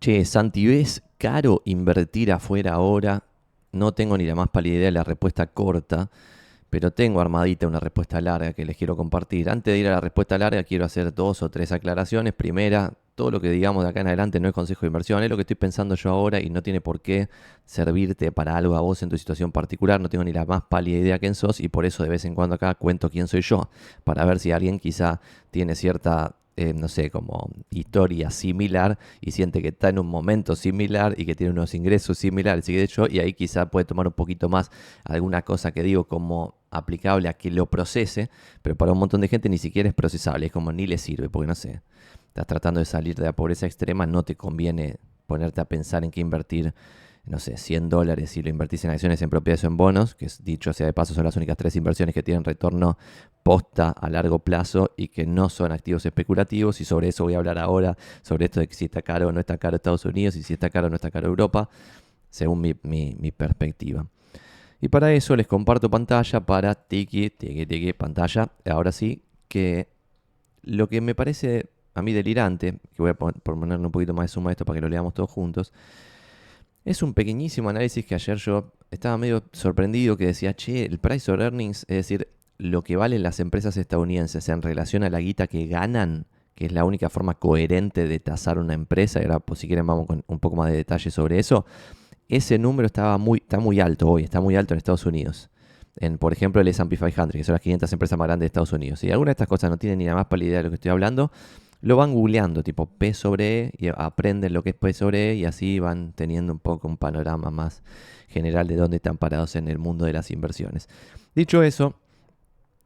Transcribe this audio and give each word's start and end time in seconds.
Che, 0.00 0.24
Santi, 0.24 0.66
¿ves 0.66 1.02
caro 1.18 1.60
invertir 1.66 2.32
afuera 2.32 2.72
ahora? 2.72 3.22
No 3.72 3.92
tengo 3.92 4.16
ni 4.16 4.24
la 4.24 4.34
más 4.34 4.48
pálida 4.48 4.76
idea 4.76 4.86
de 4.86 4.92
la 4.92 5.04
respuesta 5.04 5.48
corta, 5.48 6.08
pero 6.70 6.90
tengo 6.90 7.20
armadita 7.20 7.66
una 7.66 7.80
respuesta 7.80 8.18
larga 8.22 8.54
que 8.54 8.64
les 8.64 8.78
quiero 8.78 8.96
compartir. 8.96 9.50
Antes 9.50 9.74
de 9.74 9.78
ir 9.78 9.88
a 9.88 9.90
la 9.90 10.00
respuesta 10.00 10.38
larga, 10.38 10.64
quiero 10.64 10.86
hacer 10.86 11.12
dos 11.12 11.42
o 11.42 11.50
tres 11.50 11.70
aclaraciones. 11.70 12.32
Primera, 12.32 12.94
todo 13.14 13.30
lo 13.30 13.42
que 13.42 13.50
digamos 13.50 13.84
de 13.84 13.90
acá 13.90 14.00
en 14.00 14.06
adelante 14.06 14.40
no 14.40 14.48
es 14.48 14.54
consejo 14.54 14.80
de 14.80 14.86
inversión, 14.86 15.22
es 15.22 15.28
lo 15.28 15.36
que 15.36 15.42
estoy 15.42 15.56
pensando 15.56 15.94
yo 15.96 16.08
ahora 16.08 16.40
y 16.40 16.48
no 16.48 16.62
tiene 16.62 16.80
por 16.80 17.02
qué 17.02 17.28
servirte 17.66 18.32
para 18.32 18.56
algo 18.56 18.76
a 18.76 18.80
vos 18.80 19.02
en 19.02 19.10
tu 19.10 19.18
situación 19.18 19.52
particular. 19.52 20.00
No 20.00 20.08
tengo 20.08 20.24
ni 20.24 20.32
la 20.32 20.46
más 20.46 20.62
pálida 20.62 20.96
idea 20.96 21.18
quién 21.18 21.34
sos 21.34 21.60
y 21.60 21.68
por 21.68 21.84
eso 21.84 22.04
de 22.04 22.08
vez 22.08 22.24
en 22.24 22.34
cuando 22.34 22.54
acá 22.54 22.74
cuento 22.74 23.10
quién 23.10 23.28
soy 23.28 23.42
yo, 23.42 23.68
para 24.04 24.24
ver 24.24 24.38
si 24.38 24.50
alguien 24.50 24.78
quizá 24.78 25.20
tiene 25.50 25.74
cierta 25.74 26.36
eh, 26.60 26.74
no 26.74 26.88
sé, 26.88 27.10
como 27.10 27.48
historia 27.70 28.30
similar 28.30 28.98
y 29.22 29.30
siente 29.30 29.62
que 29.62 29.68
está 29.68 29.88
en 29.88 29.98
un 29.98 30.08
momento 30.08 30.54
similar 30.54 31.14
y 31.16 31.24
que 31.24 31.34
tiene 31.34 31.52
unos 31.54 31.72
ingresos 31.74 32.18
similares. 32.18 32.68
Y 32.68 32.74
de 32.74 32.82
hecho, 32.82 33.06
y 33.08 33.18
ahí 33.18 33.32
quizá 33.32 33.70
puede 33.70 33.86
tomar 33.86 34.06
un 34.06 34.12
poquito 34.12 34.50
más 34.50 34.70
alguna 35.04 35.40
cosa 35.40 35.72
que 35.72 35.82
digo 35.82 36.04
como 36.04 36.56
aplicable 36.70 37.30
a 37.30 37.32
que 37.32 37.50
lo 37.50 37.64
procese, 37.64 38.28
pero 38.60 38.76
para 38.76 38.92
un 38.92 38.98
montón 38.98 39.22
de 39.22 39.28
gente 39.28 39.48
ni 39.48 39.56
siquiera 39.56 39.88
es 39.88 39.94
procesable, 39.94 40.46
es 40.46 40.52
como 40.52 40.70
ni 40.70 40.86
le 40.86 40.98
sirve, 40.98 41.30
porque 41.30 41.46
no 41.46 41.54
sé, 41.54 41.80
estás 42.28 42.46
tratando 42.46 42.78
de 42.80 42.84
salir 42.84 43.14
de 43.14 43.24
la 43.24 43.32
pobreza 43.32 43.64
extrema, 43.64 44.06
no 44.06 44.22
te 44.22 44.36
conviene 44.36 44.98
ponerte 45.26 45.62
a 45.62 45.64
pensar 45.64 46.04
en 46.04 46.10
qué 46.10 46.20
invertir 46.20 46.74
no 47.24 47.38
sé, 47.38 47.56
100 47.56 47.88
dólares 47.88 48.30
si 48.30 48.42
lo 48.42 48.48
invertís 48.48 48.84
en 48.84 48.90
acciones, 48.90 49.20
en 49.22 49.30
propiedades 49.30 49.64
o 49.64 49.66
en 49.66 49.76
bonos, 49.76 50.14
que 50.14 50.28
dicho 50.42 50.72
sea 50.72 50.86
de 50.86 50.92
paso 50.92 51.14
son 51.14 51.24
las 51.24 51.36
únicas 51.36 51.56
tres 51.56 51.76
inversiones 51.76 52.14
que 52.14 52.22
tienen 52.22 52.44
retorno 52.44 52.98
posta 53.42 53.90
a 53.90 54.08
largo 54.10 54.38
plazo 54.40 54.92
y 54.96 55.08
que 55.08 55.26
no 55.26 55.48
son 55.48 55.72
activos 55.72 56.04
especulativos. 56.06 56.80
Y 56.80 56.84
sobre 56.84 57.08
eso 57.08 57.24
voy 57.24 57.34
a 57.34 57.38
hablar 57.38 57.58
ahora, 57.58 57.96
sobre 58.22 58.46
esto 58.46 58.60
de 58.60 58.68
que 58.68 58.74
si 58.74 58.86
está 58.86 59.02
caro 59.02 59.28
o 59.28 59.32
no 59.32 59.40
está 59.40 59.58
caro 59.58 59.76
Estados 59.76 60.04
Unidos 60.04 60.36
y 60.36 60.42
si 60.42 60.54
está 60.54 60.70
caro 60.70 60.86
o 60.86 60.90
no 60.90 60.96
está 60.96 61.10
caro 61.10 61.28
Europa, 61.28 61.68
según 62.30 62.60
mi, 62.60 62.74
mi 62.82 63.32
perspectiva. 63.32 64.06
Y 64.80 64.88
para 64.88 65.12
eso 65.12 65.36
les 65.36 65.46
comparto 65.46 65.90
pantalla 65.90 66.40
para 66.40 66.74
tiki, 66.74 67.30
tiki, 67.30 67.66
tiki, 67.66 67.92
pantalla. 67.92 68.50
Ahora 68.64 68.92
sí, 68.92 69.22
que 69.48 69.88
lo 70.62 70.88
que 70.88 71.00
me 71.00 71.14
parece 71.14 71.70
a 71.94 72.02
mí 72.02 72.12
delirante, 72.12 72.78
que 72.94 73.02
voy 73.02 73.10
a 73.10 73.14
ponerle 73.14 73.84
un 73.84 73.92
poquito 73.92 74.14
más 74.14 74.24
de 74.24 74.28
suma 74.28 74.50
a 74.50 74.52
esto 74.52 74.64
para 74.64 74.76
que 74.76 74.80
lo 74.80 74.88
leamos 74.88 75.12
todos 75.12 75.28
juntos, 75.28 75.72
es 76.84 77.02
un 77.02 77.14
pequeñísimo 77.14 77.68
análisis 77.68 78.04
que 78.04 78.14
ayer 78.14 78.38
yo 78.38 78.72
estaba 78.90 79.18
medio 79.18 79.44
sorprendido 79.52 80.16
que 80.16 80.26
decía, 80.26 80.54
che, 80.54 80.84
el 80.84 80.98
price 80.98 81.30
of 81.30 81.40
earnings, 81.40 81.82
es 81.82 81.96
decir, 81.96 82.28
lo 82.58 82.82
que 82.82 82.96
valen 82.96 83.22
las 83.22 83.40
empresas 83.40 83.76
estadounidenses 83.76 84.48
en 84.48 84.62
relación 84.62 85.02
a 85.02 85.10
la 85.10 85.20
guita 85.20 85.46
que 85.46 85.66
ganan, 85.66 86.26
que 86.54 86.66
es 86.66 86.72
la 86.72 86.84
única 86.84 87.08
forma 87.08 87.34
coherente 87.34 88.06
de 88.06 88.20
tasar 88.20 88.58
una 88.58 88.74
empresa, 88.74 89.20
y 89.20 89.24
ahora 89.24 89.40
pues, 89.40 89.60
si 89.60 89.66
quieren 89.66 89.86
vamos 89.86 90.06
con 90.06 90.24
un 90.26 90.38
poco 90.38 90.56
más 90.56 90.70
de 90.70 90.76
detalle 90.76 91.10
sobre 91.10 91.38
eso, 91.38 91.64
ese 92.28 92.58
número 92.58 92.86
estaba 92.86 93.18
muy, 93.18 93.38
está 93.38 93.58
muy 93.58 93.80
alto 93.80 94.08
hoy, 94.08 94.24
está 94.24 94.40
muy 94.40 94.56
alto 94.56 94.74
en 94.74 94.78
Estados 94.78 95.06
Unidos. 95.06 95.50
En, 95.96 96.18
por 96.18 96.32
ejemplo, 96.32 96.60
el 96.60 96.68
S&P 96.68 96.96
500, 96.96 97.32
que 97.32 97.44
son 97.44 97.54
las 97.54 97.62
500 97.62 97.92
empresas 97.92 98.18
más 98.18 98.26
grandes 98.26 98.42
de 98.42 98.46
Estados 98.46 98.72
Unidos. 98.72 99.00
Si 99.00 99.10
alguna 99.10 99.30
de 99.30 99.32
estas 99.32 99.48
cosas 99.48 99.70
no 99.70 99.76
tienen 99.76 99.98
ni 99.98 100.04
la 100.04 100.14
más 100.14 100.26
pálida 100.26 100.48
idea 100.48 100.58
de 100.58 100.64
lo 100.64 100.70
que 100.70 100.76
estoy 100.76 100.90
hablando, 100.90 101.32
lo 101.80 101.96
van 101.96 102.14
googleando, 102.14 102.62
tipo 102.62 102.86
P 102.86 103.14
sobre 103.14 103.64
E, 103.64 103.72
y 103.78 103.88
aprenden 103.88 104.52
lo 104.52 104.62
que 104.62 104.70
es 104.70 104.76
P 104.76 104.92
sobre 104.92 105.30
E, 105.30 105.34
y 105.36 105.44
así 105.44 105.78
van 105.78 106.12
teniendo 106.12 106.52
un 106.52 106.58
poco 106.58 106.88
un 106.88 106.96
panorama 106.96 107.50
más 107.50 107.82
general 108.28 108.68
de 108.68 108.76
dónde 108.76 108.96
están 108.96 109.16
parados 109.16 109.56
en 109.56 109.68
el 109.68 109.78
mundo 109.78 110.04
de 110.04 110.12
las 110.12 110.30
inversiones. 110.30 110.88
Dicho 111.34 111.62
eso, 111.62 111.94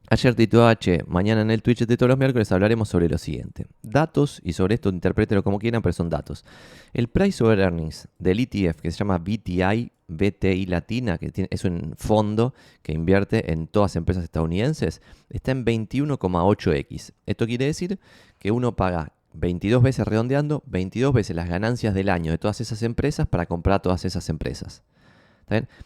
Ayer 0.07 0.35
Tito 0.35 0.67
H, 0.67 1.03
mañana 1.07 1.41
en 1.41 1.49
el 1.49 1.63
Twitch 1.63 1.85
de 1.85 1.97
todos 1.97 2.09
los 2.09 2.19
miércoles 2.19 2.51
hablaremos 2.51 2.89
sobre 2.89 3.09
lo 3.09 3.17
siguiente. 3.17 3.65
Datos, 3.81 4.39
y 4.43 4.53
sobre 4.53 4.75
esto 4.75 4.89
interprételo 4.89 5.43
como 5.43 5.57
quieran, 5.57 5.81
pero 5.81 5.93
son 5.93 6.09
datos. 6.11 6.45
El 6.93 7.07
Price 7.07 7.43
over 7.43 7.59
Earnings 7.59 8.07
del 8.19 8.39
ETF, 8.39 8.81
que 8.81 8.91
se 8.91 8.97
llama 8.99 9.17
BTI, 9.17 9.91
BTI 10.07 10.67
Latina, 10.67 11.17
que 11.17 11.47
es 11.49 11.65
un 11.65 11.95
fondo 11.97 12.53
que 12.83 12.93
invierte 12.93 13.51
en 13.51 13.65
todas 13.65 13.95
empresas 13.95 14.23
estadounidenses, 14.23 15.01
está 15.29 15.51
en 15.51 15.65
21,8x. 15.65 17.13
Esto 17.25 17.47
quiere 17.47 17.65
decir 17.65 17.99
que 18.37 18.51
uno 18.51 18.75
paga 18.75 19.13
22 19.33 19.81
veces 19.81 20.07
redondeando, 20.07 20.61
22 20.67 21.13
veces 21.13 21.35
las 21.35 21.49
ganancias 21.49 21.95
del 21.95 22.09
año 22.09 22.31
de 22.31 22.37
todas 22.37 22.61
esas 22.61 22.83
empresas 22.83 23.27
para 23.27 23.47
comprar 23.47 23.81
todas 23.81 24.05
esas 24.05 24.29
empresas. 24.29 24.83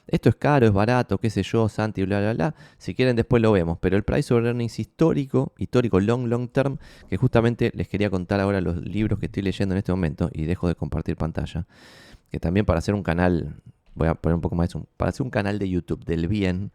Esto 0.07 0.29
es 0.29 0.35
caro, 0.35 0.65
es 0.65 0.73
barato, 0.73 1.17
qué 1.17 1.29
sé 1.29 1.43
yo, 1.43 1.67
Santi, 1.67 2.03
bla, 2.03 2.19
bla, 2.19 2.33
bla. 2.33 2.55
Si 2.77 2.95
quieren 2.95 3.15
después 3.15 3.41
lo 3.41 3.51
vemos. 3.51 3.77
Pero 3.79 3.97
el 3.97 4.03
price 4.03 4.33
of 4.33 4.43
earnings 4.43 4.79
histórico, 4.79 5.53
histórico, 5.57 5.99
long, 5.99 6.27
long 6.27 6.47
term, 6.49 6.77
que 7.09 7.17
justamente 7.17 7.71
les 7.75 7.87
quería 7.87 8.09
contar 8.09 8.39
ahora 8.39 8.61
los 8.61 8.77
libros 8.77 9.19
que 9.19 9.25
estoy 9.25 9.43
leyendo 9.43 9.75
en 9.75 9.79
este 9.79 9.91
momento 9.91 10.29
y 10.33 10.45
dejo 10.45 10.67
de 10.67 10.75
compartir 10.75 11.17
pantalla. 11.17 11.67
Que 12.31 12.39
también 12.39 12.65
para 12.65 12.79
hacer 12.79 12.93
un 12.93 13.03
canal, 13.03 13.55
voy 13.95 14.07
a 14.07 14.15
poner 14.15 14.35
un 14.35 14.41
poco 14.41 14.55
más 14.55 14.69
de 14.69 14.79
para 14.97 15.09
hacer 15.09 15.23
un 15.23 15.31
canal 15.31 15.59
de 15.59 15.69
YouTube 15.69 16.05
del 16.05 16.27
bien, 16.27 16.71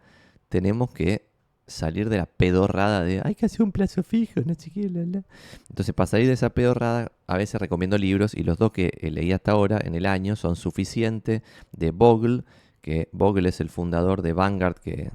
tenemos 0.49 0.91
que 0.93 1.27
salir 1.67 2.09
de 2.11 2.19
la 2.19 2.27
pedorrada 2.27 3.03
de 3.05 3.23
hay 3.25 3.35
que 3.35 3.47
hacer 3.47 3.63
un 3.63 3.73
plazo 3.73 4.03
fijo, 4.03 4.41
no 4.45 4.55
sé 4.55 4.71
qué, 4.71 4.83
Entonces, 4.83 5.95
para 5.95 6.07
salir 6.07 6.27
de 6.27 6.35
esa 6.35 6.51
pedorrada, 6.51 7.13
a 7.27 7.37
veces 7.37 7.61
recomiendo 7.61 7.97
libros 7.97 8.35
y 8.35 8.43
los 8.43 8.59
dos 8.59 8.73
que 8.73 8.91
leí 9.01 9.33
hasta 9.33 9.53
ahora 9.53 9.81
en 9.83 9.95
el 9.95 10.07
año 10.07 10.37
son 10.37 10.57
Suficiente 10.57 11.43
de 11.73 11.91
Bogle 11.91 12.45
que 12.85 13.09
Bogle 13.13 13.49
es 13.49 13.61
el 13.63 13.71
fundador 13.71 14.21
de 14.21 14.35
Vanguard, 14.35 14.75
que 14.75 15.11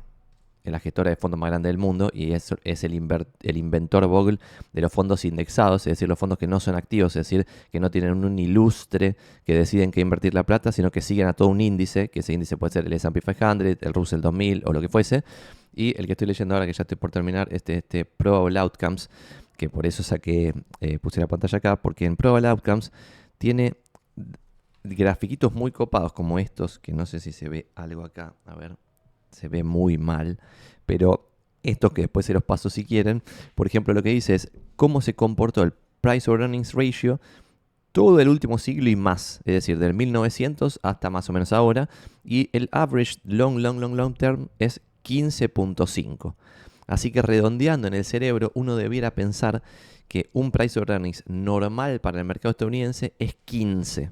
es 0.64 0.72
la 0.72 0.80
gestora 0.80 1.12
de 1.12 1.16
fondos 1.16 1.40
más 1.40 1.52
grande 1.52 1.70
del 1.70 1.78
mundo, 1.78 2.10
y 2.12 2.32
es, 2.32 2.52
el, 2.84 2.94
inventor 2.96 4.08
Bogle 4.08 4.40
de 4.74 4.82
los 4.82 4.92
fondos 4.92 5.24
indexados, 5.24 5.86
es 5.86 5.92
decir, 5.92 6.10
los 6.10 6.18
fondos 6.18 6.40
que 6.40 6.48
no 6.48 6.60
son 6.60 6.74
activos, 6.74 7.16
es 7.16 7.28
decir, 7.28 7.46
que 7.72 7.80
no 7.80 7.92
tienen 7.92 8.26
un 8.26 8.40
ilustre 8.40 9.18
que 9.46 9.54
deciden 9.54 9.92
qué 9.92 10.02
invertir 10.02 10.34
la 10.34 10.42
plata, 10.48 10.72
sino 10.72 10.90
que 10.90 11.02
siguen 11.02 11.28
a 11.28 11.34
todo 11.34 11.48
un 11.48 11.62
índice, 11.62 12.10
que 12.10 12.22
ese 12.22 12.34
índice 12.34 12.58
puede 12.58 12.74
ser 12.74 12.88
el 12.88 12.94
S&P 12.94 13.22
500, 13.22 13.78
el 13.82 13.94
Russell 13.94 14.22
2000 14.22 14.64
o 14.66 14.74
lo 14.74 14.82
que 14.82 14.90
fuese, 14.90 15.24
y 15.72 15.96
el 15.96 16.08
que 16.08 16.14
estoy 16.14 16.26
leyendo 16.26 16.56
ahora, 16.56 16.66
que 16.66 16.74
ya 16.74 16.82
estoy 16.82 16.98
por 16.98 17.12
terminar, 17.12 17.50
este, 17.52 17.78
este 17.78 18.04
Probable 18.04 18.58
Outcomes, 18.58 19.12
que 19.58 19.70
por 19.70 19.86
eso 19.86 20.02
saqué, 20.02 20.56
eh, 20.82 20.98
puse 20.98 21.20
la 21.20 21.28
pantalla 21.28 21.60
acá, 21.60 21.76
porque 21.76 22.06
en 22.06 22.16
Probable 22.16 22.48
Outcomes 22.48 22.92
tiene 23.38 23.76
grafiquitos 24.84 25.54
muy 25.54 25.72
copados 25.72 26.14
como 26.14 26.40
estos, 26.40 26.80
que 26.80 26.94
no 26.94 27.06
sé 27.06 27.20
si 27.20 27.32
se 27.32 27.50
ve 27.50 27.70
algo 27.76 28.04
acá, 28.04 28.34
a 28.46 28.56
ver, 28.56 28.78
se 29.32 29.48
ve 29.48 29.64
muy 29.64 29.98
mal, 29.98 30.40
pero 30.86 31.30
estos 31.64 31.94
que 31.94 32.04
después 32.04 32.26
se 32.26 32.34
los 32.34 32.44
paso 32.44 32.70
si 32.70 32.86
quieren, 32.86 33.22
por 33.56 33.68
ejemplo 33.68 33.94
lo 33.94 34.02
que 34.02 34.10
dice 34.10 34.36
es 34.36 34.52
cómo 34.76 35.02
se 35.02 35.14
comportó 35.14 35.64
el 35.64 35.74
Price 36.02 36.32
or 36.32 36.42
Earnings 36.42 36.74
Ratio 36.74 37.20
todo 37.92 38.20
el 38.20 38.30
último 38.30 38.58
siglo 38.58 38.90
y 38.90 38.96
más, 38.96 39.42
es 39.46 39.54
decir, 39.54 39.80
del 39.80 39.94
1900 39.94 40.80
hasta 40.84 41.10
más 41.10 41.30
o 41.30 41.34
menos 41.34 41.52
ahora, 41.52 41.90
y 42.24 42.50
el 42.54 42.70
average 42.72 43.18
long, 43.24 43.58
long, 43.60 43.80
long, 43.80 43.96
long 43.96 44.14
term 44.14 44.50
es 44.60 44.82
15.5. 45.04 46.36
Así 46.88 47.12
que 47.12 47.22
redondeando 47.22 47.88
en 47.88 47.94
el 47.94 48.06
cerebro, 48.06 48.52
uno 48.56 48.76
debiera 48.76 49.12
pensar 49.12 49.64
que 50.08 50.30
un 50.34 50.52
price 50.52 50.80
or 50.80 50.90
earnings 50.90 51.24
normal 51.28 52.00
para 52.00 52.20
el 52.20 52.26
mercado 52.26 52.52
estadounidense 52.52 53.14
es 53.20 53.36
15. 53.46 54.12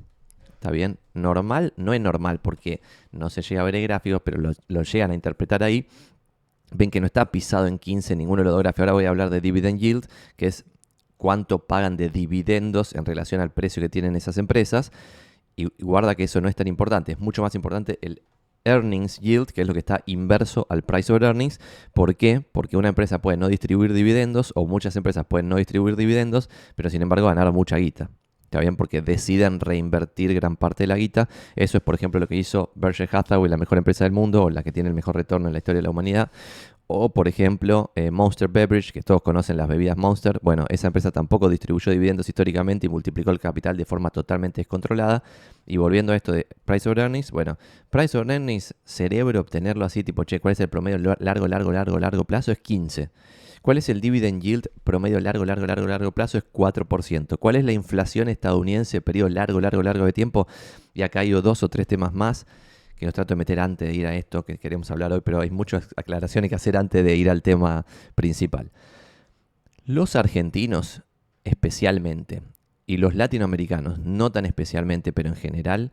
¿Está 0.57 0.71
bien? 0.71 0.97
Normal 1.13 1.73
no 1.77 1.93
es 1.93 2.01
normal 2.01 2.39
porque 2.41 2.81
no 3.11 3.29
se 3.29 3.43
llega 3.43 3.61
a 3.61 3.63
ver 3.63 3.75
el 3.75 3.83
gráfico, 3.83 4.19
pero 4.21 4.41
lo, 4.67 4.81
llegan 4.81 5.11
a 5.11 5.13
interpretar 5.13 5.61
ahí. 5.61 5.87
Ven 6.73 6.89
que 6.89 6.99
no 6.99 7.05
está 7.05 7.31
pisado 7.31 7.67
en 7.67 7.77
15 7.77 8.15
ninguno 8.15 8.41
de 8.41 8.49
los 8.49 8.57
gráficos. 8.57 8.81
Ahora 8.81 8.93
voy 8.93 9.05
a 9.05 9.09
hablar 9.09 9.29
de 9.29 9.39
dividend 9.39 9.79
yield, 9.79 10.07
que 10.35 10.47
es 10.47 10.65
cuánto 11.17 11.59
pagan 11.59 11.95
de 11.95 12.09
dividendos 12.09 12.95
en 12.95 13.05
relación 13.05 13.39
al 13.39 13.51
precio 13.51 13.81
que 13.81 13.87
tienen 13.87 14.15
esas 14.15 14.39
empresas. 14.39 14.91
Y 15.55 15.67
guarda 15.79 16.15
que 16.15 16.23
eso 16.23 16.41
no 16.41 16.49
es 16.49 16.55
tan 16.55 16.67
importante. 16.67 17.11
Es 17.11 17.19
mucho 17.19 17.43
más 17.43 17.53
importante 17.53 17.99
el 18.01 18.23
earnings 18.65 19.19
yield, 19.19 19.51
que 19.51 19.61
es 19.61 19.67
lo 19.67 19.73
que 19.73 19.79
está 19.79 20.01
inverso 20.07 20.65
al 20.71 20.81
price 20.81 21.13
of 21.13 21.21
earnings. 21.21 21.59
¿Por 21.93 22.15
qué? 22.15 22.43
Porque 22.51 22.77
una 22.77 22.89
empresa 22.89 23.21
puede 23.21 23.37
no 23.37 23.47
distribuir 23.47 23.93
dividendos 23.93 24.53
o 24.55 24.65
muchas 24.65 24.95
empresas 24.95 25.27
pueden 25.27 25.49
no 25.49 25.57
distribuir 25.57 25.95
dividendos, 25.95 26.49
pero 26.75 26.89
sin 26.89 27.03
embargo 27.03 27.27
ganar 27.27 27.51
mucha 27.51 27.77
guita. 27.77 28.09
Está 28.57 28.63
bien, 28.63 28.75
porque 28.75 29.03
deciden 29.03 29.59
reinvertir 29.59 30.33
gran 30.33 30.55
parte 30.55 30.81
de 30.81 30.87
la 30.87 30.95
guita. 30.95 31.29
Eso 31.55 31.77
es, 31.77 31.83
por 31.83 31.93
ejemplo, 31.93 32.19
lo 32.19 32.27
que 32.27 32.37
hizo 32.37 32.71
Berkshire 32.73 33.07
Hathaway, 33.11 33.51
la 33.51 33.57
mejor 33.57 33.77
empresa 33.77 34.03
del 34.03 34.13
mundo, 34.13 34.45
o 34.45 34.49
la 34.49 34.63
que 34.63 34.71
tiene 34.71 34.89
el 34.89 34.95
mejor 34.95 35.15
retorno 35.15 35.45
en 35.45 35.53
la 35.53 35.59
historia 35.59 35.77
de 35.77 35.83
la 35.83 35.91
humanidad. 35.91 36.31
O, 36.87 37.09
por 37.09 37.27
ejemplo, 37.27 37.91
eh, 37.93 38.09
Monster 38.09 38.47
Beverage, 38.47 38.93
que 38.93 39.03
todos 39.03 39.21
conocen 39.21 39.57
las 39.57 39.67
bebidas 39.67 39.95
Monster. 39.95 40.39
Bueno, 40.41 40.65
esa 40.69 40.87
empresa 40.87 41.11
tampoco 41.11 41.49
distribuyó 41.49 41.91
dividendos 41.91 42.27
históricamente 42.29 42.87
y 42.87 42.89
multiplicó 42.89 43.29
el 43.29 43.39
capital 43.39 43.77
de 43.77 43.85
forma 43.85 44.09
totalmente 44.09 44.61
descontrolada. 44.61 45.21
Y 45.67 45.77
volviendo 45.77 46.13
a 46.13 46.15
esto 46.15 46.31
de 46.31 46.47
Price 46.65 46.89
of 46.89 46.97
Earnings, 46.97 47.29
bueno, 47.29 47.59
Price 47.91 48.17
of 48.17 48.27
Earnings, 48.27 48.73
cerebro, 48.85 49.39
obtenerlo 49.39 49.85
así, 49.85 50.03
tipo, 50.03 50.23
che, 50.23 50.39
¿cuál 50.39 50.53
es 50.53 50.59
el 50.61 50.69
promedio 50.69 50.97
largo, 51.19 51.47
largo, 51.47 51.71
largo, 51.71 51.99
largo 51.99 52.23
plazo? 52.23 52.51
Es 52.51 52.57
15. 52.57 53.11
¿Cuál 53.67 53.79
es 53.79 53.89
el 53.89 53.99
dividend 53.99 54.41
yield 54.41 54.67
promedio 54.85 55.19
largo, 55.19 55.43
largo, 55.43 55.67
largo, 55.67 55.87
largo 55.87 56.13
plazo? 56.13 56.37
Es 56.37 56.45
4%. 56.53 57.37
¿Cuál 57.37 57.57
es 57.57 57.65
la 57.65 57.73
inflación 57.73 58.29
estadounidense 58.29 59.01
periodo 59.01 59.27
largo, 59.27 59.59
largo, 59.59 59.83
largo 59.83 60.05
de 60.05 60.13
tiempo? 60.13 60.47
Y 60.93 61.01
acá 61.01 61.19
hay 61.19 61.31
dos 61.31 61.63
o 61.63 61.67
tres 61.67 61.85
temas 61.85 62.13
más 62.13 62.45
que 62.95 63.05
nos 63.05 63.13
trato 63.13 63.33
de 63.33 63.39
meter 63.39 63.59
antes 63.59 63.89
de 63.89 63.93
ir 63.93 64.07
a 64.07 64.15
esto 64.15 64.45
que 64.45 64.57
queremos 64.57 64.89
hablar 64.89 65.11
hoy, 65.11 65.19
pero 65.19 65.41
hay 65.41 65.49
muchas 65.49 65.89
aclaraciones 65.97 66.47
que 66.47 66.55
hacer 66.55 66.77
antes 66.77 67.03
de 67.03 67.13
ir 67.17 67.29
al 67.29 67.41
tema 67.41 67.85
principal. 68.15 68.71
Los 69.83 70.15
argentinos, 70.15 71.01
especialmente, 71.43 72.43
y 72.85 72.95
los 72.95 73.15
latinoamericanos, 73.15 73.99
no 73.99 74.31
tan 74.31 74.45
especialmente, 74.45 75.11
pero 75.11 75.27
en 75.27 75.35
general, 75.35 75.91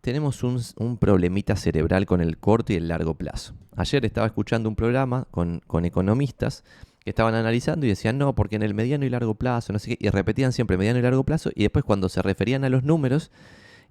tenemos 0.00 0.42
un, 0.42 0.96
problemita 0.96 1.56
cerebral 1.56 2.06
con 2.06 2.20
el 2.20 2.38
corto 2.38 2.72
y 2.72 2.76
el 2.76 2.88
largo 2.88 3.14
plazo. 3.14 3.54
Ayer 3.76 4.04
estaba 4.06 4.26
escuchando 4.26 4.68
un 4.68 4.76
programa 4.76 5.26
con, 5.30 5.62
economistas 5.84 6.64
que 7.02 7.10
estaban 7.10 7.34
analizando 7.34 7.86
y 7.86 7.88
decían, 7.88 8.18
no, 8.18 8.34
porque 8.34 8.56
en 8.56 8.62
el 8.62 8.74
mediano 8.74 9.04
y 9.04 9.10
largo 9.10 9.34
plazo, 9.34 9.72
no 9.72 9.78
sé 9.78 9.96
qué, 9.96 10.06
y 10.06 10.10
repetían 10.10 10.52
siempre 10.52 10.76
mediano 10.76 10.98
y 10.98 11.02
largo 11.02 11.24
plazo, 11.24 11.50
y 11.54 11.62
después 11.62 11.84
cuando 11.84 12.08
se 12.08 12.22
referían 12.22 12.64
a 12.64 12.68
los 12.68 12.84
números, 12.84 13.30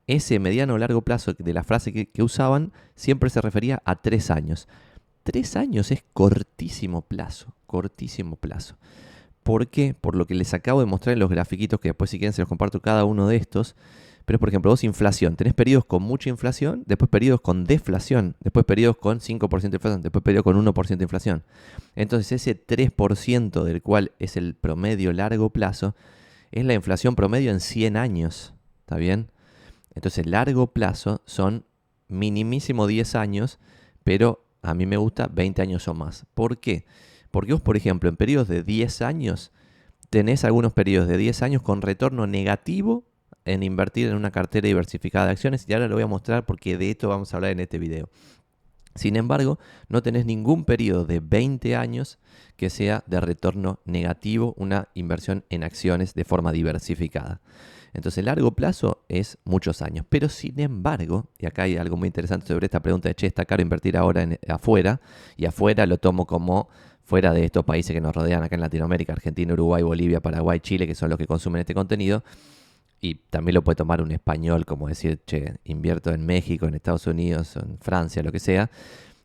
ese 0.07 0.39
mediano 0.39 0.73
o 0.73 0.77
largo 0.77 1.01
plazo 1.01 1.33
de 1.33 1.53
la 1.53 1.63
frase 1.63 1.93
que, 1.93 2.09
que 2.09 2.23
usaban 2.23 2.71
siempre 2.95 3.29
se 3.29 3.41
refería 3.41 3.81
a 3.85 3.95
tres 3.95 4.31
años. 4.31 4.67
Tres 5.23 5.55
años 5.55 5.91
es 5.91 6.03
cortísimo 6.13 7.01
plazo, 7.01 7.53
cortísimo 7.67 8.35
plazo. 8.35 8.77
¿Por 9.43 9.67
qué? 9.67 9.93
Por 9.93 10.15
lo 10.15 10.25
que 10.25 10.35
les 10.35 10.53
acabo 10.53 10.79
de 10.79 10.85
mostrar 10.85 11.13
en 11.13 11.19
los 11.19 11.29
grafiquitos, 11.29 11.79
que 11.79 11.89
después 11.89 12.09
si 12.09 12.19
quieren 12.19 12.33
se 12.33 12.41
los 12.41 12.49
comparto 12.49 12.81
cada 12.81 13.05
uno 13.05 13.27
de 13.27 13.35
estos. 13.35 13.75
Pero, 14.29 14.37
por 14.37 14.49
ejemplo, 14.49 14.69
vos 14.69 14.83
inflación, 14.83 15.35
tenés 15.35 15.55
periodos 15.55 15.85
con 15.85 16.03
mucha 16.03 16.29
inflación, 16.29 16.83
después 16.85 17.09
periodos 17.09 17.41
con 17.41 17.63
deflación, 17.63 18.35
después 18.41 18.63
periodos 18.63 18.97
con 18.97 19.21
5% 19.21 19.71
de 19.71 19.77
inflación, 19.77 20.01
después 20.03 20.21
periodos 20.21 20.43
con 20.43 20.63
1% 20.63 20.97
de 20.97 21.03
inflación. 21.03 21.43
Entonces, 21.95 22.33
ese 22.33 22.55
3% 22.55 23.63
del 23.63 23.81
cual 23.81 24.11
es 24.19 24.37
el 24.37 24.53
promedio 24.53 25.13
largo 25.13 25.49
plazo, 25.49 25.95
es 26.51 26.63
la 26.63 26.75
inflación 26.75 27.15
promedio 27.15 27.49
en 27.49 27.59
100 27.59 27.97
años. 27.97 28.53
¿Está 28.81 28.97
bien? 28.97 29.31
Entonces, 29.95 30.27
largo 30.27 30.67
plazo 30.67 31.23
son 31.25 31.65
minimísimo 32.07 32.85
10 32.85 33.15
años, 33.15 33.57
pero 34.03 34.45
a 34.61 34.75
mí 34.75 34.85
me 34.85 34.97
gusta 34.97 35.25
20 35.25 35.59
años 35.63 35.87
o 35.87 35.95
más. 35.95 36.27
¿Por 36.35 36.59
qué? 36.59 36.85
Porque 37.31 37.53
vos, 37.53 37.61
por 37.63 37.77
ejemplo, 37.77 38.07
en 38.09 38.15
periodos 38.15 38.47
de 38.47 38.61
10 38.61 39.01
años, 39.01 39.51
tenés 40.11 40.43
algunos 40.43 40.73
periodos 40.73 41.07
de 41.07 41.17
10 41.17 41.41
años 41.41 41.63
con 41.63 41.81
retorno 41.81 42.27
negativo 42.27 43.08
en 43.49 43.63
invertir 43.63 44.07
en 44.07 44.15
una 44.15 44.31
cartera 44.31 44.67
diversificada 44.67 45.25
de 45.25 45.31
acciones 45.31 45.65
y 45.67 45.73
ahora 45.73 45.87
lo 45.87 45.95
voy 45.95 46.03
a 46.03 46.07
mostrar 46.07 46.45
porque 46.45 46.77
de 46.77 46.91
esto 46.91 47.09
vamos 47.09 47.33
a 47.33 47.37
hablar 47.37 47.51
en 47.51 47.59
este 47.59 47.79
video. 47.79 48.09
Sin 48.95 49.15
embargo, 49.15 49.59
no 49.87 50.03
tenés 50.03 50.25
ningún 50.25 50.65
periodo 50.65 51.05
de 51.05 51.19
20 51.19 51.75
años 51.75 52.19
que 52.57 52.69
sea 52.69 53.03
de 53.07 53.21
retorno 53.21 53.79
negativo, 53.85 54.53
una 54.57 54.89
inversión 54.93 55.45
en 55.49 55.63
acciones 55.63 56.13
de 56.13 56.25
forma 56.25 56.51
diversificada. 56.51 57.41
Entonces, 57.93 58.23
largo 58.23 58.51
plazo 58.51 59.03
es 59.07 59.37
muchos 59.45 59.81
años. 59.81 60.05
Pero 60.09 60.29
sin 60.29 60.59
embargo, 60.59 61.29
y 61.39 61.45
acá 61.45 61.63
hay 61.63 61.77
algo 61.77 61.97
muy 61.97 62.07
interesante 62.07 62.47
sobre 62.47 62.65
esta 62.65 62.81
pregunta 62.81 63.09
de, 63.09 63.15
che, 63.15 63.27
está 63.27 63.45
caro 63.45 63.61
invertir 63.61 63.97
ahora 63.97 64.27
afuera, 64.47 65.01
y 65.37 65.45
afuera 65.45 65.85
lo 65.85 65.97
tomo 65.97 66.25
como 66.25 66.69
fuera 67.03 67.33
de 67.33 67.45
estos 67.45 67.65
países 67.65 67.93
que 67.93 68.01
nos 68.01 68.15
rodean 68.15 68.43
acá 68.43 68.55
en 68.55 68.61
Latinoamérica, 68.61 69.13
Argentina, 69.13 69.53
Uruguay, 69.53 69.81
Bolivia, 69.81 70.19
Paraguay, 70.19 70.59
Chile, 70.59 70.85
que 70.85 70.93
son 70.93 71.09
los 71.09 71.17
que 71.17 71.25
consumen 71.25 71.61
este 71.61 71.73
contenido, 71.73 72.23
y 73.01 73.15
también 73.15 73.55
lo 73.55 73.63
puede 73.63 73.77
tomar 73.77 74.01
un 74.01 74.11
español, 74.11 74.65
como 74.65 74.87
decir, 74.87 75.21
che, 75.25 75.55
invierto 75.63 76.11
en 76.11 76.25
México, 76.25 76.65
en 76.65 76.75
Estados 76.75 77.07
Unidos, 77.07 77.55
en 77.55 77.77
Francia, 77.79 78.21
lo 78.23 78.31
que 78.31 78.39
sea. 78.39 78.69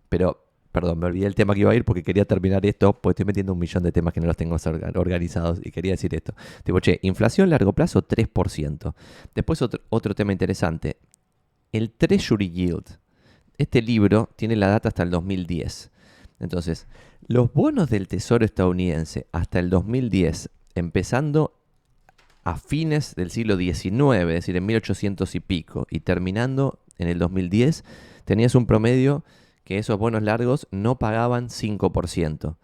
Pero, 0.08 0.46
perdón, 0.70 1.00
me 1.00 1.06
olvidé 1.06 1.26
el 1.26 1.34
tema 1.34 1.54
que 1.54 1.60
iba 1.60 1.72
a 1.72 1.74
ir 1.74 1.84
porque 1.84 2.02
quería 2.02 2.24
terminar 2.24 2.64
esto, 2.66 2.92
porque 2.92 3.14
estoy 3.14 3.26
metiendo 3.26 3.52
un 3.52 3.58
millón 3.58 3.82
de 3.82 3.90
temas 3.90 4.14
que 4.14 4.20
no 4.20 4.26
los 4.26 4.36
tengo 4.36 4.56
organizados 4.94 5.60
y 5.62 5.70
quería 5.70 5.92
decir 5.92 6.14
esto. 6.14 6.34
Tipo, 6.62 6.78
che, 6.80 7.00
inflación 7.02 7.50
largo 7.50 7.72
plazo 7.72 8.06
3%. 8.06 8.94
Después 9.34 9.60
otro, 9.62 9.80
otro 9.88 10.14
tema 10.14 10.32
interesante, 10.32 10.96
el 11.72 11.90
Treasury 11.90 12.50
Yield. 12.50 12.98
Este 13.58 13.82
libro 13.82 14.30
tiene 14.36 14.56
la 14.56 14.68
data 14.68 14.88
hasta 14.88 15.02
el 15.02 15.10
2010. 15.10 15.90
Entonces, 16.40 16.86
los 17.26 17.52
bonos 17.52 17.90
del 17.90 18.06
Tesoro 18.06 18.44
estadounidense 18.44 19.26
hasta 19.32 19.58
el 19.58 19.70
2010, 19.70 20.50
empezando 20.74 21.63
a 22.44 22.56
fines 22.56 23.14
del 23.14 23.30
siglo 23.30 23.56
XIX, 23.56 24.20
es 24.20 24.26
decir, 24.26 24.56
en 24.56 24.66
1800 24.66 25.34
y 25.34 25.40
pico, 25.40 25.86
y 25.90 26.00
terminando 26.00 26.78
en 26.98 27.08
el 27.08 27.18
2010, 27.18 27.84
tenías 28.24 28.54
un 28.54 28.66
promedio 28.66 29.24
que 29.64 29.78
esos 29.78 29.98
bonos 29.98 30.22
largos 30.22 30.68
no 30.70 30.98
pagaban 30.98 31.48
5%. 31.48 32.56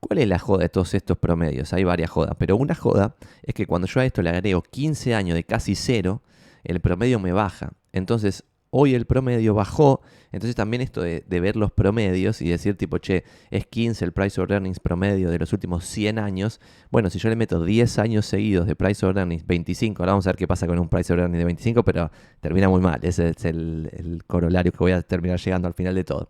¿Cuál 0.00 0.18
es 0.18 0.28
la 0.28 0.38
joda 0.38 0.62
de 0.62 0.68
todos 0.68 0.94
estos 0.94 1.18
promedios? 1.18 1.72
Hay 1.72 1.82
varias 1.82 2.10
jodas, 2.10 2.36
pero 2.38 2.56
una 2.56 2.76
joda 2.76 3.16
es 3.42 3.54
que 3.54 3.66
cuando 3.66 3.88
yo 3.88 4.00
a 4.00 4.04
esto 4.04 4.22
le 4.22 4.30
agrego 4.30 4.62
15 4.62 5.14
años 5.14 5.34
de 5.34 5.42
casi 5.42 5.74
cero, 5.74 6.22
el 6.62 6.80
promedio 6.80 7.18
me 7.18 7.32
baja. 7.32 7.72
Entonces, 7.92 8.44
hoy 8.70 8.94
el 8.94 9.06
promedio 9.06 9.54
bajó 9.54 10.00
entonces 10.30 10.54
también 10.54 10.82
esto 10.82 11.00
de, 11.00 11.22
ver 11.28 11.56
los 11.56 11.72
promedios 11.72 12.42
y 12.42 12.50
decir 12.50 12.76
tipo, 12.76 12.98
che, 12.98 13.24
es 13.50 13.66
15 13.66 14.04
el 14.04 14.12
price 14.12 14.40
of 14.40 14.50
earnings 14.50 14.78
promedio 14.78 15.30
de 15.30 15.38
los 15.38 15.52
últimos 15.52 15.84
100 15.84 16.18
años. 16.18 16.60
Bueno, 16.90 17.08
si 17.08 17.18
yo 17.18 17.28
le 17.30 17.36
meto 17.36 17.64
10 17.64 17.98
años 17.98 18.26
seguidos 18.26 18.66
de 18.66 18.76
price 18.76 19.04
of 19.06 19.16
earnings, 19.16 19.46
25, 19.46 20.02
ahora 20.02 20.12
vamos 20.12 20.26
a 20.26 20.30
ver 20.30 20.36
qué 20.36 20.46
pasa 20.46 20.66
con 20.66 20.78
un 20.78 20.88
price 20.88 21.12
of 21.12 21.18
earnings 21.18 21.38
de 21.38 21.44
25, 21.44 21.84
pero 21.84 22.10
termina 22.40 22.68
muy 22.68 22.80
mal. 22.80 23.00
Ese 23.02 23.30
es 23.30 23.44
el, 23.44 23.90
el 23.92 24.24
corolario 24.26 24.70
que 24.70 24.78
voy 24.78 24.92
a 24.92 25.00
terminar 25.02 25.38
llegando 25.38 25.66
al 25.66 25.74
final 25.74 25.94
de 25.94 26.04
todo. 26.04 26.28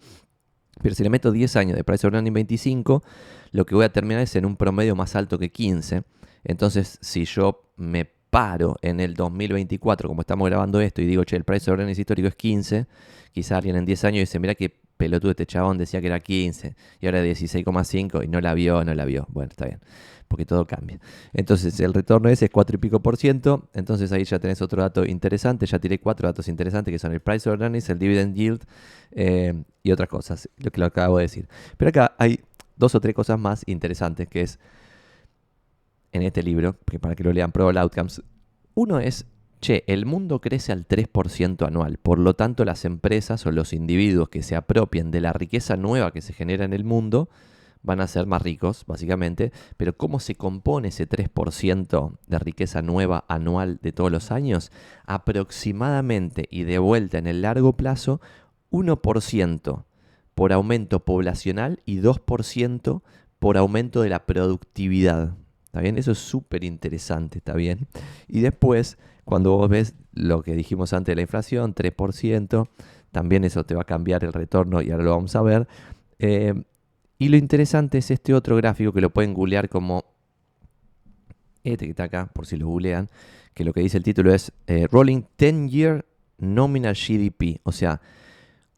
Pero 0.80 0.94
si 0.94 1.02
le 1.02 1.10
meto 1.10 1.32
10 1.32 1.56
años 1.56 1.76
de 1.76 1.82
price 1.82 2.06
of 2.06 2.14
earnings 2.14 2.34
25, 2.34 3.02
lo 3.50 3.66
que 3.66 3.74
voy 3.74 3.84
a 3.84 3.92
terminar 3.92 4.22
es 4.22 4.36
en 4.36 4.46
un 4.46 4.56
promedio 4.56 4.94
más 4.94 5.16
alto 5.16 5.38
que 5.38 5.50
15. 5.50 6.04
Entonces, 6.44 6.98
si 7.02 7.24
yo 7.24 7.72
me 7.76 8.17
paro 8.30 8.76
en 8.82 9.00
el 9.00 9.14
2024, 9.14 10.08
como 10.08 10.20
estamos 10.20 10.48
grabando 10.48 10.80
esto, 10.80 11.02
y 11.02 11.06
digo, 11.06 11.24
che, 11.24 11.36
el 11.36 11.44
price 11.44 11.70
of 11.70 11.78
earnings 11.78 11.98
histórico 11.98 12.28
es 12.28 12.34
15, 12.34 12.86
quizá 13.32 13.56
alguien 13.56 13.76
en 13.76 13.84
10 13.84 14.04
años 14.04 14.20
dice, 14.20 14.38
mira 14.38 14.54
qué 14.54 14.74
pelotudo 14.98 15.30
este 15.30 15.46
chabón 15.46 15.78
decía 15.78 16.00
que 16.00 16.08
era 16.08 16.20
15 16.20 16.74
y 17.00 17.06
ahora 17.06 17.24
16,5 17.24 18.24
y 18.24 18.28
no 18.28 18.40
la 18.40 18.52
vio, 18.52 18.84
no 18.84 18.94
la 18.94 19.04
vio. 19.04 19.26
Bueno, 19.30 19.50
está 19.50 19.64
bien, 19.64 19.80
porque 20.26 20.44
todo 20.44 20.66
cambia. 20.66 20.98
Entonces 21.32 21.78
el 21.80 21.94
retorno 21.94 22.28
ese 22.28 22.46
es 22.46 22.50
4 22.50 22.74
y 22.76 22.78
pico 22.78 23.00
por 23.00 23.16
ciento, 23.16 23.68
entonces 23.72 24.12
ahí 24.12 24.24
ya 24.24 24.38
tenés 24.38 24.60
otro 24.60 24.82
dato 24.82 25.06
interesante, 25.06 25.64
ya 25.64 25.78
tiré 25.78 26.00
cuatro 26.00 26.28
datos 26.28 26.48
interesantes 26.48 26.92
que 26.92 26.98
son 26.98 27.12
el 27.12 27.20
price 27.20 27.48
of 27.48 27.60
earnings, 27.60 27.88
el 27.88 27.98
dividend 27.98 28.34
yield 28.34 28.64
eh, 29.12 29.62
y 29.82 29.92
otras 29.92 30.08
cosas, 30.08 30.48
lo 30.58 30.70
que 30.70 30.80
lo 30.80 30.86
acabo 30.86 31.18
de 31.18 31.22
decir. 31.22 31.48
Pero 31.76 31.88
acá 31.90 32.14
hay 32.18 32.40
dos 32.76 32.94
o 32.94 33.00
tres 33.00 33.14
cosas 33.14 33.38
más 33.38 33.62
interesantes 33.66 34.28
que 34.28 34.42
es 34.42 34.58
en 36.18 36.26
este 36.26 36.42
libro, 36.42 36.74
para 37.00 37.14
que 37.14 37.24
lo 37.24 37.32
lean, 37.32 37.52
Probable 37.52 37.80
Outcomes. 37.80 38.22
Uno 38.74 39.00
es 39.00 39.26
che, 39.60 39.84
el 39.86 40.06
mundo 40.06 40.40
crece 40.40 40.72
al 40.72 40.86
3% 40.86 41.66
anual, 41.66 41.98
por 41.98 42.18
lo 42.18 42.34
tanto 42.34 42.64
las 42.64 42.84
empresas 42.84 43.44
o 43.46 43.50
los 43.50 43.72
individuos 43.72 44.28
que 44.28 44.42
se 44.42 44.56
apropien 44.56 45.10
de 45.10 45.20
la 45.20 45.32
riqueza 45.32 45.76
nueva 45.76 46.12
que 46.12 46.20
se 46.20 46.32
genera 46.32 46.64
en 46.64 46.72
el 46.72 46.84
mundo 46.84 47.28
van 47.82 48.00
a 48.00 48.06
ser 48.06 48.26
más 48.26 48.42
ricos, 48.42 48.84
básicamente, 48.86 49.52
pero 49.76 49.96
¿cómo 49.96 50.20
se 50.20 50.34
compone 50.34 50.88
ese 50.88 51.08
3% 51.08 52.18
de 52.26 52.38
riqueza 52.38 52.82
nueva 52.82 53.24
anual 53.28 53.78
de 53.82 53.92
todos 53.92 54.10
los 54.10 54.30
años? 54.30 54.72
Aproximadamente 55.06 56.48
y 56.50 56.64
de 56.64 56.78
vuelta 56.78 57.18
en 57.18 57.26
el 57.26 57.42
largo 57.42 57.76
plazo, 57.76 58.20
1% 58.70 59.84
por 60.34 60.52
aumento 60.52 61.04
poblacional 61.04 61.80
y 61.84 62.00
2% 62.00 63.02
por 63.38 63.56
aumento 63.56 64.02
de 64.02 64.08
la 64.08 64.26
productividad. 64.26 65.36
¿Está 65.78 65.84
bien? 65.84 65.96
Eso 65.96 66.10
es 66.10 66.18
súper 66.18 66.64
interesante, 66.64 67.38
¿está 67.38 67.54
bien? 67.54 67.86
Y 68.26 68.40
después 68.40 68.98
cuando 69.24 69.56
vos 69.56 69.68
ves 69.68 69.94
lo 70.12 70.42
que 70.42 70.54
dijimos 70.54 70.92
antes 70.92 71.12
de 71.12 71.16
la 71.16 71.22
inflación, 71.22 71.72
3%, 71.72 72.68
también 73.12 73.44
eso 73.44 73.62
te 73.64 73.76
va 73.76 73.82
a 73.82 73.84
cambiar 73.84 74.24
el 74.24 74.32
retorno 74.32 74.82
y 74.82 74.90
ahora 74.90 75.04
lo 75.04 75.10
vamos 75.10 75.36
a 75.36 75.42
ver. 75.42 75.68
Eh, 76.18 76.52
y 77.16 77.28
lo 77.28 77.36
interesante 77.36 77.98
es 77.98 78.10
este 78.10 78.34
otro 78.34 78.56
gráfico 78.56 78.92
que 78.92 79.00
lo 79.00 79.10
pueden 79.10 79.34
googlear 79.34 79.68
como 79.68 80.04
este 81.62 81.84
que 81.84 81.90
está 81.90 82.04
acá, 82.04 82.26
por 82.32 82.44
si 82.44 82.56
lo 82.56 82.66
googlean, 82.66 83.08
que 83.54 83.62
lo 83.62 83.72
que 83.72 83.82
dice 83.82 83.98
el 83.98 84.02
título 84.02 84.34
es 84.34 84.50
eh, 84.66 84.88
Rolling 84.90 85.22
10 85.38 85.70
Year 85.70 86.06
Nominal 86.38 86.94
GDP, 86.94 87.60
o 87.62 87.70
sea, 87.70 88.00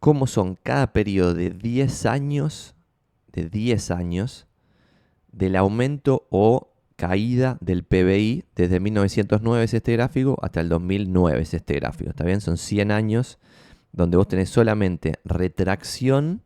cómo 0.00 0.26
son 0.26 0.58
cada 0.62 0.92
periodo 0.92 1.32
de 1.32 1.48
10 1.48 2.04
años, 2.04 2.74
de 3.32 3.48
10 3.48 3.90
años, 3.90 4.46
del 5.32 5.56
aumento 5.56 6.26
o 6.28 6.69
caída 7.00 7.56
del 7.62 7.82
PBI 7.82 8.44
desde 8.54 8.78
1909 8.78 9.64
es 9.64 9.72
este 9.72 9.94
gráfico 9.94 10.38
hasta 10.42 10.60
el 10.60 10.68
2009 10.68 11.40
es 11.40 11.54
este 11.54 11.76
gráfico. 11.76 12.10
¿Está 12.10 12.24
bien? 12.24 12.42
Son 12.42 12.58
100 12.58 12.90
años 12.90 13.38
donde 13.90 14.18
vos 14.18 14.28
tenés 14.28 14.50
solamente 14.50 15.14
retracción 15.24 16.42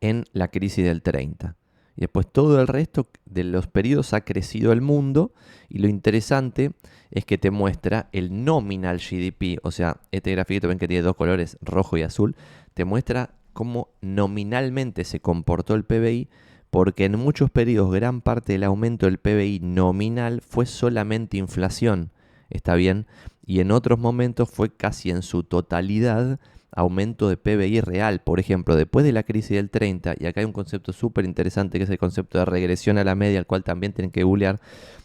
en 0.00 0.24
la 0.32 0.48
crisis 0.48 0.84
del 0.84 1.02
30. 1.02 1.54
Y 1.94 2.00
después 2.00 2.26
todo 2.26 2.60
el 2.60 2.66
resto 2.66 3.08
de 3.26 3.44
los 3.44 3.68
periodos 3.68 4.12
ha 4.12 4.22
crecido 4.22 4.72
el 4.72 4.80
mundo 4.80 5.32
y 5.68 5.78
lo 5.78 5.86
interesante 5.86 6.72
es 7.12 7.24
que 7.24 7.38
te 7.38 7.52
muestra 7.52 8.08
el 8.10 8.44
nominal 8.44 8.98
GDP, 8.98 9.60
o 9.62 9.70
sea, 9.70 10.00
este 10.10 10.32
gráfico 10.32 10.66
ven 10.66 10.80
que 10.80 10.88
tiene 10.88 11.04
dos 11.04 11.14
colores, 11.14 11.58
rojo 11.62 11.96
y 11.96 12.02
azul, 12.02 12.34
te 12.74 12.84
muestra 12.84 13.36
cómo 13.52 13.90
nominalmente 14.00 15.04
se 15.04 15.20
comportó 15.20 15.74
el 15.74 15.84
PBI 15.84 16.28
porque 16.70 17.04
en 17.04 17.18
muchos 17.18 17.50
periodos 17.50 17.92
gran 17.92 18.20
parte 18.20 18.52
del 18.52 18.64
aumento 18.64 19.06
del 19.06 19.18
PBI 19.18 19.60
nominal 19.62 20.40
fue 20.40 20.66
solamente 20.66 21.36
inflación, 21.36 22.10
¿está 22.50 22.74
bien? 22.74 23.06
Y 23.44 23.60
en 23.60 23.70
otros 23.70 23.98
momentos 23.98 24.50
fue 24.50 24.74
casi 24.74 25.10
en 25.10 25.22
su 25.22 25.44
totalidad 25.44 26.38
aumento 26.72 27.28
de 27.28 27.36
PBI 27.36 27.80
real. 27.80 28.20
Por 28.20 28.38
ejemplo, 28.38 28.76
después 28.76 29.04
de 29.04 29.12
la 29.12 29.22
crisis 29.22 29.56
del 29.56 29.70
30, 29.70 30.16
y 30.18 30.26
acá 30.26 30.40
hay 30.40 30.46
un 30.46 30.52
concepto 30.52 30.92
súper 30.92 31.24
interesante 31.24 31.78
que 31.78 31.84
es 31.84 31.90
el 31.90 31.98
concepto 31.98 32.38
de 32.38 32.44
regresión 32.44 32.98
a 32.98 33.04
la 33.04 33.14
media, 33.14 33.38
al 33.38 33.46
cual 33.46 33.64
también 33.64 33.92
tienen 33.92 34.10
que 34.10 34.24
googlear, 34.24 34.60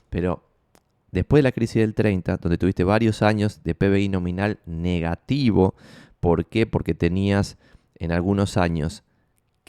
pero 0.09 0.43
después 1.11 1.39
de 1.39 1.43
la 1.43 1.51
crisis 1.51 1.81
del 1.81 1.93
30, 1.93 2.37
donde 2.37 2.57
tuviste 2.57 2.83
varios 2.83 3.21
años 3.21 3.63
de 3.63 3.73
PBI 3.75 4.09
nominal 4.09 4.59
negativo, 4.65 5.75
¿por 6.19 6.45
qué? 6.45 6.65
Porque 6.65 6.93
tenías 6.93 7.57
en 7.95 8.11
algunos 8.11 8.57
años 8.57 9.03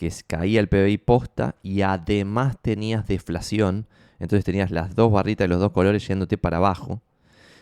que 0.02 0.12
caía 0.26 0.59
el 0.59 0.66
PBI 0.66 0.99
posta 0.99 1.54
y 1.62 1.82
además 1.82 2.56
tenías 2.61 3.06
deflación, 3.06 3.87
entonces 4.18 4.44
tenías 4.44 4.73
las 4.73 4.97
dos 4.97 5.12
barritas 5.12 5.44
de 5.44 5.49
los 5.49 5.61
dos 5.61 5.71
colores 5.71 6.09
yéndote 6.09 6.37
para 6.37 6.56
abajo. 6.56 7.00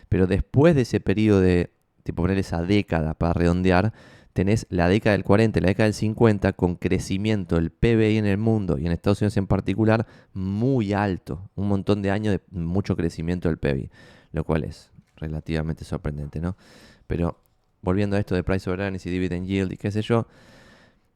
Pero 0.09 0.25
después 0.25 0.73
de 0.73 0.81
ese 0.81 0.99
periodo 0.99 1.39
de, 1.39 1.69
tipo 2.01 2.23
poner 2.23 2.39
esa 2.39 2.63
década 2.63 3.13
para 3.13 3.33
redondear, 3.33 3.93
tenés 4.33 4.65
la 4.71 4.87
década 4.87 5.11
del 5.11 5.23
40 5.23 5.59
y 5.59 5.61
la 5.61 5.67
década 5.67 5.85
del 5.85 5.93
50 5.93 6.53
con 6.53 6.77
crecimiento 6.77 7.57
del 7.57 7.69
PBI 7.69 8.17
en 8.17 8.25
el 8.25 8.39
mundo 8.39 8.79
y 8.79 8.87
en 8.87 8.91
Estados 8.91 9.21
Unidos 9.21 9.37
en 9.37 9.45
particular 9.45 10.07
muy 10.33 10.93
alto. 10.93 11.47
Un 11.53 11.67
montón 11.67 12.01
de 12.01 12.09
años 12.09 12.33
de 12.33 12.41
mucho 12.49 12.95
crecimiento 12.95 13.49
del 13.49 13.59
PBI, 13.59 13.91
lo 14.31 14.43
cual 14.45 14.63
es 14.63 14.89
relativamente 15.15 15.85
sorprendente, 15.85 16.41
¿no? 16.41 16.57
Pero 17.05 17.37
volviendo 17.83 18.15
a 18.15 18.19
esto 18.19 18.33
de 18.33 18.43
Price 18.43 18.67
of 18.67 18.79
Earnings 18.79 19.05
y 19.05 19.11
Dividend 19.11 19.45
Yield 19.45 19.73
y 19.73 19.77
qué 19.77 19.91
sé 19.91 20.01
yo, 20.01 20.25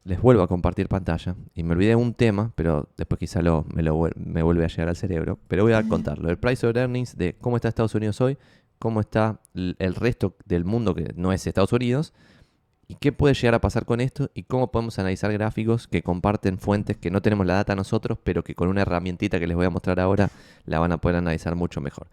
les 0.06 0.20
vuelvo 0.20 0.42
a 0.42 0.48
compartir 0.48 0.88
pantalla. 0.88 1.34
Y 1.54 1.62
me 1.62 1.72
olvidé 1.72 1.96
un 1.96 2.14
tema, 2.14 2.52
pero 2.54 2.88
después 2.96 3.18
quizá 3.18 3.42
lo, 3.42 3.66
me, 3.74 3.82
lo, 3.82 4.08
me 4.16 4.42
vuelve 4.42 4.64
a 4.64 4.68
llegar 4.68 4.88
al 4.88 4.96
cerebro. 4.96 5.38
Pero 5.48 5.64
voy 5.64 5.72
a 5.72 5.86
contarlo. 5.86 6.30
El 6.30 6.38
Price 6.38 6.66
of 6.66 6.76
Earnings 6.76 7.16
de 7.16 7.34
cómo 7.34 7.56
está 7.56 7.68
Estados 7.68 7.94
Unidos 7.94 8.20
hoy, 8.20 8.38
cómo 8.78 9.00
está 9.00 9.40
el 9.54 9.94
resto 9.94 10.36
del 10.44 10.64
mundo 10.64 10.94
que 10.94 11.12
no 11.16 11.32
es 11.32 11.46
Estados 11.46 11.72
Unidos 11.72 12.12
y 12.88 12.94
qué 12.96 13.12
puede 13.12 13.34
llegar 13.34 13.54
a 13.54 13.60
pasar 13.60 13.84
con 13.84 14.00
esto 14.00 14.30
y 14.34 14.44
cómo 14.44 14.70
podemos 14.70 14.98
analizar 14.98 15.32
gráficos 15.32 15.88
que 15.88 16.02
comparten 16.02 16.58
fuentes 16.58 16.96
que 16.96 17.10
no 17.10 17.20
tenemos 17.20 17.46
la 17.46 17.54
data 17.54 17.74
nosotros, 17.74 18.18
pero 18.22 18.44
que 18.44 18.54
con 18.54 18.68
una 18.68 18.82
herramientita 18.82 19.40
que 19.40 19.46
les 19.46 19.56
voy 19.56 19.66
a 19.66 19.70
mostrar 19.70 19.98
ahora 19.98 20.30
la 20.64 20.78
van 20.78 20.92
a 20.92 20.98
poder 20.98 21.16
analizar 21.16 21.56
mucho 21.56 21.80
mejor. 21.80 22.06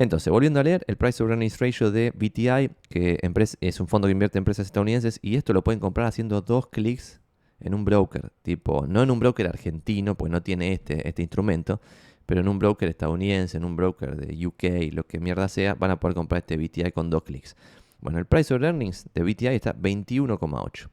Entonces, 0.00 0.32
volviendo 0.32 0.58
a 0.60 0.62
leer, 0.62 0.82
el 0.86 0.96
Price 0.96 1.22
of 1.22 1.28
Earnings 1.28 1.58
Ratio 1.58 1.90
de 1.90 2.10
BTI, 2.12 2.70
que 2.88 3.18
es 3.60 3.80
un 3.80 3.86
fondo 3.86 4.08
que 4.08 4.12
invierte 4.12 4.38
en 4.38 4.40
empresas 4.40 4.64
estadounidenses, 4.64 5.18
y 5.20 5.36
esto 5.36 5.52
lo 5.52 5.62
pueden 5.62 5.78
comprar 5.78 6.06
haciendo 6.06 6.40
dos 6.40 6.68
clics 6.68 7.20
en 7.60 7.74
un 7.74 7.84
broker, 7.84 8.32
tipo, 8.40 8.86
no 8.86 9.02
en 9.02 9.10
un 9.10 9.20
broker 9.20 9.46
argentino, 9.46 10.14
pues 10.14 10.32
no 10.32 10.42
tiene 10.42 10.72
este, 10.72 11.06
este 11.06 11.20
instrumento, 11.20 11.82
pero 12.24 12.40
en 12.40 12.48
un 12.48 12.58
broker 12.58 12.88
estadounidense, 12.88 13.58
en 13.58 13.64
un 13.66 13.76
broker 13.76 14.16
de 14.16 14.46
UK, 14.46 14.90
lo 14.94 15.06
que 15.06 15.20
mierda 15.20 15.48
sea, 15.48 15.74
van 15.74 15.90
a 15.90 16.00
poder 16.00 16.14
comprar 16.14 16.38
este 16.38 16.56
BTI 16.56 16.92
con 16.92 17.10
dos 17.10 17.22
clics. 17.22 17.54
Bueno, 18.00 18.18
el 18.18 18.24
Price 18.24 18.54
of 18.54 18.62
Earnings 18.62 19.06
de 19.12 19.22
BTI 19.22 19.48
está 19.48 19.76
21,8. 19.76 20.88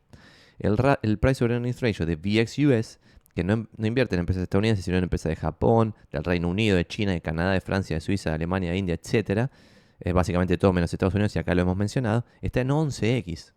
El, 0.60 0.76
el, 1.02 1.18
Price 1.18 1.46
of 1.46 1.50
Earnings 1.50 1.80
Ratio 1.80 2.06
de 2.06 2.18
VXUS, 2.18 3.00
que 3.38 3.44
no, 3.44 3.68
no, 3.78 3.86
invierte 3.86 4.16
en 4.16 4.22
empresas 4.22 4.42
estadounidenses, 4.42 4.84
sino 4.84 4.98
en 4.98 5.04
empresas 5.04 5.30
de 5.30 5.36
Japón, 5.36 5.94
del 6.12 6.24
Reino 6.24 6.50
Unido, 6.50 6.76
de 6.76 6.88
China, 6.88 7.12
de 7.12 7.22
Canadá, 7.22 7.52
de 7.52 7.62
Francia, 7.62 7.96
de 7.96 8.02
Suiza, 8.02 8.32
de 8.32 8.36
Alemania, 8.36 8.72
de 8.72 8.78
India, 8.80 8.96
etc. 8.96 9.52
Es 10.00 10.12
básicamente 10.12 10.58
todo 10.58 10.74
menos 10.74 10.92
Estados 10.92 11.14
Unidos 11.14 11.36
y 11.36 11.40
acá 11.40 11.54
lo 11.54 11.62
hemos 11.62 11.78
mencionado. 11.78 12.26
Está 12.42 12.62
en 12.62 12.70
11x. 12.70 13.52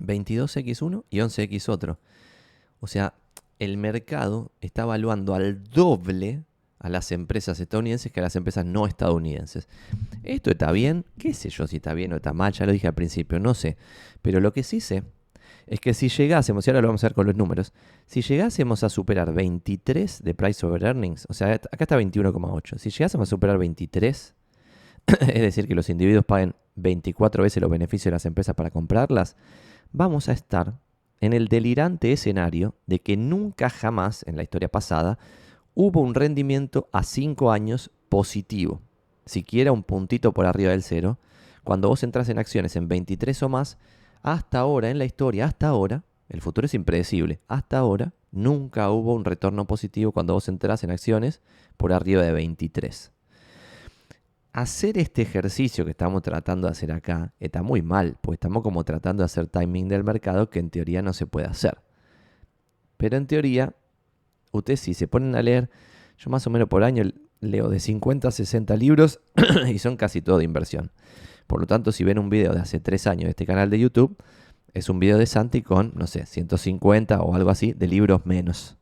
22x 0.00 0.82
uno 0.82 1.06
y 1.08 1.20
11x 1.20 1.70
otro. 1.70 1.98
O 2.80 2.86
sea, 2.86 3.14
el 3.58 3.78
mercado 3.78 4.52
está 4.60 4.82
evaluando 4.82 5.34
al 5.34 5.64
doble 5.64 6.44
a 6.78 6.90
las 6.90 7.10
empresas 7.10 7.58
estadounidenses 7.60 8.12
que 8.12 8.20
a 8.20 8.24
las 8.24 8.36
empresas 8.36 8.66
no 8.66 8.86
estadounidenses. 8.86 9.66
¿Esto 10.24 10.50
está 10.50 10.72
bien? 10.72 11.06
¿Qué 11.16 11.32
sé 11.32 11.48
yo 11.48 11.66
si 11.66 11.76
está 11.76 11.94
bien 11.94 12.12
o 12.12 12.16
está 12.16 12.34
mal? 12.34 12.52
Ya 12.52 12.66
lo 12.66 12.72
dije 12.72 12.86
al 12.86 12.92
principio, 12.92 13.40
no 13.40 13.54
sé. 13.54 13.78
Pero 14.20 14.40
lo 14.40 14.52
que 14.52 14.62
sí 14.62 14.82
sé 14.82 15.04
es 15.66 15.80
que 15.80 15.94
si 15.94 16.08
llegásemos, 16.08 16.66
y 16.66 16.70
ahora 16.70 16.82
lo 16.82 16.88
vamos 16.88 17.04
a 17.04 17.08
ver 17.08 17.14
con 17.14 17.26
los 17.26 17.36
números, 17.36 17.72
si 18.06 18.22
llegásemos 18.22 18.82
a 18.84 18.88
superar 18.88 19.32
23 19.32 20.22
de 20.22 20.34
price 20.34 20.64
over 20.66 20.84
earnings, 20.84 21.26
o 21.28 21.34
sea, 21.34 21.52
acá 21.52 21.84
está 21.84 21.98
21,8, 21.98 22.78
si 22.78 22.90
llegásemos 22.90 23.28
a 23.28 23.30
superar 23.30 23.58
23, 23.58 24.34
es 25.06 25.40
decir, 25.40 25.66
que 25.66 25.74
los 25.74 25.88
individuos 25.90 26.24
paguen 26.24 26.54
24 26.76 27.42
veces 27.42 27.60
los 27.60 27.70
beneficios 27.70 28.06
de 28.06 28.12
las 28.12 28.26
empresas 28.26 28.54
para 28.54 28.70
comprarlas, 28.70 29.36
vamos 29.92 30.28
a 30.28 30.32
estar 30.32 30.74
en 31.20 31.32
el 31.32 31.48
delirante 31.48 32.12
escenario 32.12 32.74
de 32.86 33.00
que 33.00 33.16
nunca 33.16 33.70
jamás 33.70 34.24
en 34.26 34.36
la 34.36 34.42
historia 34.42 34.68
pasada 34.68 35.18
hubo 35.74 36.00
un 36.00 36.14
rendimiento 36.14 36.88
a 36.92 37.02
5 37.02 37.50
años 37.50 37.90
positivo, 38.08 38.80
siquiera 39.26 39.72
un 39.72 39.82
puntito 39.82 40.32
por 40.32 40.46
arriba 40.46 40.70
del 40.70 40.82
cero. 40.82 41.18
Cuando 41.64 41.88
vos 41.88 42.02
entras 42.02 42.28
en 42.28 42.38
acciones 42.38 42.76
en 42.76 42.88
23 42.88 43.42
o 43.42 43.48
más, 43.48 43.78
hasta 44.24 44.58
ahora 44.58 44.88
en 44.88 44.98
la 44.98 45.04
historia, 45.04 45.44
hasta 45.44 45.68
ahora, 45.68 46.02
el 46.30 46.40
futuro 46.40 46.64
es 46.64 46.72
impredecible, 46.72 47.40
hasta 47.46 47.76
ahora 47.78 48.14
nunca 48.32 48.90
hubo 48.90 49.14
un 49.14 49.24
retorno 49.24 49.66
positivo 49.66 50.12
cuando 50.12 50.32
vos 50.32 50.48
entras 50.48 50.82
en 50.82 50.90
acciones 50.90 51.42
por 51.76 51.92
arriba 51.92 52.22
de 52.22 52.32
23. 52.32 53.12
Hacer 54.54 54.96
este 54.96 55.20
ejercicio 55.20 55.84
que 55.84 55.90
estamos 55.90 56.22
tratando 56.22 56.66
de 56.66 56.72
hacer 56.72 56.90
acá 56.90 57.34
está 57.38 57.62
muy 57.62 57.82
mal, 57.82 58.16
pues 58.22 58.36
estamos 58.36 58.62
como 58.62 58.82
tratando 58.82 59.20
de 59.20 59.26
hacer 59.26 59.46
timing 59.46 59.88
del 59.88 60.04
mercado 60.04 60.48
que 60.48 60.58
en 60.58 60.70
teoría 60.70 61.02
no 61.02 61.12
se 61.12 61.26
puede 61.26 61.46
hacer. 61.46 61.82
Pero 62.96 63.18
en 63.18 63.26
teoría 63.26 63.74
ustedes 64.52 64.80
si 64.80 64.94
se 64.94 65.06
ponen 65.06 65.36
a 65.36 65.42
leer, 65.42 65.68
yo 66.16 66.30
más 66.30 66.46
o 66.46 66.50
menos 66.50 66.68
por 66.68 66.82
año 66.82 67.04
leo 67.44 67.68
de 67.68 67.80
50 67.80 68.28
a 68.28 68.30
60 68.30 68.76
libros 68.76 69.20
y 69.72 69.78
son 69.78 69.96
casi 69.96 70.22
todo 70.22 70.38
de 70.38 70.44
inversión. 70.44 70.90
Por 71.46 71.60
lo 71.60 71.66
tanto, 71.66 71.92
si 71.92 72.04
ven 72.04 72.18
un 72.18 72.30
video 72.30 72.52
de 72.52 72.60
hace 72.60 72.80
3 72.80 73.06
años 73.06 73.24
de 73.24 73.30
este 73.30 73.46
canal 73.46 73.70
de 73.70 73.78
YouTube, 73.78 74.16
es 74.72 74.88
un 74.88 74.98
video 74.98 75.18
de 75.18 75.26
Santi 75.26 75.62
con, 75.62 75.92
no 75.94 76.06
sé, 76.06 76.26
150 76.26 77.20
o 77.20 77.34
algo 77.34 77.50
así 77.50 77.72
de 77.72 77.86
libros 77.86 78.26
menos. 78.26 78.76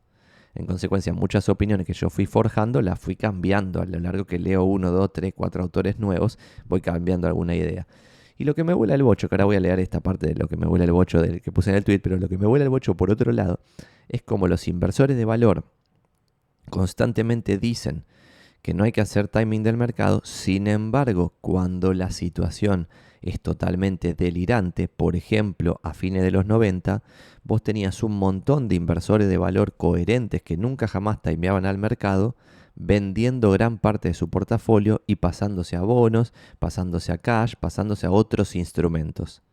En 0.55 0.65
consecuencia, 0.65 1.13
muchas 1.13 1.49
opiniones 1.49 1.85
que 1.85 1.93
yo 1.93 2.09
fui 2.09 2.25
forjando 2.25 2.81
las 2.81 2.99
fui 2.99 3.15
cambiando 3.15 3.81
a 3.81 3.85
lo 3.85 3.99
largo 3.99 4.25
que 4.25 4.39
leo 4.39 4.63
uno, 4.63 4.91
dos, 4.91 5.11
tres, 5.11 5.33
cuatro 5.35 5.63
autores 5.63 5.99
nuevos, 5.99 6.37
voy 6.65 6.81
cambiando 6.81 7.27
alguna 7.27 7.55
idea. 7.55 7.87
Y 8.37 8.45
lo 8.45 8.55
que 8.55 8.63
me 8.63 8.73
vuela 8.73 8.95
el 8.95 9.03
bocho, 9.03 9.29
que 9.29 9.35
ahora 9.35 9.45
voy 9.45 9.55
a 9.55 9.59
leer 9.59 9.79
esta 9.79 9.99
parte 9.99 10.27
de 10.27 10.35
lo 10.35 10.47
que 10.47 10.57
me 10.57 10.67
vuela 10.67 10.85
el 10.85 10.91
bocho 10.91 11.21
del 11.21 11.41
que 11.41 11.51
puse 11.51 11.69
en 11.69 11.75
el 11.75 11.83
tweet, 11.83 11.99
pero 11.99 12.17
lo 12.17 12.27
que 12.27 12.37
me 12.37 12.47
vuela 12.47 12.63
el 12.63 12.69
bocho 12.69 12.95
por 12.95 13.11
otro 13.11 13.31
lado 13.31 13.59
es 14.09 14.21
como 14.21 14.47
los 14.47 14.67
inversores 14.67 15.17
de 15.17 15.25
valor 15.25 15.65
constantemente 16.69 17.57
dicen 17.57 18.05
que 18.63 18.73
no 18.73 18.85
hay 18.85 18.93
que 18.93 19.01
hacer 19.01 19.27
timing 19.27 19.61
del 19.61 19.75
mercado, 19.75 20.21
sin 20.23 20.67
embargo, 20.67 21.33
cuando 21.41 21.93
la 21.93 22.11
situación 22.11 22.87
es 23.21 23.41
totalmente 23.41 24.13
delirante, 24.13 24.87
por 24.87 25.17
ejemplo, 25.17 25.81
a 25.83 25.93
fines 25.93 26.23
de 26.23 26.31
los 26.31 26.45
90, 26.45 27.03
vos 27.43 27.61
tenías 27.61 28.03
un 28.03 28.17
montón 28.17 28.69
de 28.69 28.75
inversores 28.75 29.27
de 29.27 29.37
valor 29.37 29.75
coherentes 29.75 30.41
que 30.41 30.55
nunca 30.55 30.87
jamás 30.87 31.21
timeaban 31.21 31.65
al 31.65 31.77
mercado, 31.77 32.37
vendiendo 32.73 33.51
gran 33.51 33.77
parte 33.79 34.07
de 34.07 34.13
su 34.13 34.29
portafolio 34.29 35.01
y 35.07 35.17
pasándose 35.17 35.75
a 35.75 35.81
bonos, 35.81 36.33
pasándose 36.57 37.11
a 37.11 37.17
cash, 37.17 37.55
pasándose 37.59 38.07
a 38.07 38.11
otros 38.11 38.55
instrumentos. 38.55 39.43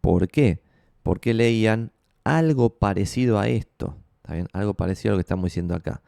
¿Por 0.00 0.28
qué? 0.28 0.62
Porque 1.02 1.34
leían 1.34 1.90
algo 2.22 2.78
parecido 2.78 3.40
a 3.40 3.48
esto, 3.48 3.96
Algo 4.52 4.74
parecido 4.74 5.10
a 5.10 5.12
lo 5.14 5.18
que 5.18 5.22
estamos 5.22 5.44
diciendo 5.44 5.74
acá 5.74 6.02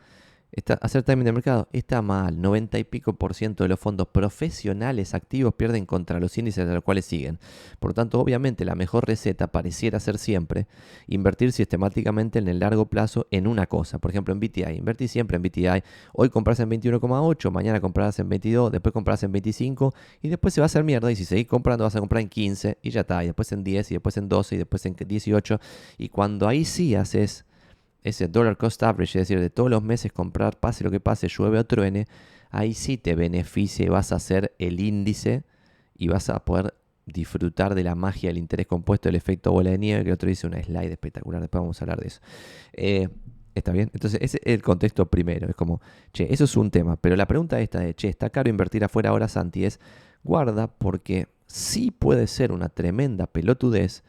hacer 0.81 1.03
timing 1.03 1.25
de 1.25 1.33
mercado 1.33 1.69
está 1.73 2.03
mal. 2.03 2.41
90 2.41 2.79
y 2.79 2.85
pico 2.85 3.15
por 3.15 3.35
ciento 3.35 3.65
de 3.65 3.69
los 3.69 3.79
fondos 3.79 4.09
profesionales 4.09 5.15
activos 5.15 5.55
pierden 5.55 5.87
contra 5.87 6.19
los 6.21 6.37
índices 6.39 6.69
a 6.69 6.75
los 6.75 6.83
cuales 6.83 7.05
siguen. 7.05 7.39
Por 7.79 7.91
lo 7.91 7.95
tanto, 7.95 8.21
obviamente, 8.21 8.65
la 8.65 8.75
mejor 8.75 9.07
receta 9.07 9.49
pareciera 9.49 10.01
ser 10.01 10.19
siempre 10.19 10.67
invertir 11.07 11.53
sistemáticamente 11.53 12.39
en 12.39 12.49
el 12.49 12.59
largo 12.59 12.87
plazo 12.87 13.27
en 13.31 13.47
una 13.47 13.67
cosa. 13.67 13.99
Por 13.99 14.11
ejemplo, 14.11 14.33
en 14.33 14.41
BTI. 14.41 14.77
Invertí 14.77 15.09
siempre 15.09 15.37
en 15.37 15.43
BTI. 15.43 15.83
Hoy 16.13 16.29
compras 16.31 16.61
en 16.61 16.71
21,8, 16.71 17.51
mañana 17.51 17.81
comprarás 17.81 18.19
en 18.19 18.29
22, 18.29 18.73
después 18.73 18.93
compras 18.93 19.23
en 19.23 19.33
25 19.33 19.95
y 20.23 20.29
después 20.29 20.55
se 20.55 20.61
va 20.61 20.65
a 20.65 20.67
hacer 20.67 20.85
mierda. 20.85 21.11
Y 21.11 21.17
si 21.17 21.25
seguís 21.25 21.47
comprando, 21.47 21.85
vas 21.85 21.97
a 21.97 22.01
comprar 22.01 22.23
en 22.23 22.29
15 22.29 22.79
y 22.83 22.91
ya 22.91 23.01
está. 23.03 23.23
Y 23.23 23.27
después 23.27 23.51
en 23.53 23.65
10 23.65 23.91
y 23.91 23.95
después 23.95 24.17
en 24.17 24.29
12 24.29 24.55
y 24.55 24.59
después 24.59 24.85
en 24.87 24.97
18. 24.97 25.61
Y 25.99 26.09
cuando 26.09 26.49
ahí 26.49 26.65
sí 26.65 26.95
haces 26.95 27.46
ese 28.07 28.29
dollar 28.29 28.57
cost 28.57 28.83
average, 28.85 29.19
es 29.19 29.29
decir, 29.29 29.41
de 29.41 29.51
todos 29.51 29.69
los 29.69 29.83
meses 29.83 30.13
comprar, 30.13 30.61
pase 30.61 30.85
lo 30.85 30.93
que 30.93 31.01
pase, 31.01 31.27
llueve 31.29 31.59
o 31.59 31.67
truene, 31.67 32.07
ahí 32.51 32.73
sí 32.73 32.97
te 32.97 33.17
beneficia 33.17 33.91
vas 33.91 34.13
a 34.13 34.17
hacer 34.17 34.55
el 34.59 34.79
índice 34.79 35.43
y 35.97 36.07
vas 36.07 36.31
a 36.31 36.45
poder 36.45 36.75
disfrutar 37.05 37.75
de 37.75 37.83
la 37.83 37.97
magia 37.97 38.31
del 38.31 38.39
interés 38.39 38.67
compuesto, 38.69 39.09
del 39.09 39.17
efecto 39.17 39.51
bola 39.51 39.71
de 39.71 39.79
nieve, 39.79 40.05
que 40.05 40.13
otro 40.13 40.29
dice 40.29 40.47
una 40.47 40.63
slide 40.63 40.93
espectacular, 40.93 41.41
después 41.41 41.61
vamos 41.61 41.81
a 41.81 41.85
hablar 41.85 42.01
de 42.01 42.07
eso. 42.07 42.21
Eh, 42.75 43.09
¿Está 43.57 43.73
bien? 43.73 43.91
Entonces, 43.95 44.21
ese 44.23 44.39
es 44.45 44.55
el 44.55 44.63
contexto 44.63 45.07
primero. 45.07 45.49
Es 45.49 45.57
como, 45.57 45.81
che, 46.13 46.31
eso 46.31 46.45
es 46.45 46.57
un 46.59 46.71
tema. 46.71 46.97
Pero 46.97 47.17
la 47.17 47.27
pregunta 47.27 47.59
esta 47.59 47.81
de, 47.81 47.95
che, 47.95 48.09
¿está 48.09 48.29
caro 48.29 48.51
invertir 48.51 48.85
afuera 48.85 49.11
ahora, 49.11 49.29
Santi? 49.29 49.65
Es, 49.65 49.81
guarda, 50.23 50.67
porque 50.67 51.29
sí 51.47 51.91
puede 51.91 52.27
ser 52.27 52.53
una 52.53 52.69
tremenda 52.69 53.27
pelotudez 53.27 54.05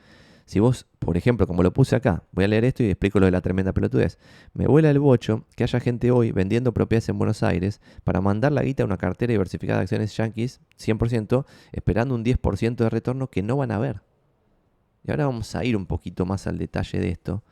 si 0.47 0.61
vos, 0.61 0.87
por 0.99 1.17
ejemplo, 1.17 1.45
como 1.45 1.61
lo 1.61 1.73
puse 1.73 1.97
acá, 1.97 2.23
voy 2.31 2.45
a 2.45 2.47
leer 2.47 2.63
esto 2.63 2.81
y 2.81 2.87
explico 2.87 3.19
lo 3.19 3.25
de 3.25 3.33
la 3.33 3.41
tremenda 3.41 3.73
pelotudez. 3.73 4.17
Me 4.53 4.65
vuela 4.65 4.89
el 4.89 4.97
bocho 4.97 5.45
que 5.57 5.65
haya 5.65 5.81
gente 5.81 6.09
hoy 6.09 6.31
vendiendo 6.31 6.73
propiedades 6.73 7.09
en 7.09 7.17
Buenos 7.17 7.43
Aires 7.43 7.81
para 8.05 8.21
mandar 8.21 8.53
la 8.53 8.63
guita 8.63 8.83
a 8.83 8.85
una 8.85 8.95
cartera 8.95 9.31
diversificada 9.31 9.79
de 9.79 9.83
acciones 9.83 10.15
yankees 10.15 10.61
100%, 10.79 11.45
esperando 11.73 12.15
un 12.15 12.23
10% 12.23 12.75
de 12.77 12.89
retorno 12.89 13.29
que 13.29 13.43
no 13.43 13.57
van 13.57 13.71
a 13.71 13.77
ver. 13.77 14.01
Y 15.03 15.11
ahora 15.11 15.25
vamos 15.25 15.53
a 15.53 15.65
ir 15.65 15.75
un 15.75 15.85
poquito 15.85 16.25
más 16.25 16.47
al 16.47 16.57
detalle 16.57 16.97
de 16.97 17.09
esto, 17.09 17.43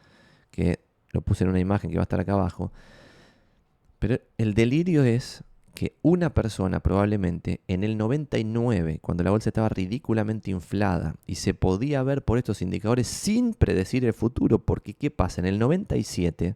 que 0.50 0.80
lo 1.12 1.20
puse 1.20 1.44
en 1.44 1.50
una 1.50 1.60
imagen 1.60 1.92
que 1.92 1.98
va 1.98 2.04
a 2.04 2.08
estar 2.08 2.22
acá 2.22 2.32
abajo. 2.32 2.72
Pero 4.00 4.22
el 4.38 4.54
delirio 4.54 5.04
es 5.04 5.44
que 5.76 5.94
una 6.02 6.34
persona 6.34 6.80
probablemente 6.80 7.62
en 7.68 7.84
el 7.84 7.98
99, 7.98 8.98
cuando 9.02 9.24
la 9.24 9.30
bolsa 9.30 9.50
estaba 9.50 9.70
ridículamente 9.70 10.50
inflada 10.50 11.16
y 11.28 11.36
se 11.36 11.54
podía 11.54 12.02
ver 12.02 12.24
por 12.24 12.40
estos 12.40 12.64
indicadores 12.64 13.08
sin 13.08 13.54
predecir 13.54 14.04
el 14.06 14.14
futuro, 14.14 14.60
porque 14.60 14.94
¿qué 14.94 15.12
pasa? 15.12 15.42
En 15.42 15.46
el 15.46 15.60
97 15.60 16.56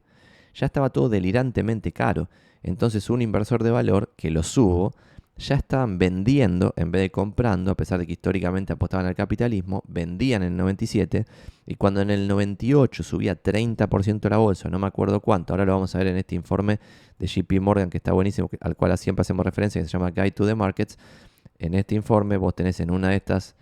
ya 0.55 0.65
estaba 0.65 0.89
todo 0.89 1.09
delirantemente 1.09 1.91
caro. 1.91 2.29
Entonces 2.63 3.09
un 3.09 3.21
inversor 3.21 3.63
de 3.63 3.71
valor 3.71 4.11
que 4.15 4.31
lo 4.31 4.41
subo 4.41 4.93
ya 5.39 5.55
estaban 5.55 5.97
vendiendo 5.97 6.73
en 6.75 6.91
vez 6.91 7.01
de 7.01 7.11
comprando, 7.11 7.71
a 7.71 7.75
pesar 7.75 7.97
de 7.99 8.05
que 8.05 8.11
históricamente 8.11 8.73
apostaban 8.73 9.05
al 9.05 9.15
capitalismo, 9.15 9.83
vendían 9.87 10.43
en 10.43 10.51
el 10.51 10.57
97 10.57 11.25
y 11.65 11.75
cuando 11.75 12.01
en 12.01 12.09
el 12.09 12.27
98 12.27 13.03
subía 13.03 13.41
30% 13.41 14.29
la 14.29 14.37
bolsa, 14.37 14.69
no 14.69 14.79
me 14.79 14.87
acuerdo 14.87 15.21
cuánto, 15.21 15.53
ahora 15.53 15.65
lo 15.65 15.73
vamos 15.73 15.95
a 15.95 15.99
ver 15.99 16.07
en 16.07 16.17
este 16.17 16.35
informe 16.35 16.79
de 17.17 17.27
JP 17.27 17.61
Morgan 17.61 17.89
que 17.89 17.97
está 17.97 18.11
buenísimo, 18.11 18.49
al 18.59 18.75
cual 18.75 18.97
siempre 18.97 19.21
hacemos 19.21 19.45
referencia, 19.45 19.81
que 19.81 19.87
se 19.87 19.91
llama 19.91 20.11
Guide 20.11 20.31
to 20.31 20.45
the 20.45 20.55
Markets, 20.55 20.97
en 21.57 21.73
este 21.73 21.95
informe 21.95 22.35
vos 22.35 22.53
tenés 22.53 22.79
en 22.81 22.91
una 22.91 23.09
de 23.09 23.15
estas, 23.15 23.55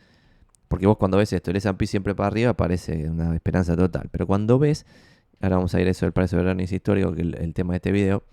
porque 0.67 0.88
vos 0.88 0.98
cuando 0.98 1.17
ves 1.17 1.31
esto, 1.31 1.51
el 1.51 1.57
S&P 1.57 1.86
siempre 1.86 2.15
para 2.15 2.27
arriba 2.27 2.53
parece 2.55 3.07
una 3.07 3.36
esperanza 3.36 3.75
total, 3.77 4.10
pero 4.12 4.25
cuando 4.25 4.57
ves, 4.57 4.88
ahora 5.41 5.57
vamos 5.57 5.75
a 5.75 5.81
ir 5.81 5.88
a 5.88 5.91
eso 5.91 6.07
del 6.07 6.13
precio 6.13 6.39
de 6.39 6.46
earnings 6.46 6.72
histórico, 6.72 7.13
que 7.13 7.22
el, 7.22 7.36
el 7.36 7.53
tema 7.53 7.74
de 7.74 7.77
este 7.77 7.91
video, 7.91 8.24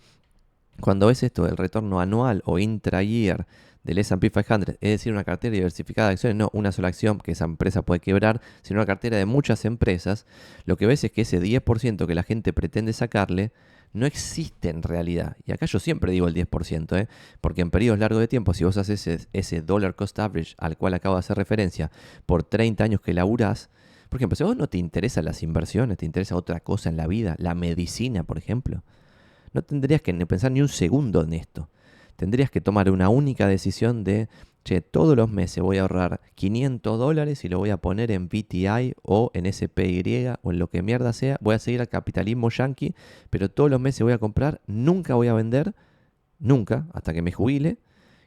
cuando 0.81 1.07
ves 1.07 1.23
esto, 1.23 1.47
el 1.47 1.57
retorno 1.57 2.01
anual 2.01 2.43
o 2.45 2.59
intra-year 2.59 3.47
del 3.85 3.99
S&P 3.99 4.31
500, 4.31 4.77
es 4.81 4.91
decir, 4.91 5.13
una 5.13 5.25
cartera 5.25 5.53
diversificada 5.53 6.09
de 6.09 6.15
acciones, 6.15 6.37
no 6.37 6.51
una 6.53 6.73
sola 6.73 6.89
acción 6.89 7.19
que 7.19 7.33
esa 7.33 7.45
empresa 7.45 7.83
puede 7.83 8.01
quebrar, 8.01 8.41
sino 8.63 8.81
una 8.81 8.87
cartera 8.87 9.19
de 9.19 9.27
muchas 9.27 9.65
empresas, 9.67 10.27
lo 10.65 10.77
que 10.77 10.87
ves 10.87 11.05
es 11.05 11.13
que 11.13 11.23
ese 11.23 11.41
10% 11.41 12.07
que 12.07 12.15
la 12.15 12.23
gente 12.23 12.53
pretende 12.53 12.93
sacarle 12.93 13.53
no 13.93 14.07
existe 14.07 14.71
en 14.71 14.83
realidad. 14.83 15.37
Y 15.47 15.53
acá 15.53 15.67
yo 15.67 15.79
siempre 15.79 16.13
digo 16.13 16.27
el 16.27 16.35
10%, 16.35 16.99
¿eh? 16.99 17.09
porque 17.41 17.61
en 17.61 17.71
periodos 17.71 18.01
largos 18.01 18.21
de 18.21 18.27
tiempo, 18.27 18.53
si 18.55 18.65
vos 18.65 18.77
haces 18.77 19.07
ese, 19.07 19.29
ese, 19.33 19.63
dollar 19.63 19.95
cost 19.95 20.19
average 20.19 20.55
al 20.59 20.77
cual 20.77 20.95
acabo 20.95 21.15
de 21.15 21.21
hacer 21.21 21.37
referencia, 21.37 21.91
por 22.27 22.43
30 22.43 22.83
años 22.83 23.01
que 23.01 23.15
laburás, 23.15 23.71
por 24.09 24.19
ejemplo, 24.19 24.37
si 24.37 24.45
vos 24.45 24.57
no 24.57 24.69
te 24.69 24.79
interesan 24.79 25.25
las 25.25 25.43
inversiones, 25.43 25.99
te 25.99 26.07
interesa 26.07 26.37
otra 26.37 26.61
cosa 26.61 26.89
en 26.89 26.97
la 26.97 27.07
vida, 27.07 27.37
la 27.39 27.55
medicina, 27.55 28.25
por 28.25 28.39
ejemplo, 28.39 28.83
no 29.55 29.63
tendrías 29.63 30.03
que 30.03 30.13
pensar 30.27 30.53
ni 30.53 30.61
un 30.61 30.69
segundo 30.69 31.23
en 31.23 31.33
esto. 31.33 31.71
Tendrías 32.17 32.51
que 32.51 32.61
tomar 32.61 32.91
una 32.91 33.09
única 33.09 33.47
decisión 33.49 34.05
de, 34.05 34.29
che, 34.65 34.81
todos 34.83 35.17
los 35.17 35.31
meses 35.31 35.63
voy 35.63 35.79
a 35.79 35.83
ahorrar 35.83 36.21
500 36.35 36.99
dólares 36.99 37.45
y 37.45 37.49
lo 37.49 37.59
voy 37.59 37.71
a 37.71 37.79
poner 37.79 38.11
en 38.11 38.29
BTI 38.29 38.95
o 39.03 39.31
en 39.33 39.53
SPY 39.53 40.29
o 40.43 40.53
en 40.53 40.59
lo 40.59 40.69
que 40.69 40.83
mierda 40.83 41.13
sea. 41.13 41.39
Voy 41.41 41.55
a 41.55 41.59
seguir 41.59 41.81
al 41.81 41.89
capitalismo 41.89 42.51
yankee, 42.51 42.95
pero 43.31 43.49
todos 43.49 43.71
los 43.71 43.81
meses 43.81 44.03
voy 44.03 44.13
a 44.13 44.19
comprar, 44.19 44.61
nunca 44.67 45.15
voy 45.15 45.29
a 45.29 45.35
vender, 45.35 45.75
nunca, 46.39 46.87
hasta 46.93 47.13
que 47.13 47.23
me 47.23 47.33
jubile. 47.33 47.79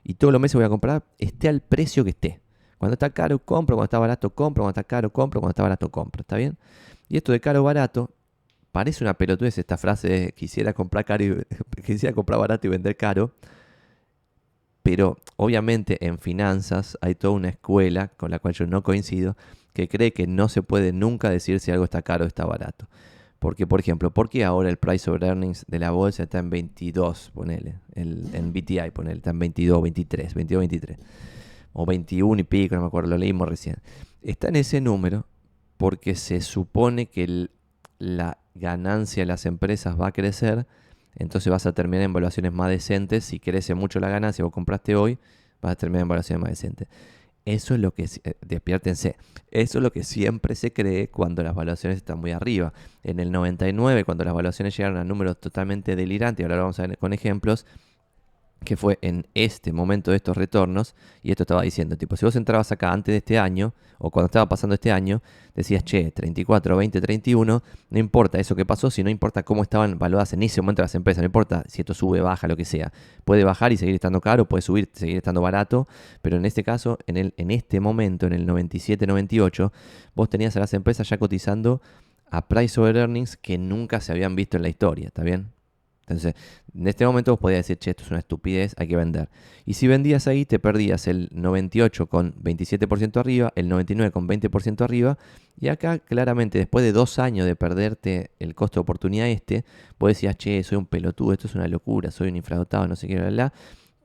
Y 0.03 0.15
todos 0.15 0.31
los 0.31 0.41
meses 0.41 0.55
voy 0.55 0.63
a 0.63 0.69
comprar, 0.69 1.05
esté 1.17 1.49
al 1.49 1.61
precio 1.61 2.03
que 2.03 2.11
esté. 2.11 2.41
Cuando 2.77 2.93
está 2.93 3.09
caro, 3.09 3.39
compro. 3.39 3.75
Cuando 3.75 3.85
está 3.85 3.99
barato, 3.99 4.29
compro. 4.29 4.63
Cuando 4.63 4.79
está 4.79 4.83
caro, 4.83 5.11
compro. 5.11 5.41
Cuando 5.41 5.51
está 5.51 5.63
barato, 5.63 5.89
compro. 5.89 6.21
¿Está 6.21 6.37
bien? 6.37 6.57
Y 7.09 7.17
esto 7.17 7.31
de 7.31 7.39
caro 7.39 7.63
barato 7.63 8.11
parece 8.77 9.03
una 9.03 9.15
pelotudez 9.15 9.57
esta 9.57 9.75
frase 9.75 10.07
de 10.07 10.31
quisiera 10.33 10.71
comprar 10.71 11.03
caro 11.03 11.23
y, 11.23 11.35
quisiera 11.83 12.13
comprar 12.13 12.39
barato 12.39 12.67
y 12.67 12.69
vender 12.69 12.95
caro. 12.95 13.31
Pero 14.83 15.17
obviamente 15.35 15.97
en 16.05 16.19
finanzas 16.19 16.95
hay 17.01 17.15
toda 17.15 17.33
una 17.33 17.49
escuela 17.49 18.09
con 18.09 18.29
la 18.29 18.37
cual 18.37 18.53
yo 18.53 18.67
no 18.67 18.83
coincido 18.83 19.35
que 19.73 19.87
cree 19.87 20.13
que 20.13 20.27
no 20.27 20.47
se 20.47 20.61
puede 20.61 20.93
nunca 20.93 21.31
decir 21.31 21.59
si 21.59 21.71
algo 21.71 21.85
está 21.85 22.03
caro 22.03 22.25
o 22.25 22.27
está 22.27 22.45
barato. 22.45 22.87
Porque, 23.39 23.65
por 23.65 23.79
ejemplo, 23.79 24.11
¿por 24.11 24.29
qué 24.29 24.45
ahora 24.45 24.69
el 24.69 24.77
price 24.77 25.09
of 25.09 25.23
earnings 25.23 25.65
de 25.67 25.79
la 25.79 25.89
bolsa 25.89 26.21
está 26.21 26.37
en 26.37 26.51
22, 26.51 27.31
ponele? 27.33 27.79
El, 27.95 28.29
en 28.33 28.53
BTI, 28.53 28.91
ponele, 28.93 29.17
está 29.17 29.31
en 29.31 29.39
22, 29.39 29.81
23, 29.81 30.35
22, 30.35 30.59
23. 30.59 30.97
O 31.73 31.87
21 31.87 32.41
y 32.41 32.43
pico, 32.43 32.75
no 32.75 32.81
me 32.81 32.87
acuerdo, 32.87 33.09
lo 33.09 33.17
leímos 33.17 33.49
recién. 33.49 33.77
Está 34.21 34.49
en 34.49 34.57
ese 34.57 34.81
número 34.81 35.25
porque 35.77 36.13
se 36.13 36.41
supone 36.41 37.07
que 37.07 37.49
la 37.97 38.37
ganancia 38.57 39.23
de 39.23 39.27
las 39.27 39.45
empresas 39.45 39.99
va 39.99 40.07
a 40.07 40.11
crecer, 40.11 40.65
entonces 41.15 41.51
vas 41.51 41.65
a 41.65 41.73
terminar 41.73 42.05
en 42.05 42.13
valuaciones 42.13 42.53
más 42.53 42.69
decentes. 42.69 43.25
Si 43.25 43.39
crece 43.39 43.73
mucho 43.73 43.99
la 43.99 44.09
ganancia, 44.09 44.43
vos 44.43 44.53
compraste 44.53 44.95
hoy, 44.95 45.17
vas 45.61 45.73
a 45.73 45.75
terminar 45.75 46.03
en 46.03 46.07
valuaciones 46.09 46.41
más 46.41 46.51
decentes. 46.51 46.87
Eso 47.45 47.75
es 47.75 47.79
lo 47.79 47.93
que, 47.93 48.03
eh, 48.03 48.33
despiértense, 48.45 49.15
eso 49.51 49.77
es 49.77 49.81
lo 49.81 49.93
que 49.93 50.03
siempre 50.03 50.53
se 50.53 50.73
cree 50.73 51.07
cuando 51.07 51.43
las 51.43 51.55
valuaciones 51.55 51.97
están 51.97 52.19
muy 52.19 52.31
arriba. 52.31 52.73
En 53.03 53.21
el 53.21 53.31
99, 53.31 54.03
cuando 54.03 54.25
las 54.25 54.33
valuaciones 54.33 54.75
llegaron 54.75 54.97
a 54.97 55.05
números 55.05 55.39
totalmente 55.39 55.95
delirantes, 55.95 56.43
ahora 56.43 56.57
lo 56.57 56.63
vamos 56.63 56.79
a 56.79 56.87
ver 56.87 56.97
con 56.97 57.13
ejemplos, 57.13 57.65
que 58.63 58.75
fue 58.75 58.97
en 59.01 59.27
este 59.33 59.71
momento 59.71 60.11
de 60.11 60.17
estos 60.17 60.35
retornos, 60.35 60.95
y 61.23 61.31
esto 61.31 61.43
estaba 61.43 61.61
diciendo, 61.61 61.97
tipo, 61.97 62.15
si 62.15 62.25
vos 62.25 62.35
entrabas 62.35 62.71
acá 62.71 62.91
antes 62.91 63.13
de 63.13 63.17
este 63.17 63.39
año, 63.39 63.73
o 63.97 64.11
cuando 64.11 64.25
estaba 64.27 64.49
pasando 64.49 64.73
este 64.73 64.91
año, 64.91 65.21
decías, 65.55 65.83
che, 65.83 66.11
34, 66.11 66.75
20, 66.75 67.01
31, 67.01 67.63
no 67.89 67.99
importa 67.99 68.39
eso 68.39 68.55
que 68.55 68.65
pasó, 68.65 68.91
si 68.91 69.03
no 69.03 69.09
importa 69.09 69.43
cómo 69.43 69.63
estaban 69.63 69.97
valuadas 69.97 70.33
en 70.33 70.43
ese 70.43 70.61
momento 70.61 70.81
las 70.81 70.95
empresas, 70.95 71.21
no 71.21 71.27
importa 71.27 71.63
si 71.67 71.81
esto 71.81 71.93
sube, 71.93 72.21
baja, 72.21 72.47
lo 72.47 72.55
que 72.55 72.65
sea. 72.65 72.91
Puede 73.25 73.43
bajar 73.43 73.71
y 73.71 73.77
seguir 73.77 73.95
estando 73.95 74.21
caro, 74.21 74.47
puede 74.47 74.61
subir, 74.61 74.89
seguir 74.93 75.17
estando 75.17 75.41
barato, 75.41 75.87
pero 76.21 76.37
en 76.37 76.45
este 76.45 76.63
caso, 76.63 76.97
en, 77.07 77.17
el, 77.17 77.33
en 77.37 77.51
este 77.51 77.79
momento, 77.79 78.27
en 78.27 78.33
el 78.33 78.45
97, 78.45 79.07
98, 79.07 79.71
vos 80.15 80.29
tenías 80.29 80.55
a 80.57 80.59
las 80.59 80.73
empresas 80.73 81.07
ya 81.09 81.17
cotizando 81.17 81.81
a 82.29 82.47
price 82.47 82.79
over 82.79 82.97
earnings 82.97 83.37
que 83.37 83.57
nunca 83.57 84.01
se 84.01 84.11
habían 84.11 84.35
visto 84.35 84.57
en 84.57 84.63
la 84.63 84.69
historia, 84.69 85.07
¿está 85.07 85.23
bien? 85.23 85.56
Entonces, 86.07 86.35
en 86.73 86.87
este 86.87 87.05
momento 87.05 87.31
vos 87.31 87.39
podías 87.39 87.59
decir, 87.59 87.77
che, 87.77 87.91
esto 87.91 88.03
es 88.03 88.09
una 88.09 88.19
estupidez, 88.19 88.73
hay 88.77 88.87
que 88.87 88.95
vender. 88.95 89.29
Y 89.65 89.73
si 89.73 89.87
vendías 89.87 90.27
ahí, 90.27 90.45
te 90.45 90.57
perdías 90.57 91.07
el 91.07 91.27
98 91.33 92.07
con 92.07 92.33
27% 92.41 93.17
arriba, 93.17 93.51
el 93.55 93.67
99 93.67 94.11
con 94.11 94.27
20% 94.27 94.81
arriba. 94.81 95.17
Y 95.59 95.67
acá, 95.67 95.99
claramente, 95.99 96.59
después 96.59 96.85
de 96.85 96.93
dos 96.93 97.19
años 97.19 97.45
de 97.45 97.57
perderte 97.57 98.31
el 98.39 98.55
costo 98.55 98.79
de 98.79 98.81
oportunidad 98.83 99.27
este, 99.27 99.65
vos 99.99 100.09
decías, 100.09 100.37
che, 100.37 100.63
soy 100.63 100.77
un 100.77 100.85
pelotudo, 100.85 101.33
esto 101.33 101.47
es 101.47 101.55
una 101.55 101.67
locura, 101.67 102.09
soy 102.09 102.29
un 102.29 102.37
infradotado, 102.37 102.87
no 102.87 102.95
sé 102.95 103.07
qué, 103.07 103.15
bla, 103.15 103.29
bla 103.29 103.53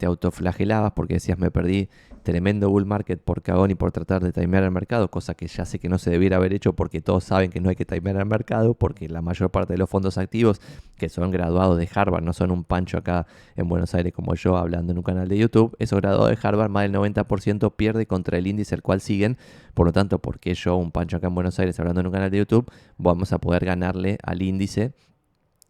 te 0.02 0.06
autoflagelabas 0.06 0.94
porque 0.94 1.14
decías 1.14 1.38
me 1.38 1.52
perdí 1.52 1.88
tremendo 2.24 2.68
bull 2.68 2.86
market 2.86 3.22
por 3.22 3.40
cagón 3.40 3.70
y 3.70 3.76
por 3.76 3.92
tratar 3.92 4.20
de 4.20 4.32
timear 4.32 4.64
el 4.64 4.72
mercado, 4.72 5.08
cosa 5.12 5.34
que 5.34 5.46
ya 5.46 5.64
sé 5.64 5.78
que 5.78 5.88
no 5.88 5.96
se 5.96 6.10
debiera 6.10 6.38
haber 6.38 6.52
hecho 6.52 6.72
porque 6.72 7.00
todos 7.00 7.22
saben 7.22 7.50
que 7.50 7.60
no 7.60 7.68
hay 7.68 7.76
que 7.76 7.84
timear 7.84 8.16
el 8.16 8.26
mercado, 8.26 8.74
porque 8.74 9.08
la 9.08 9.22
mayor 9.22 9.50
parte 9.50 9.74
de 9.74 9.78
los 9.78 9.88
fondos 9.88 10.18
activos 10.18 10.60
que 10.96 11.08
son 11.08 11.30
graduados 11.30 11.78
de 11.78 11.88
Harvard, 11.94 12.24
no 12.24 12.32
son 12.32 12.50
un 12.50 12.64
pancho 12.64 12.98
acá 12.98 13.28
en 13.54 13.68
Buenos 13.68 13.94
Aires 13.94 14.12
como 14.12 14.34
yo 14.34 14.56
hablando 14.56 14.90
en 14.90 14.98
un 14.98 15.04
canal 15.04 15.28
de 15.28 15.38
YouTube, 15.38 15.76
esos 15.78 16.00
graduados 16.00 16.30
de 16.30 16.48
Harvard, 16.48 16.68
más 16.68 16.82
del 16.82 16.92
90% 16.92 17.76
pierde 17.76 18.06
contra 18.06 18.38
el 18.38 18.48
índice 18.48 18.74
al 18.74 18.82
cual 18.82 19.00
siguen, 19.00 19.38
por 19.72 19.86
lo 19.86 19.92
tanto, 19.92 20.18
porque 20.18 20.54
yo, 20.54 20.74
un 20.74 20.90
pancho 20.90 21.18
acá 21.18 21.28
en 21.28 21.36
Buenos 21.36 21.60
Aires 21.60 21.78
hablando 21.78 22.00
en 22.00 22.08
un 22.08 22.12
canal 22.12 22.30
de 22.32 22.38
YouTube, 22.38 22.68
vamos 22.98 23.32
a 23.32 23.38
poder 23.38 23.64
ganarle 23.64 24.18
al 24.24 24.42
índice 24.42 24.94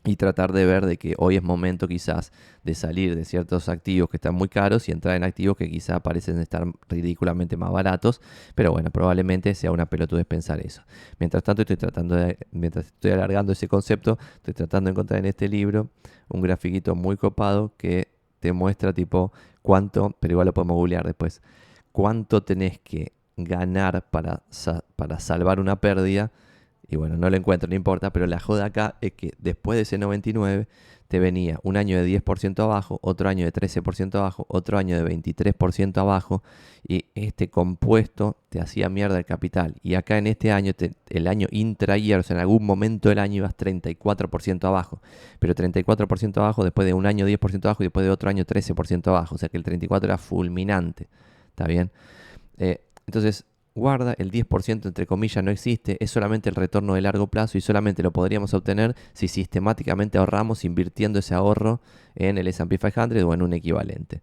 y 0.05 0.17
tratar 0.17 0.53
de 0.53 0.67
ver 0.67 0.87
de 0.87 0.97
que 0.97 1.15
hoy 1.19 1.37
es 1.37 1.43
momento 1.43 1.87
quizás 1.87 2.33
de 2.65 2.75
salir 2.75 3.15
de 3.15 3.25
ciertos 3.25 3.69
activos 3.69 4.11
que 4.11 4.17
están 4.17 4.35
muy 4.35 4.49
caros 4.49 4.89
y 4.89 4.93
entrar 4.93 5.15
en 5.17 5.23
activos 5.23 5.57
que 5.57 5.71
quizás 5.71 6.01
parecen 6.01 6.39
estar 6.39 6.67
ridículamente 6.89 7.57
más 7.57 7.71
baratos, 7.71 8.21
pero 8.55 8.73
bueno, 8.73 8.91
probablemente 8.91 9.55
sea 9.55 9.71
una 9.71 9.87
pelotudez 9.87 10.27
pensar 10.27 10.61
eso. 10.61 10.83
Mientras 11.19 11.43
tanto 11.45 11.63
estoy 11.63 11.77
tratando 11.77 12.17
de, 12.17 12.39
mientras 12.51 12.87
estoy 12.87 13.13
alargando 13.13 13.53
ese 13.53 13.69
concepto, 13.69 14.19
estoy 14.37 14.55
tratando 14.55 14.89
de 14.89 14.93
encontrar 14.93 15.21
en 15.21 15.27
este 15.27 15.49
libro 15.49 15.91
un 16.29 16.41
grafiquito 16.41 16.95
muy 16.97 17.17
copado 17.17 17.75
que 17.77 18.09
te 18.41 18.53
muestra 18.53 18.93
tipo 18.93 19.33
cuánto, 19.63 20.17
pero 20.19 20.33
igual 20.33 20.47
lo 20.47 20.55
podemos 20.55 20.75
googlear 20.75 21.07
después, 21.07 21.43
cuánto 21.93 22.43
tenés 22.43 22.81
que 22.81 23.13
ganar 23.37 24.11
para, 24.11 24.43
para 24.97 25.21
salvar 25.21 25.61
una 25.61 25.81
pérdida 25.81 26.33
y 26.93 26.97
bueno, 26.97 27.17
no 27.17 27.31
lo 27.31 27.37
encuentro, 27.39 27.71
no 27.71 27.75
importa, 27.75 28.13
pero 28.13 28.27
la 28.27 28.39
joda 28.39 28.67
acá 28.67 28.97
es 29.01 29.13
que 29.13 29.33
después 29.39 29.77
de 29.77 29.83
ese 29.83 29.97
99 29.97 30.69
te 31.09 31.19
venía 31.19 31.59
un 31.63 31.79
año 31.79 31.97
de 31.97 32.07
10% 32.07 32.63
abajo, 32.63 32.99
otro 33.01 33.31
año 33.31 33.47
de 33.47 33.53
13% 33.53 34.15
abajo, 34.17 34.45
otro 34.51 34.77
año 34.77 35.03
de 35.03 35.11
23% 35.11 35.97
abajo, 35.97 36.43
y 36.87 37.07
este 37.15 37.49
compuesto 37.49 38.37
te 38.51 38.61
hacía 38.61 38.91
mierda 38.91 39.17
el 39.17 39.25
capital. 39.25 39.77
Y 39.83 39.95
acá 39.95 40.19
en 40.19 40.27
este 40.27 40.53
año, 40.53 40.73
el 41.09 41.27
año 41.29 41.49
intra-year, 41.51 42.21
o 42.21 42.23
sea, 42.23 42.37
en 42.37 42.41
algún 42.43 42.67
momento 42.67 43.09
del 43.09 43.21
año 43.21 43.37
ibas 43.37 43.57
34% 43.57 44.65
abajo, 44.65 45.01
pero 45.39 45.55
34% 45.55 46.37
abajo 46.37 46.63
después 46.63 46.85
de 46.85 46.93
un 46.93 47.07
año 47.07 47.27
10% 47.27 47.65
abajo 47.65 47.83
y 47.83 47.87
después 47.87 48.05
de 48.05 48.11
otro 48.11 48.29
año 48.29 48.45
13% 48.45 49.07
abajo, 49.09 49.35
o 49.37 49.39
sea 49.39 49.49
que 49.49 49.57
el 49.57 49.65
34% 49.65 50.05
era 50.05 50.19
fulminante, 50.19 51.09
¿está 51.49 51.67
bien? 51.67 51.91
Eh, 52.59 52.85
entonces, 53.07 53.47
guarda, 53.75 54.15
el 54.19 54.31
10% 54.31 54.87
entre 54.87 55.07
comillas 55.07 55.43
no 55.43 55.51
existe, 55.51 55.97
es 56.01 56.11
solamente 56.11 56.49
el 56.49 56.55
retorno 56.55 56.95
de 56.95 57.01
largo 57.01 57.27
plazo 57.29 57.59
y 57.59 57.61
solamente 57.61 58.03
lo 58.03 58.13
podríamos 58.13 58.55
obtener 58.55 58.95
si 59.13 59.29
sistemáticamente 59.29 60.19
ahorramos 60.19 60.65
invirtiendo 60.65 61.19
ese 61.19 61.35
ahorro 61.35 61.81
en 62.15 62.39
el 62.39 62.49
S&P 62.49 62.79
500 62.79 63.23
o 63.23 63.35
en 63.35 63.43
un 63.43 63.53
equivalente. 63.53 64.21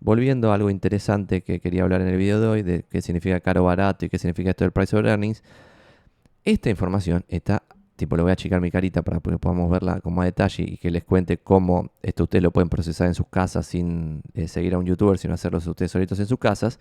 Volviendo 0.00 0.52
a 0.52 0.54
algo 0.54 0.70
interesante 0.70 1.42
que 1.42 1.60
quería 1.60 1.82
hablar 1.82 2.02
en 2.02 2.08
el 2.08 2.16
video 2.16 2.40
de 2.40 2.46
hoy, 2.46 2.62
de 2.62 2.84
qué 2.90 3.00
significa 3.00 3.40
caro 3.40 3.64
barato 3.64 4.04
y 4.04 4.08
qué 4.08 4.18
significa 4.18 4.50
esto 4.50 4.64
del 4.64 4.72
price 4.72 4.96
of 4.96 5.04
earnings, 5.04 5.42
esta 6.44 6.68
información 6.68 7.24
está 7.28 7.62
tipo, 7.96 8.16
le 8.16 8.22
voy 8.22 8.30
a 8.30 8.32
achicar 8.32 8.60
mi 8.60 8.70
carita 8.70 9.02
para 9.02 9.20
que 9.20 9.38
podamos 9.38 9.70
verla 9.70 10.00
con 10.00 10.14
más 10.14 10.26
detalle 10.26 10.64
y 10.64 10.76
que 10.78 10.90
les 10.90 11.04
cuente 11.04 11.38
cómo 11.38 11.92
esto 12.02 12.24
ustedes 12.24 12.42
lo 12.42 12.50
pueden 12.50 12.68
procesar 12.68 13.06
en 13.06 13.14
sus 13.14 13.28
casas 13.28 13.66
sin 13.66 14.22
eh, 14.34 14.48
seguir 14.48 14.74
a 14.74 14.78
un 14.78 14.84
youtuber, 14.84 15.16
sino 15.18 15.34
hacerlo 15.34 15.58
ustedes 15.58 15.90
solitos 15.90 16.18
en 16.18 16.26
sus 16.26 16.38
casas. 16.38 16.78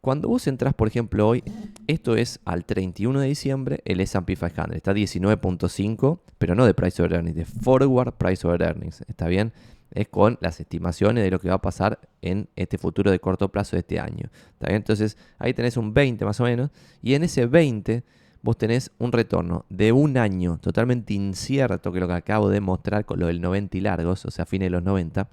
Cuando 0.00 0.28
vos 0.28 0.46
entras, 0.46 0.74
por 0.74 0.88
ejemplo, 0.88 1.26
hoy, 1.26 1.42
esto 1.86 2.16
es 2.16 2.40
al 2.44 2.64
31 2.64 3.20
de 3.20 3.26
diciembre, 3.26 3.80
el 3.84 4.00
S&P 4.00 4.36
500. 4.36 4.76
Está 4.76 4.92
19.5, 4.92 6.20
pero 6.38 6.54
no 6.54 6.64
de 6.64 6.74
Price 6.74 7.02
over 7.02 7.14
Earnings, 7.14 7.36
de 7.36 7.44
Forward 7.44 8.12
Price 8.12 8.46
over 8.46 8.62
Earnings. 8.62 9.02
¿Está 9.08 9.26
bien? 9.26 9.52
Es 9.90 10.08
con 10.08 10.38
las 10.40 10.60
estimaciones 10.60 11.24
de 11.24 11.30
lo 11.30 11.40
que 11.40 11.48
va 11.48 11.56
a 11.56 11.62
pasar 11.62 11.98
en 12.22 12.48
este 12.54 12.78
futuro 12.78 13.10
de 13.10 13.18
corto 13.18 13.48
plazo 13.50 13.74
de 13.74 13.80
este 13.80 13.98
año. 13.98 14.30
¿Está 14.52 14.66
bien? 14.68 14.76
Entonces, 14.76 15.16
ahí 15.38 15.52
tenés 15.52 15.76
un 15.76 15.92
20 15.92 16.24
más 16.24 16.38
o 16.40 16.44
menos. 16.44 16.70
Y 17.02 17.14
en 17.14 17.24
ese 17.24 17.46
20 17.46 18.04
vos 18.42 18.56
tenés 18.56 18.92
un 18.98 19.10
retorno 19.10 19.64
de 19.68 19.90
un 19.90 20.16
año 20.16 20.58
totalmente 20.58 21.14
incierto, 21.14 21.90
que 21.90 21.98
es 21.98 22.00
lo 22.00 22.08
que 22.08 22.14
acabo 22.14 22.48
de 22.48 22.60
mostrar 22.60 23.04
con 23.04 23.18
lo 23.18 23.26
del 23.26 23.40
90 23.40 23.76
y 23.76 23.80
largos, 23.80 24.24
o 24.24 24.30
sea, 24.30 24.46
fines 24.46 24.66
de 24.66 24.70
los 24.70 24.82
90, 24.82 25.28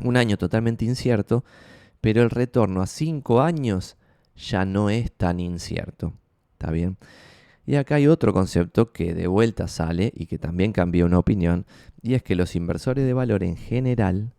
un 0.00 0.16
año 0.16 0.36
totalmente 0.36 0.84
incierto, 0.84 1.44
pero 2.00 2.22
el 2.22 2.30
retorno 2.30 2.82
a 2.82 2.86
5 2.86 3.40
años 3.40 3.96
ya 4.36 4.64
no 4.64 4.90
es 4.90 5.12
tan 5.12 5.40
incierto. 5.40 6.12
¿Está 6.52 6.70
bien? 6.70 6.96
Y 7.66 7.76
acá 7.76 7.96
hay 7.96 8.06
otro 8.06 8.32
concepto 8.32 8.92
que 8.92 9.14
de 9.14 9.26
vuelta 9.26 9.68
sale 9.68 10.12
y 10.16 10.26
que 10.26 10.38
también 10.38 10.72
cambió 10.72 11.04
una 11.06 11.18
opinión, 11.18 11.66
y 12.02 12.14
es 12.14 12.22
que 12.22 12.34
los 12.34 12.56
inversores 12.56 13.04
de 13.04 13.12
valor 13.12 13.42
en 13.44 13.56
general 13.56 14.32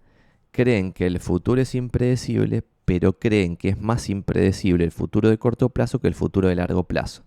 creen 0.52 0.94
que 0.94 1.06
el 1.06 1.20
futuro 1.20 1.62
es 1.62 1.76
impredecible, 1.76 2.64
pero 2.86 3.20
creen 3.20 3.56
que 3.56 3.70
es 3.70 3.80
más 3.80 4.10
impredecible 4.10 4.84
el 4.84 4.92
futuro 4.92 5.30
de 5.30 5.38
corto 5.38 5.70
plazo 5.70 6.00
que 6.00 6.08
el 6.08 6.16
futuro 6.16 6.48
de 6.48 6.56
largo 6.56 6.86
plazo. 6.86 7.24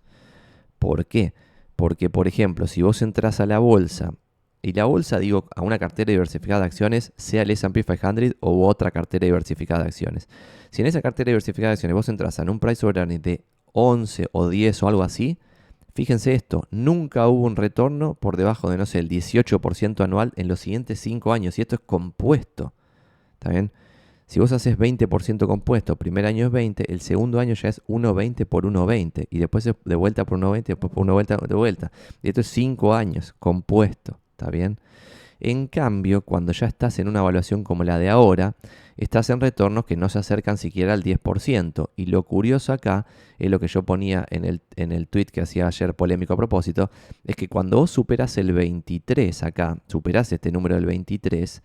¿Por 0.77 1.05
qué? 1.05 1.33
Porque, 1.77 2.09
por 2.09 2.27
ejemplo, 2.27 2.67
si 2.67 2.81
vos 2.81 3.01
entras 3.01 3.39
a 3.39 3.45
la 3.45 3.59
bolsa, 3.59 4.13
y 4.63 4.73
la 4.73 4.85
bolsa, 4.85 5.19
digo, 5.19 5.45
a 5.55 5.61
una 5.61 5.77
cartera 5.77 6.09
diversificada 6.09 6.61
de 6.61 6.65
acciones, 6.67 7.11
sea 7.17 7.43
el 7.43 7.51
S&P 7.51 7.83
500 7.83 8.37
o 8.39 8.65
otra 8.67 8.89
cartera 8.89 9.25
diversificada 9.25 9.81
de 9.81 9.87
acciones. 9.87 10.27
Si 10.71 10.81
en 10.81 10.87
esa 10.87 11.01
cartera 11.01 11.29
diversificada 11.29 11.69
de 11.69 11.73
acciones 11.73 11.93
vos 11.93 12.09
entras 12.09 12.39
en 12.39 12.49
un 12.49 12.59
price 12.59 12.83
over 12.85 12.97
earnings 12.97 13.21
de 13.21 13.43
11 13.73 14.27
o 14.31 14.47
10 14.47 14.81
o 14.81 14.87
algo 14.87 15.03
así, 15.03 15.37
fíjense 15.93 16.33
esto, 16.33 16.67
nunca 16.71 17.27
hubo 17.27 17.45
un 17.45 17.57
retorno 17.57 18.15
por 18.15 18.37
debajo 18.37 18.69
de, 18.69 18.77
no 18.77 18.85
sé, 18.85 18.99
el 18.99 19.09
18% 19.09 20.03
anual 20.03 20.31
en 20.37 20.47
los 20.47 20.61
siguientes 20.61 20.99
5 21.01 21.33
años. 21.33 21.59
Y 21.59 21.61
esto 21.61 21.75
es 21.75 21.81
compuesto. 21.85 22.73
¿Está 23.33 23.49
bien? 23.49 23.71
Si 24.25 24.39
vos 24.39 24.51
haces 24.51 24.77
20% 24.79 25.45
compuesto, 25.45 25.95
primer 25.97 26.25
año 26.25 26.45
es 26.45 26.51
20, 26.51 26.91
el 26.91 27.01
segundo 27.01 27.39
año 27.39 27.53
ya 27.53 27.69
es 27.69 27.83
1,20 27.87 28.45
por 28.45 28.65
1,20 28.65 29.27
y 29.29 29.39
después 29.39 29.65
de 29.65 29.95
vuelta 29.95 30.25
por 30.25 30.39
1,20 30.39 30.63
después 30.63 30.93
por 30.93 31.03
1 31.03 31.13
vuelta 31.13 31.37
de 31.37 31.55
vuelta. 31.55 31.91
Y 32.21 32.29
esto 32.29 32.41
es 32.41 32.47
5 32.47 32.95
años 32.95 33.35
compuesto, 33.37 34.19
¿está 34.43 34.51
bien? 34.51 34.77
En 35.39 35.67
cambio, 35.67 36.21
cuando 36.21 36.51
ya 36.51 36.67
estás 36.67 36.99
en 36.99 37.07
una 37.07 37.19
evaluación 37.19 37.63
como 37.63 37.85
la 37.85 37.97
de 37.97 38.09
ahora, 38.09 38.55
estás 38.97 39.29
en 39.29 39.39
retornos 39.39 39.85
que 39.85 39.95
no 39.95 40.09
se 40.09 40.19
acercan 40.19 40.57
siquiera 40.57 40.93
al 40.93 41.01
10%. 41.01 41.91
Y 41.95 42.07
lo 42.07 42.23
curioso 42.23 42.73
acá 42.73 43.05
es 43.39 43.49
lo 43.49 43.59
que 43.59 43.67
yo 43.67 43.83
ponía 43.83 44.25
en 44.29 44.43
el, 44.43 44.61
en 44.75 44.91
el 44.91 45.07
tweet 45.07 45.27
que 45.27 45.41
hacía 45.41 45.67
ayer 45.67 45.93
polémico 45.95 46.33
a 46.33 46.37
propósito, 46.37 46.91
es 47.23 47.37
que 47.37 47.47
cuando 47.47 47.77
vos 47.77 47.91
superas 47.91 48.37
el 48.37 48.51
23 48.51 49.43
acá, 49.43 49.77
superás 49.87 50.31
este 50.33 50.51
número 50.51 50.75
del 50.75 50.85
23, 50.85 51.63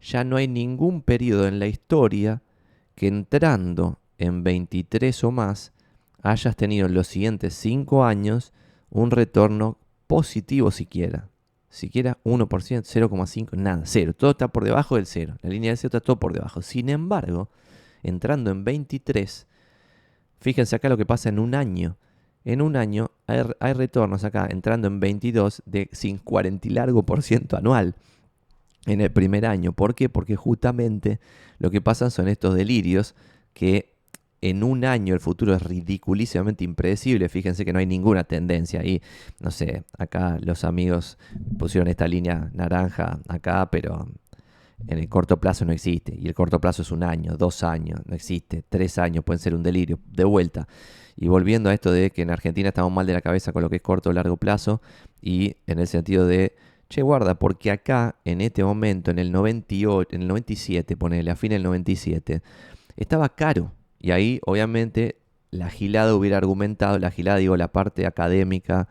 ya 0.00 0.24
no 0.24 0.36
hay 0.36 0.48
ningún 0.48 1.02
periodo 1.02 1.46
en 1.46 1.58
la 1.58 1.66
historia 1.66 2.42
que 2.94 3.08
entrando 3.08 3.98
en 4.16 4.42
23 4.44 5.24
o 5.24 5.30
más 5.30 5.72
hayas 6.22 6.56
tenido 6.56 6.86
en 6.86 6.94
los 6.94 7.06
siguientes 7.06 7.54
5 7.54 8.04
años 8.04 8.52
un 8.90 9.10
retorno 9.10 9.78
positivo 10.06 10.70
siquiera. 10.70 11.28
Siquiera 11.70 12.18
1%, 12.24 12.48
0,5, 12.48 13.56
nada, 13.56 13.82
cero. 13.84 14.14
Todo 14.14 14.30
está 14.30 14.48
por 14.48 14.64
debajo 14.64 14.96
del 14.96 15.06
cero. 15.06 15.36
La 15.42 15.50
línea 15.50 15.70
del 15.70 15.78
cero 15.78 15.88
está 15.88 16.00
todo 16.00 16.18
por 16.18 16.32
debajo. 16.32 16.62
Sin 16.62 16.88
embargo, 16.88 17.50
entrando 18.02 18.50
en 18.50 18.64
23, 18.64 19.46
fíjense 20.40 20.76
acá 20.76 20.88
lo 20.88 20.96
que 20.96 21.06
pasa 21.06 21.28
en 21.28 21.38
un 21.38 21.54
año. 21.54 21.96
En 22.44 22.62
un 22.62 22.76
año 22.76 23.10
hay, 23.26 23.42
hay 23.60 23.72
retornos 23.74 24.24
acá, 24.24 24.48
entrando 24.50 24.88
en 24.88 25.00
22, 25.00 25.62
de 25.66 25.90
40 26.24 26.68
y 26.68 26.70
largo 26.70 27.02
por 27.04 27.22
ciento 27.22 27.56
anual 27.56 27.94
en 28.86 29.00
el 29.00 29.12
primer 29.12 29.44
año. 29.44 29.72
¿Por 29.72 29.94
qué? 29.94 30.08
Porque 30.08 30.36
justamente 30.36 31.20
lo 31.58 31.70
que 31.70 31.80
pasa 31.80 32.10
son 32.10 32.28
estos 32.28 32.54
delirios 32.54 33.14
que 33.52 33.97
en 34.40 34.62
un 34.62 34.84
año 34.84 35.14
el 35.14 35.20
futuro 35.20 35.54
es 35.54 35.62
ridiculísimamente 35.62 36.64
impredecible. 36.64 37.28
Fíjense 37.28 37.64
que 37.64 37.72
no 37.72 37.78
hay 37.78 37.86
ninguna 37.86 38.24
tendencia. 38.24 38.84
Y 38.84 39.02
no 39.40 39.50
sé, 39.50 39.84
acá 39.96 40.38
los 40.40 40.64
amigos 40.64 41.18
pusieron 41.58 41.88
esta 41.88 42.06
línea 42.06 42.50
naranja 42.52 43.20
acá, 43.28 43.70
pero 43.70 44.08
en 44.86 44.98
el 44.98 45.08
corto 45.08 45.38
plazo 45.38 45.64
no 45.64 45.72
existe. 45.72 46.16
Y 46.16 46.28
el 46.28 46.34
corto 46.34 46.60
plazo 46.60 46.82
es 46.82 46.92
un 46.92 47.02
año, 47.02 47.36
dos 47.36 47.62
años, 47.62 48.00
no 48.06 48.14
existe. 48.14 48.62
Tres 48.68 48.98
años 48.98 49.24
pueden 49.24 49.40
ser 49.40 49.54
un 49.54 49.62
delirio. 49.62 49.98
De 50.06 50.24
vuelta. 50.24 50.68
Y 51.16 51.28
volviendo 51.28 51.68
a 51.68 51.74
esto 51.74 51.90
de 51.90 52.10
que 52.10 52.22
en 52.22 52.30
Argentina 52.30 52.68
estamos 52.68 52.92
mal 52.92 53.06
de 53.06 53.12
la 53.12 53.20
cabeza 53.20 53.52
con 53.52 53.62
lo 53.62 53.70
que 53.70 53.76
es 53.76 53.82
corto 53.82 54.10
o 54.10 54.12
largo 54.12 54.36
plazo. 54.36 54.80
Y 55.20 55.56
en 55.66 55.80
el 55.80 55.88
sentido 55.88 56.26
de 56.26 56.54
che, 56.88 57.02
guarda, 57.02 57.34
porque 57.38 57.70
acá, 57.70 58.16
en 58.24 58.40
este 58.40 58.64
momento, 58.64 59.10
en 59.10 59.18
el 59.18 59.30
98, 59.32 60.14
en 60.14 60.22
el 60.22 60.28
97, 60.28 60.96
ponele, 60.96 61.30
a 61.30 61.36
fin 61.36 61.50
del 61.50 61.62
97, 61.62 62.42
estaba 62.96 63.28
caro. 63.28 63.72
Y 64.00 64.12
ahí, 64.12 64.40
obviamente, 64.46 65.16
la 65.50 65.70
gilada 65.70 66.14
hubiera 66.14 66.36
argumentado, 66.36 66.98
la 66.98 67.10
gilada, 67.10 67.38
digo, 67.38 67.56
la 67.56 67.68
parte 67.68 68.06
académica, 68.06 68.88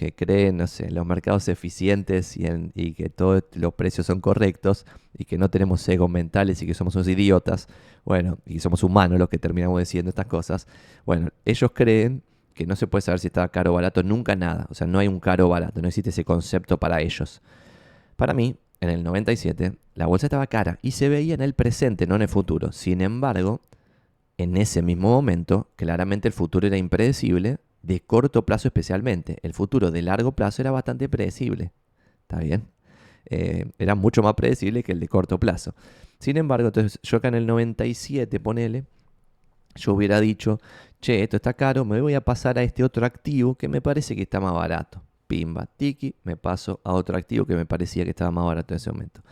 que 0.00 0.14
cree, 0.14 0.50
no 0.52 0.66
sé, 0.66 0.86
en 0.86 0.94
los 0.94 1.04
mercados 1.04 1.48
eficientes 1.48 2.34
y, 2.36 2.94
que 2.94 3.10
todos 3.10 3.44
los 3.52 3.74
precios 3.74 4.06
son 4.06 4.22
correctos 4.22 4.86
y 5.16 5.26
que 5.26 5.36
no 5.36 5.50
tenemos 5.50 5.86
egos 5.90 6.08
mentales 6.08 6.62
y 6.62 6.66
que 6.66 6.72
somos 6.72 6.94
unos 6.94 7.06
idiotas, 7.06 7.68
bueno, 8.06 8.38
y 8.46 8.60
somos 8.60 8.82
humanos 8.82 9.18
los 9.18 9.28
que 9.28 9.38
terminamos 9.38 9.78
diciendo 9.78 10.08
estas 10.08 10.24
cosas, 10.24 10.66
bueno, 11.04 11.28
ellos 11.44 11.72
creen 11.74 12.22
que 12.54 12.66
no 12.66 12.76
se 12.76 12.86
puede 12.86 13.02
saber 13.02 13.20
si 13.20 13.26
está 13.26 13.46
caro 13.48 13.72
o 13.72 13.74
barato, 13.74 14.02
nunca 14.02 14.36
nada. 14.36 14.66
O 14.70 14.74
sea, 14.74 14.86
no 14.86 14.98
hay 14.98 15.08
un 15.08 15.20
caro 15.20 15.46
o 15.46 15.48
barato, 15.50 15.82
no 15.82 15.88
existe 15.88 16.10
ese 16.10 16.24
concepto 16.24 16.78
para 16.78 17.02
ellos. 17.02 17.42
Para 18.16 18.32
mí, 18.32 18.56
en 18.80 18.88
el 18.88 19.02
97, 19.02 19.74
la 19.94 20.06
bolsa 20.06 20.26
estaba 20.26 20.46
cara 20.46 20.78
y 20.80 20.92
se 20.92 21.10
veía 21.10 21.34
en 21.34 21.42
el 21.42 21.52
presente, 21.52 22.06
no 22.06 22.16
en 22.16 22.22
el 22.22 22.28
futuro. 22.28 22.72
Sin 22.72 23.02
embargo, 23.02 23.60
en 24.42 24.56
ese 24.56 24.82
mismo 24.82 25.10
momento, 25.10 25.68
claramente 25.76 26.28
el 26.28 26.34
futuro 26.34 26.66
era 26.66 26.76
impredecible, 26.76 27.58
de 27.82 28.00
corto 28.00 28.44
plazo 28.44 28.68
especialmente. 28.68 29.38
El 29.42 29.54
futuro 29.54 29.90
de 29.90 30.02
largo 30.02 30.32
plazo 30.32 30.62
era 30.62 30.70
bastante 30.70 31.08
predecible. 31.08 31.72
¿Está 32.22 32.38
bien? 32.40 32.68
Eh, 33.26 33.70
era 33.78 33.94
mucho 33.94 34.22
más 34.22 34.34
predecible 34.34 34.82
que 34.82 34.92
el 34.92 35.00
de 35.00 35.08
corto 35.08 35.38
plazo. 35.38 35.74
Sin 36.18 36.36
embargo, 36.36 36.68
entonces 36.68 36.98
yo 37.02 37.16
acá 37.16 37.28
en 37.28 37.34
el 37.34 37.46
97, 37.46 38.40
ponele, 38.40 38.84
yo 39.74 39.94
hubiera 39.94 40.20
dicho, 40.20 40.60
che, 41.00 41.22
esto 41.22 41.36
está 41.36 41.54
caro, 41.54 41.84
me 41.84 42.00
voy 42.00 42.14
a 42.14 42.20
pasar 42.20 42.58
a 42.58 42.62
este 42.62 42.84
otro 42.84 43.06
activo 43.06 43.54
que 43.54 43.68
me 43.68 43.80
parece 43.80 44.14
que 44.14 44.22
está 44.22 44.40
más 44.40 44.52
barato. 44.52 45.02
Pimba, 45.26 45.66
tiki, 45.66 46.14
me 46.24 46.36
paso 46.36 46.80
a 46.82 46.92
otro 46.92 47.16
activo 47.16 47.46
que 47.46 47.54
me 47.54 47.64
parecía 47.64 48.04
que 48.04 48.10
estaba 48.10 48.30
más 48.30 48.44
barato 48.44 48.74
en 48.74 48.76
ese 48.76 48.90
momento. 48.90 49.22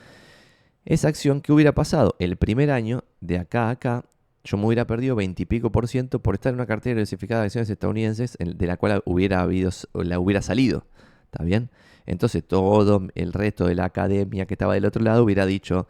Esa 0.84 1.08
acción 1.08 1.40
que 1.40 1.52
hubiera 1.52 1.72
pasado 1.72 2.14
el 2.18 2.36
primer 2.36 2.70
año, 2.70 3.04
de 3.20 3.38
acá 3.38 3.68
a 3.68 3.70
acá, 3.70 4.04
yo 4.48 4.56
me 4.56 4.64
hubiera 4.64 4.86
perdido 4.86 5.14
20 5.14 5.42
y 5.42 5.46
pico 5.46 5.70
por 5.70 5.88
ciento 5.88 6.20
por 6.20 6.34
estar 6.34 6.50
en 6.50 6.54
una 6.54 6.66
cartera 6.66 6.94
diversificada 6.94 7.42
de 7.42 7.46
acciones 7.46 7.68
estadounidenses 7.68 8.38
de 8.38 8.66
la 8.66 8.78
cual 8.78 9.02
hubiera 9.04 9.42
habido, 9.42 9.70
la 9.92 10.18
hubiera 10.18 10.40
salido. 10.40 10.86
¿Está 11.24 11.44
bien? 11.44 11.68
Entonces 12.06 12.42
todo 12.42 13.06
el 13.14 13.34
resto 13.34 13.66
de 13.66 13.74
la 13.74 13.84
academia 13.84 14.46
que 14.46 14.54
estaba 14.54 14.72
del 14.72 14.86
otro 14.86 15.02
lado 15.02 15.22
hubiera 15.22 15.44
dicho, 15.44 15.86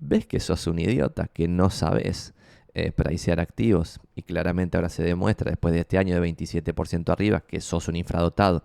ves 0.00 0.26
que 0.26 0.40
sos 0.40 0.66
un 0.66 0.80
idiota, 0.80 1.28
que 1.28 1.46
no 1.46 1.70
sabes 1.70 2.34
eh, 2.74 2.90
pricear 2.90 3.38
activos. 3.38 4.00
Y 4.16 4.22
claramente 4.22 4.76
ahora 4.76 4.88
se 4.88 5.04
demuestra, 5.04 5.50
después 5.50 5.72
de 5.72 5.80
este 5.80 5.96
año 5.96 6.20
de 6.20 6.28
27% 6.28 7.08
arriba, 7.10 7.42
que 7.42 7.60
sos 7.60 7.86
un 7.86 7.94
infradotado. 7.94 8.64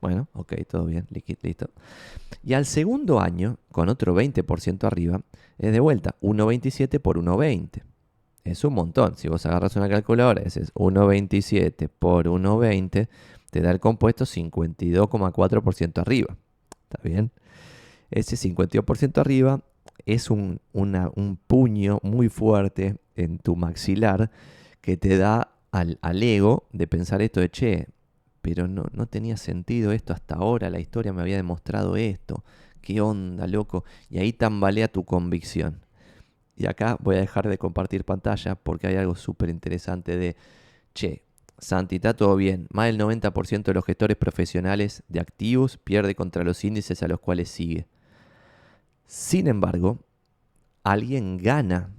Bueno, 0.00 0.28
ok, 0.32 0.54
todo 0.66 0.86
bien, 0.86 1.06
listo. 1.42 1.68
Y 2.42 2.54
al 2.54 2.64
segundo 2.64 3.20
año, 3.20 3.58
con 3.70 3.90
otro 3.90 4.14
20% 4.14 4.84
arriba, 4.84 5.20
es 5.58 5.72
de 5.72 5.80
vuelta 5.80 6.14
1,27 6.22 7.00
por 7.00 7.18
1,20. 7.18 7.82
Es 8.48 8.64
un 8.64 8.72
montón. 8.72 9.14
Si 9.16 9.28
vos 9.28 9.44
agarras 9.44 9.76
una 9.76 9.88
calculadora, 9.88 10.42
ese 10.42 10.62
es 10.62 10.74
1,27 10.74 11.88
por 11.98 12.26
1,20, 12.28 13.08
te 13.50 13.60
da 13.60 13.70
el 13.70 13.78
compuesto 13.78 14.24
52,4% 14.24 15.98
arriba. 15.98 16.36
¿Está 16.84 17.00
bien? 17.02 17.30
Ese 18.10 18.36
52% 18.36 19.18
arriba 19.18 19.60
es 20.06 20.30
un, 20.30 20.60
un 20.72 21.38
puño 21.46 22.00
muy 22.02 22.30
fuerte 22.30 22.96
en 23.16 23.38
tu 23.38 23.54
maxilar 23.54 24.30
que 24.80 24.96
te 24.96 25.18
da 25.18 25.52
al, 25.70 26.22
ego 26.22 26.68
de 26.72 26.86
pensar 26.86 27.20
esto 27.20 27.40
de, 27.40 27.50
che, 27.50 27.88
pero 28.40 28.66
no, 28.66 28.84
no 28.92 29.06
tenía 29.06 29.36
sentido 29.36 29.92
esto 29.92 30.14
hasta 30.14 30.36
ahora, 30.36 30.70
la 30.70 30.80
historia 30.80 31.12
me 31.12 31.20
había 31.20 31.36
demostrado 31.36 31.96
esto, 31.96 32.44
qué 32.80 33.02
onda, 33.02 33.46
loco, 33.46 33.84
y 34.08 34.18
ahí 34.18 34.32
tambalea 34.32 34.88
tu 34.88 35.04
convicción. 35.04 35.82
Y 36.58 36.66
acá 36.66 36.96
voy 37.00 37.14
a 37.14 37.20
dejar 37.20 37.48
de 37.48 37.56
compartir 37.56 38.04
pantalla 38.04 38.56
porque 38.56 38.88
hay 38.88 38.96
algo 38.96 39.14
súper 39.14 39.48
interesante 39.48 40.16
de, 40.16 40.36
che, 40.92 41.22
Santi, 41.56 41.96
está 41.96 42.14
todo 42.14 42.34
bien. 42.34 42.66
Más 42.72 42.86
del 42.86 42.98
90% 42.98 43.62
de 43.62 43.74
los 43.74 43.84
gestores 43.84 44.16
profesionales 44.16 45.04
de 45.08 45.20
activos 45.20 45.76
pierde 45.76 46.16
contra 46.16 46.42
los 46.42 46.64
índices 46.64 47.00
a 47.04 47.08
los 47.08 47.20
cuales 47.20 47.48
sigue. 47.48 47.86
Sin 49.06 49.46
embargo, 49.46 50.00
alguien 50.82 51.38
gana, 51.38 51.94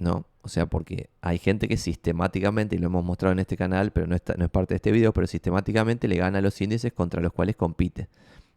¿no? 0.00 0.26
O 0.42 0.48
sea, 0.48 0.66
porque 0.66 1.10
hay 1.20 1.38
gente 1.38 1.68
que 1.68 1.76
sistemáticamente, 1.76 2.74
y 2.74 2.78
lo 2.78 2.86
hemos 2.86 3.04
mostrado 3.04 3.32
en 3.32 3.38
este 3.38 3.56
canal, 3.56 3.92
pero 3.92 4.08
no, 4.08 4.16
no 4.36 4.44
es 4.44 4.50
parte 4.50 4.74
de 4.74 4.76
este 4.76 4.90
video, 4.90 5.12
pero 5.12 5.28
sistemáticamente 5.28 6.08
le 6.08 6.16
gana 6.16 6.40
los 6.40 6.60
índices 6.60 6.92
contra 6.92 7.22
los 7.22 7.32
cuales 7.32 7.54
compite. 7.54 8.08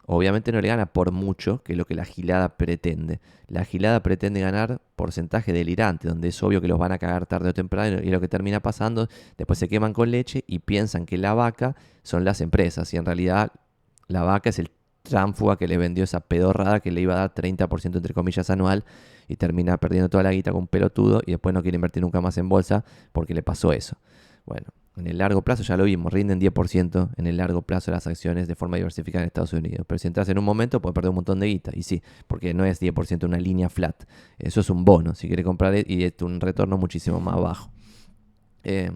Obviamente 0.06 0.52
no 0.52 0.60
le 0.60 0.68
gana 0.68 0.88
por 0.88 1.12
mucho, 1.12 1.64
que 1.64 1.74
es 1.74 1.78
lo 1.78 1.86
que 1.86 1.96
la 1.96 2.04
gilada 2.04 2.58
pretende. 2.58 3.22
La 3.48 3.64
gilada 3.64 4.04
pretende 4.04 4.42
ganar 4.42 4.82
porcentaje 4.96 5.54
delirante, 5.54 6.10
donde 6.10 6.28
es 6.28 6.44
obvio 6.44 6.60
que 6.60 6.68
los 6.68 6.78
van 6.78 6.92
a 6.92 6.98
cagar 6.98 7.26
tarde 7.26 7.50
o 7.50 7.54
temprano 7.54 8.00
y 8.04 8.10
lo 8.10 8.20
que 8.20 8.28
termina 8.28 8.60
pasando, 8.60 9.08
después 9.38 9.60
se 9.60 9.70
queman 9.70 9.94
con 9.94 10.12
leche 10.12 10.44
y 10.46 10.60
piensan 10.60 11.06
que 11.06 11.18
la 11.18 11.34
vaca 11.34 11.76
son 12.04 12.26
las 12.26 12.42
empresas 12.42 12.94
y 12.94 12.98
en 12.98 13.06
realidad 13.06 13.54
la 14.08 14.24
vaca 14.24 14.50
es 14.50 14.60
el 14.60 14.72
tránfuga 15.04 15.58
que 15.58 15.68
le 15.68 15.78
vendió 15.78 16.04
esa 16.04 16.22
pedorrada 16.22 16.80
que 16.82 16.92
le 16.92 17.02
iba 17.02 17.14
a 17.14 17.18
dar 17.18 17.34
30% 17.34 17.98
entre 17.98 18.14
comillas 18.14 18.50
anual 18.50 18.84
y 19.28 19.38
termina 19.38 19.78
perdiendo 19.78 20.10
toda 20.10 20.24
la 20.24 20.32
guita 20.32 20.52
con 20.52 20.62
un 20.62 20.68
pelotudo 20.68 21.22
y 21.26 21.32
después 21.32 21.54
no 21.54 21.62
quiere 21.62 21.76
invertir 21.76 22.04
nunca 22.04 22.20
más 22.20 22.38
en 22.38 22.50
bolsa 22.50 22.84
porque 23.12 23.34
le 23.34 23.44
pasó 23.44 23.72
eso. 23.72 23.98
Bueno, 24.46 24.68
en 24.96 25.08
el 25.08 25.18
largo 25.18 25.42
plazo 25.42 25.64
ya 25.64 25.76
lo 25.76 25.86
vimos, 25.86 26.14
rinden 26.14 26.40
10% 26.40 27.10
en 27.18 27.28
el 27.28 27.38
largo 27.38 27.64
plazo 27.64 27.92
las 27.92 28.06
acciones 28.06 28.48
de 28.48 28.56
forma 28.56 28.78
diversificada 28.78 29.24
en 29.24 29.28
Estados 29.28 29.54
Unidos. 29.54 29.86
Pero 29.88 29.98
si 29.98 30.08
entras 30.08 30.30
en 30.30 30.38
un 30.38 30.46
momento 30.46 30.82
puedes 30.82 30.94
perder 30.94 31.10
un 31.10 31.16
montón 31.16 31.40
de 31.40 31.48
guita. 31.48 31.72
Y 31.74 31.84
sí, 31.84 32.04
porque 32.28 32.54
no 32.54 32.64
es 32.66 32.82
10% 32.82 33.26
una 33.26 33.40
línea 33.40 33.70
flat. 33.70 34.04
Eso 34.38 34.60
es 34.62 34.70
un 34.70 34.86
bono, 34.86 35.16
si 35.16 35.28
quieres 35.28 35.46
comprar 35.46 35.74
y 35.90 36.04
es 36.04 36.14
un 36.22 36.40
retorno 36.40 36.78
muchísimo 36.78 37.20
más 37.20 37.40
bajo. 37.40 37.72
Eh, 38.64 38.92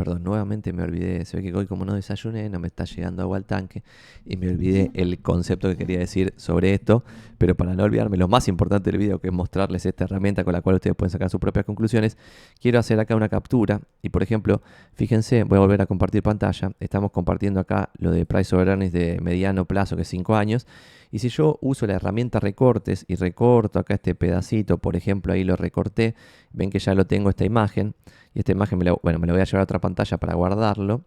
Perdón, 0.00 0.24
nuevamente 0.24 0.72
me 0.72 0.82
olvidé. 0.82 1.26
Se 1.26 1.36
ve 1.36 1.42
que 1.42 1.54
hoy 1.54 1.66
como 1.66 1.84
no 1.84 1.94
desayuné, 1.94 2.48
no 2.48 2.58
me 2.58 2.68
está 2.68 2.84
llegando 2.86 3.20
agua 3.20 3.36
al 3.36 3.44
tanque. 3.44 3.82
Y 4.24 4.38
me 4.38 4.48
olvidé 4.48 4.90
el 4.94 5.18
concepto 5.18 5.68
que 5.68 5.76
quería 5.76 5.98
decir 5.98 6.32
sobre 6.38 6.72
esto. 6.72 7.04
Pero 7.36 7.54
para 7.54 7.74
no 7.74 7.84
olvidarme, 7.84 8.16
lo 8.16 8.26
más 8.26 8.48
importante 8.48 8.90
del 8.90 8.98
video, 8.98 9.18
que 9.18 9.28
es 9.28 9.34
mostrarles 9.34 9.84
esta 9.84 10.04
herramienta 10.04 10.42
con 10.42 10.54
la 10.54 10.62
cual 10.62 10.76
ustedes 10.76 10.96
pueden 10.96 11.10
sacar 11.10 11.28
sus 11.28 11.38
propias 11.38 11.66
conclusiones, 11.66 12.16
quiero 12.62 12.78
hacer 12.78 12.98
acá 12.98 13.14
una 13.14 13.28
captura. 13.28 13.82
Y 14.00 14.08
por 14.08 14.22
ejemplo, 14.22 14.62
fíjense, 14.94 15.44
voy 15.44 15.58
a 15.58 15.60
volver 15.60 15.82
a 15.82 15.86
compartir 15.86 16.22
pantalla. 16.22 16.72
Estamos 16.80 17.10
compartiendo 17.10 17.60
acá 17.60 17.90
lo 17.98 18.10
de 18.10 18.24
Price 18.24 18.56
over 18.56 18.68
Earnings 18.68 18.94
de 18.94 19.20
mediano 19.20 19.66
plazo, 19.66 19.96
que 19.96 20.02
es 20.02 20.08
5 20.08 20.34
años. 20.34 20.66
Y 21.10 21.18
si 21.18 21.28
yo 21.28 21.58
uso 21.60 21.86
la 21.86 21.94
herramienta 21.94 22.38
recortes 22.38 23.04
y 23.08 23.16
recorto 23.16 23.78
acá 23.78 23.94
este 23.94 24.14
pedacito, 24.14 24.78
por 24.78 24.96
ejemplo, 24.96 25.32
ahí 25.32 25.42
lo 25.42 25.56
recorté, 25.56 26.14
ven 26.52 26.70
que 26.70 26.78
ya 26.78 26.94
lo 26.94 27.06
tengo 27.06 27.30
esta 27.30 27.44
imagen. 27.44 27.94
Y 28.34 28.40
esta 28.40 28.52
imagen, 28.52 28.78
me 28.78 28.84
lo, 28.84 29.00
bueno, 29.02 29.18
me 29.18 29.26
lo 29.26 29.32
voy 29.32 29.42
a 29.42 29.44
llevar 29.44 29.60
a 29.60 29.64
otra 29.64 29.80
pantalla 29.80 30.18
para 30.18 30.34
guardarlo. 30.34 31.02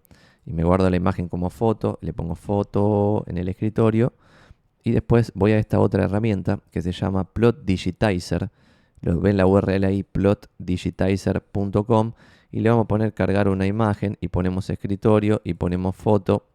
Y 0.46 0.52
me 0.52 0.66
guardo 0.66 0.90
la 0.90 0.98
imagen 0.98 1.30
como 1.30 1.50
foto, 1.50 2.00
le 2.02 2.12
pongo 2.12 2.36
foto 2.36 3.24
en 3.28 3.38
el 3.38 3.48
escritorio. 3.48 4.12
Y 4.84 4.92
después 4.92 5.32
voy 5.36 5.54
a 5.54 5.58
esta 5.58 5.80
otra 5.80 6.04
herramienta 6.04 6.60
que 6.70 6.82
se 6.82 6.92
llama 6.92 7.24
Plot 7.24 7.64
Digitizer. 7.64 8.50
Lo 9.00 9.22
ven 9.22 9.38
la 9.38 9.46
URL 9.46 9.86
ahí, 9.86 10.04
plotdigitizer.com. 10.04 12.12
Y 12.52 12.60
le 12.60 12.70
vamos 12.70 12.84
a 12.84 12.88
poner 12.88 13.14
cargar 13.14 13.48
una 13.48 13.66
imagen 13.66 14.18
y 14.20 14.28
ponemos 14.28 14.70
escritorio 14.70 15.40
y 15.46 15.54
ponemos 15.54 15.96
foto 15.96 16.48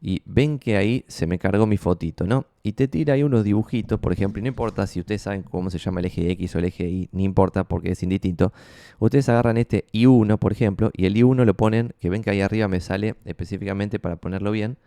y 0.00 0.22
ven 0.24 0.58
que 0.58 0.76
ahí 0.76 1.04
se 1.08 1.26
me 1.26 1.38
cargó 1.38 1.66
mi 1.66 1.76
fotito, 1.76 2.26
¿no? 2.26 2.46
Y 2.66 2.72
te 2.72 2.88
tira 2.88 3.14
ahí 3.14 3.22
unos 3.22 3.44
dibujitos, 3.44 4.00
por 4.00 4.12
ejemplo, 4.12 4.40
y 4.40 4.42
no 4.42 4.48
importa 4.48 4.88
si 4.88 4.98
ustedes 4.98 5.22
saben 5.22 5.44
cómo 5.44 5.70
se 5.70 5.78
llama 5.78 6.00
el 6.00 6.06
eje 6.06 6.32
X 6.32 6.56
o 6.56 6.58
el 6.58 6.64
eje 6.64 6.88
Y, 6.88 7.08
ni 7.12 7.22
importa 7.22 7.62
porque 7.62 7.92
es 7.92 8.02
indistinto. 8.02 8.52
Ustedes 8.98 9.28
agarran 9.28 9.56
este 9.56 9.86
I1, 9.92 10.36
por 10.40 10.50
ejemplo, 10.50 10.90
y 10.92 11.06
el 11.06 11.14
I1 11.14 11.44
lo 11.44 11.54
ponen, 11.54 11.94
que 12.00 12.10
ven 12.10 12.24
que 12.24 12.30
ahí 12.30 12.40
arriba 12.40 12.66
me 12.66 12.80
sale 12.80 13.14
específicamente 13.24 14.00
para 14.00 14.16
ponerlo 14.16 14.50
bien, 14.50 14.78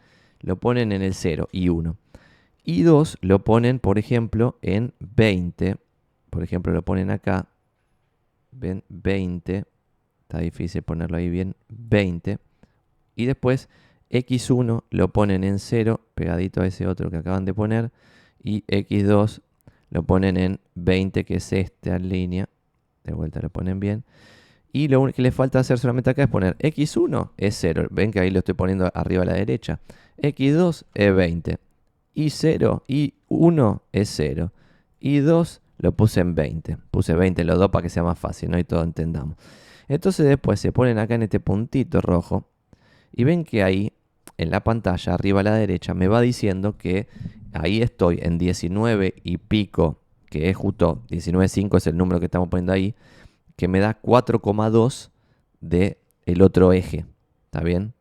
lo 0.41 0.57
ponen 0.57 0.91
en 0.91 1.01
el 1.01 1.13
0, 1.13 1.47
I1. 1.53 1.95
I2 2.65 3.15
lo 3.21 3.45
ponen, 3.45 3.79
por 3.79 3.97
ejemplo, 3.97 4.57
en 4.61 4.91
20. 4.99 5.77
Por 6.31 6.43
ejemplo, 6.43 6.73
lo 6.73 6.81
ponen 6.81 7.09
acá. 7.09 7.47
Ven, 8.51 8.83
20. 8.89 9.63
Está 10.23 10.39
difícil 10.39 10.81
ponerlo 10.81 11.15
ahí 11.15 11.29
bien. 11.29 11.55
20. 11.69 12.39
Y 13.15 13.25
después 13.25 13.69
X1 14.09 14.83
lo 14.89 15.13
ponen 15.13 15.43
en 15.43 15.59
0, 15.59 16.01
pegadito 16.15 16.61
a 16.61 16.67
ese 16.67 16.87
otro 16.87 17.11
que 17.11 17.17
acaban 17.17 17.45
de 17.45 17.53
poner, 17.53 17.91
y 18.43 18.63
X2 18.65 19.41
lo 19.89 20.03
ponen 20.03 20.37
en 20.37 20.59
20, 20.75 21.25
que 21.25 21.35
es 21.35 21.53
esta 21.53 21.99
línea. 21.99 22.49
De 23.03 23.13
vuelta 23.13 23.39
lo 23.41 23.49
ponen 23.49 23.79
bien. 23.79 24.03
Y 24.71 24.87
lo 24.87 25.01
único 25.01 25.17
que 25.17 25.21
le 25.23 25.31
falta 25.31 25.59
hacer 25.59 25.79
solamente 25.79 26.11
acá 26.11 26.23
es 26.23 26.29
poner 26.29 26.55
X1 26.57 27.31
es 27.37 27.55
0. 27.59 27.87
Ven 27.89 28.11
que 28.11 28.19
ahí 28.19 28.29
lo 28.29 28.39
estoy 28.39 28.53
poniendo 28.53 28.91
arriba 28.93 29.23
a 29.23 29.25
la 29.25 29.33
derecha. 29.33 29.79
X2 30.17 30.85
es 30.93 31.15
20. 31.15 31.57
Y 32.13 32.29
0, 32.29 32.83
y 32.87 33.13
1 33.29 33.83
es 33.91 34.09
0. 34.15 34.51
Y 34.99 35.19
2 35.19 35.61
lo 35.79 35.91
puse 35.93 36.19
en 36.19 36.35
20. 36.35 36.77
Puse 36.91 37.15
20 37.15 37.43
los 37.45 37.57
dos 37.57 37.69
para 37.69 37.83
que 37.83 37.89
sea 37.89 38.03
más 38.03 38.19
fácil, 38.19 38.51
¿no? 38.51 38.59
Y 38.59 38.63
todo 38.63 38.83
entendamos. 38.83 39.37
Entonces 39.87 40.27
después 40.27 40.59
se 40.59 40.71
ponen 40.71 40.99
acá 40.99 41.15
en 41.15 41.23
este 41.23 41.39
puntito 41.39 42.01
rojo. 42.01 42.47
Y 43.11 43.23
ven 43.23 43.43
que 43.43 43.63
ahí 43.63 43.91
en 44.39 44.51
la 44.51 44.63
pantalla, 44.63 45.13
arriba 45.13 45.41
a 45.41 45.43
la 45.43 45.55
derecha, 45.55 45.93
me 45.93 46.07
va 46.07 46.21
diciendo 46.21 46.77
que 46.77 47.09
ahí 47.51 47.81
estoy 47.81 48.19
en 48.21 48.37
19 48.37 49.15
y 49.21 49.37
pico, 49.37 49.99
que 50.29 50.49
es 50.49 50.55
justo 50.55 51.03
19.5 51.09 51.75
es 51.75 51.87
el 51.87 51.97
número 51.97 52.21
que 52.21 52.27
estamos 52.27 52.47
poniendo 52.47 52.71
ahí, 52.71 52.95
que 53.57 53.67
me 53.67 53.81
da 53.81 54.01
4,2 54.01 55.09
de 55.59 55.99
el 56.25 56.41
otro 56.41 56.71
eje, 56.71 57.05
¿está 57.45 57.59
bien? 57.59 57.93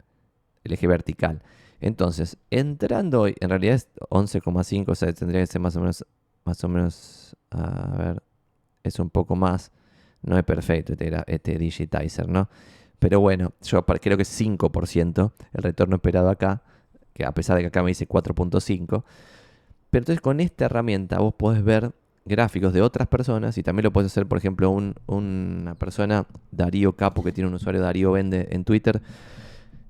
El 0.62 0.74
eje 0.74 0.86
vertical. 0.86 1.42
Entonces, 1.80 2.36
entrando 2.50 3.22
hoy, 3.22 3.34
en 3.40 3.50
realidad 3.50 3.74
es 3.74 3.88
11,5, 4.08 4.84
o 4.90 4.94
sea, 4.94 5.12
tendría 5.12 5.40
que 5.40 5.46
ser 5.48 5.60
más 5.60 5.74
o 5.74 5.80
menos, 5.80 6.06
más 6.44 6.62
o 6.62 6.68
menos, 6.68 7.36
a 7.50 7.96
ver, 7.96 8.22
es 8.84 9.00
un 9.00 9.10
poco 9.10 9.34
más, 9.34 9.72
no 10.22 10.38
es 10.38 10.44
perfecto 10.44 10.92
este, 10.92 11.12
este 11.26 11.58
digitizer, 11.58 12.28
¿no? 12.28 12.48
Pero 12.98 13.20
bueno, 13.20 13.52
yo 13.62 13.84
creo 13.84 14.16
que 14.16 14.22
es 14.22 14.40
5% 14.40 15.32
el 15.52 15.62
retorno 15.62 15.96
esperado 15.96 16.30
acá, 16.30 16.62
que 17.12 17.24
a 17.24 17.32
pesar 17.32 17.56
de 17.56 17.62
que 17.62 17.68
acá 17.68 17.82
me 17.82 17.90
dice 17.90 18.08
4.5. 18.08 19.04
Pero 19.90 20.02
entonces 20.02 20.20
con 20.20 20.40
esta 20.40 20.66
herramienta 20.66 21.18
vos 21.18 21.34
podés 21.34 21.62
ver 21.62 21.92
gráficos 22.24 22.72
de 22.72 22.82
otras 22.82 23.08
personas 23.08 23.56
y 23.58 23.62
también 23.62 23.84
lo 23.84 23.92
puedes 23.92 24.12
hacer, 24.12 24.26
por 24.26 24.38
ejemplo, 24.38 24.70
una 25.06 25.74
persona, 25.76 26.26
Darío 26.50 26.94
Capo, 26.94 27.24
que 27.24 27.32
tiene 27.32 27.48
un 27.48 27.54
usuario 27.54 27.80
Darío 27.80 28.12
Vende 28.12 28.48
en 28.50 28.64
Twitter, 28.64 29.00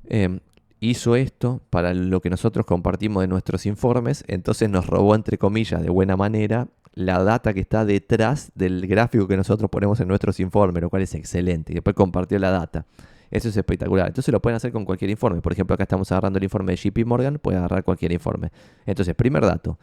em, 0.07 0.41
hizo 0.81 1.17
esto 1.17 1.61
para 1.71 1.93
lo 1.93 2.21
que 2.21 2.31
nosotros 2.31 2.65
compartimos 2.65 3.23
de 3.23 3.27
nuestros 3.27 3.67
informes, 3.67 4.25
entonces 4.29 4.71
nos 4.71 4.87
robó, 4.87 5.17
entre 5.17 5.37
comillas, 5.37 5.83
de 5.83 5.91
buena 5.91 6.17
manera 6.17 6.69
la 6.99 7.23
data 7.23 7.55
que 7.55 7.61
está 7.61 7.85
detrás 7.85 8.51
del 8.57 8.85
gráfico 8.89 9.29
que 9.29 9.37
nosotros 9.37 9.71
ponemos 9.71 10.01
en 10.01 10.09
nuestros 10.09 10.41
informes, 10.41 10.83
lo 10.83 10.91
cual 10.91 11.03
es 11.03 11.15
excelente. 11.15 11.73
Y 11.73 11.75
después 11.75 11.95
compartió 11.95 12.41
la 12.41 12.51
data. 12.51 12.87
Eso 13.31 13.49
es 13.49 13.57
espectacular. 13.57 14.09
Entonces 14.09 14.33
lo 14.33 14.43
pueden 14.43 14.57
hacer 14.57 14.73
con 14.73 14.85
cualquier 14.85 15.11
informe. 15.11 15.41
Por 15.41 15.53
ejemplo, 15.53 15.75
acá 15.75 15.85
estamos 15.85 16.11
agarrando 16.11 16.39
el 16.39 16.43
informe 16.43 16.73
de 16.73 16.77
JP 16.77 17.07
Morgan, 17.07 17.39
puede 17.39 17.57
agarrar 17.57 17.85
cualquier 17.85 18.11
informe. 18.11 18.51
Entonces, 18.85 19.15
primer 19.15 19.45
dato, 19.45 19.79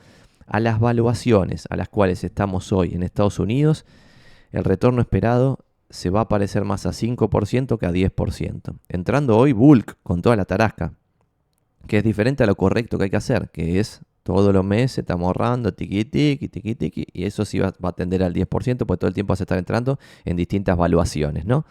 a 0.46 0.60
las 0.60 0.82
valuaciones 0.82 1.68
a 1.70 1.78
las 1.78 1.88
cuales 1.88 2.24
estamos 2.26 2.74
hoy 2.74 2.94
en 2.94 3.02
Estados 3.02 3.40
Unidos, 3.40 3.86
el 4.52 4.66
retorno 4.66 5.00
esperado 5.00 5.60
se 5.90 6.10
va 6.10 6.22
a 6.22 6.28
parecer 6.28 6.66
más 6.66 6.86
a 6.86 6.90
5% 6.90 7.78
que 7.78 7.86
a 7.86 7.92
10%. 7.92 8.76
Entrando 8.90 9.38
hoy 9.38 9.54
bulk 9.54 9.98
con 10.04 10.22
toda 10.22 10.36
la 10.36 10.44
tarasca, 10.44 10.96
que 11.88 12.00
es 12.00 12.04
diferente 12.04 12.44
a 12.44 12.48
lo 12.48 12.56
correcto 12.56 12.98
que 12.98 13.06
hay 13.06 13.10
que 13.10 13.16
hacer, 13.16 13.50
que 13.52 13.80
es 13.80 14.02
todos 14.26 14.52
los 14.52 14.66
meses 14.66 14.98
estamos 14.98 15.28
ahorrando, 15.28 15.72
tiqui 15.72 16.04
tiqui, 16.04 16.48
tiqui 16.48 16.74
tiqui, 16.74 17.06
y 17.14 17.26
eso 17.26 17.46
sí 17.46 17.60
va, 17.60 17.76
a 17.80 17.92
tender 17.92 18.24
al 18.24 18.34
10%, 18.34 18.48
porque 18.88 18.98
todo 18.98 19.08
el 19.08 19.14
tiempo 19.14 19.34
vas 19.34 19.42
a 19.42 19.44
estar 19.44 19.60
entrando 19.60 20.00
en 20.26 20.36
distintas 20.36 20.76
valuaciones, 20.76 21.46
¿no? 21.46 21.64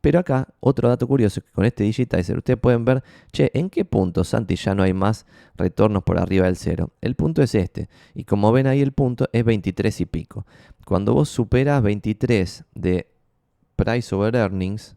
Pero 0.00 0.20
acá, 0.20 0.46
otro 0.60 0.88
dato 0.88 1.08
curioso, 1.08 1.40
que 1.40 1.50
con 1.50 1.64
este 1.64 1.82
digitizer 1.82 2.36
ustedes 2.38 2.60
pueden 2.60 2.84
ver, 2.84 3.02
che, 3.32 3.50
¿en 3.54 3.68
qué 3.68 3.84
punto, 3.84 4.22
Santi, 4.22 4.54
ya 4.54 4.72
no 4.76 4.84
hay 4.84 4.92
más 4.92 5.26
retornos 5.56 6.04
por 6.04 6.20
arriba 6.20 6.46
del 6.46 6.54
cero? 6.54 6.90
El 7.00 7.16
punto 7.16 7.42
es 7.42 7.56
este, 7.56 7.88
y 8.14 8.22
como 8.22 8.52
ven 8.52 8.68
ahí 8.68 8.82
el 8.82 8.92
punto 8.92 9.28
es 9.32 9.44
23 9.44 10.02
y 10.02 10.06
pico. 10.06 10.46
Cuando 10.84 11.12
vos 11.12 11.28
superas 11.28 11.82
23 11.82 12.66
de 12.76 13.08
price 13.74 14.14
over 14.14 14.36
earnings, 14.36 14.94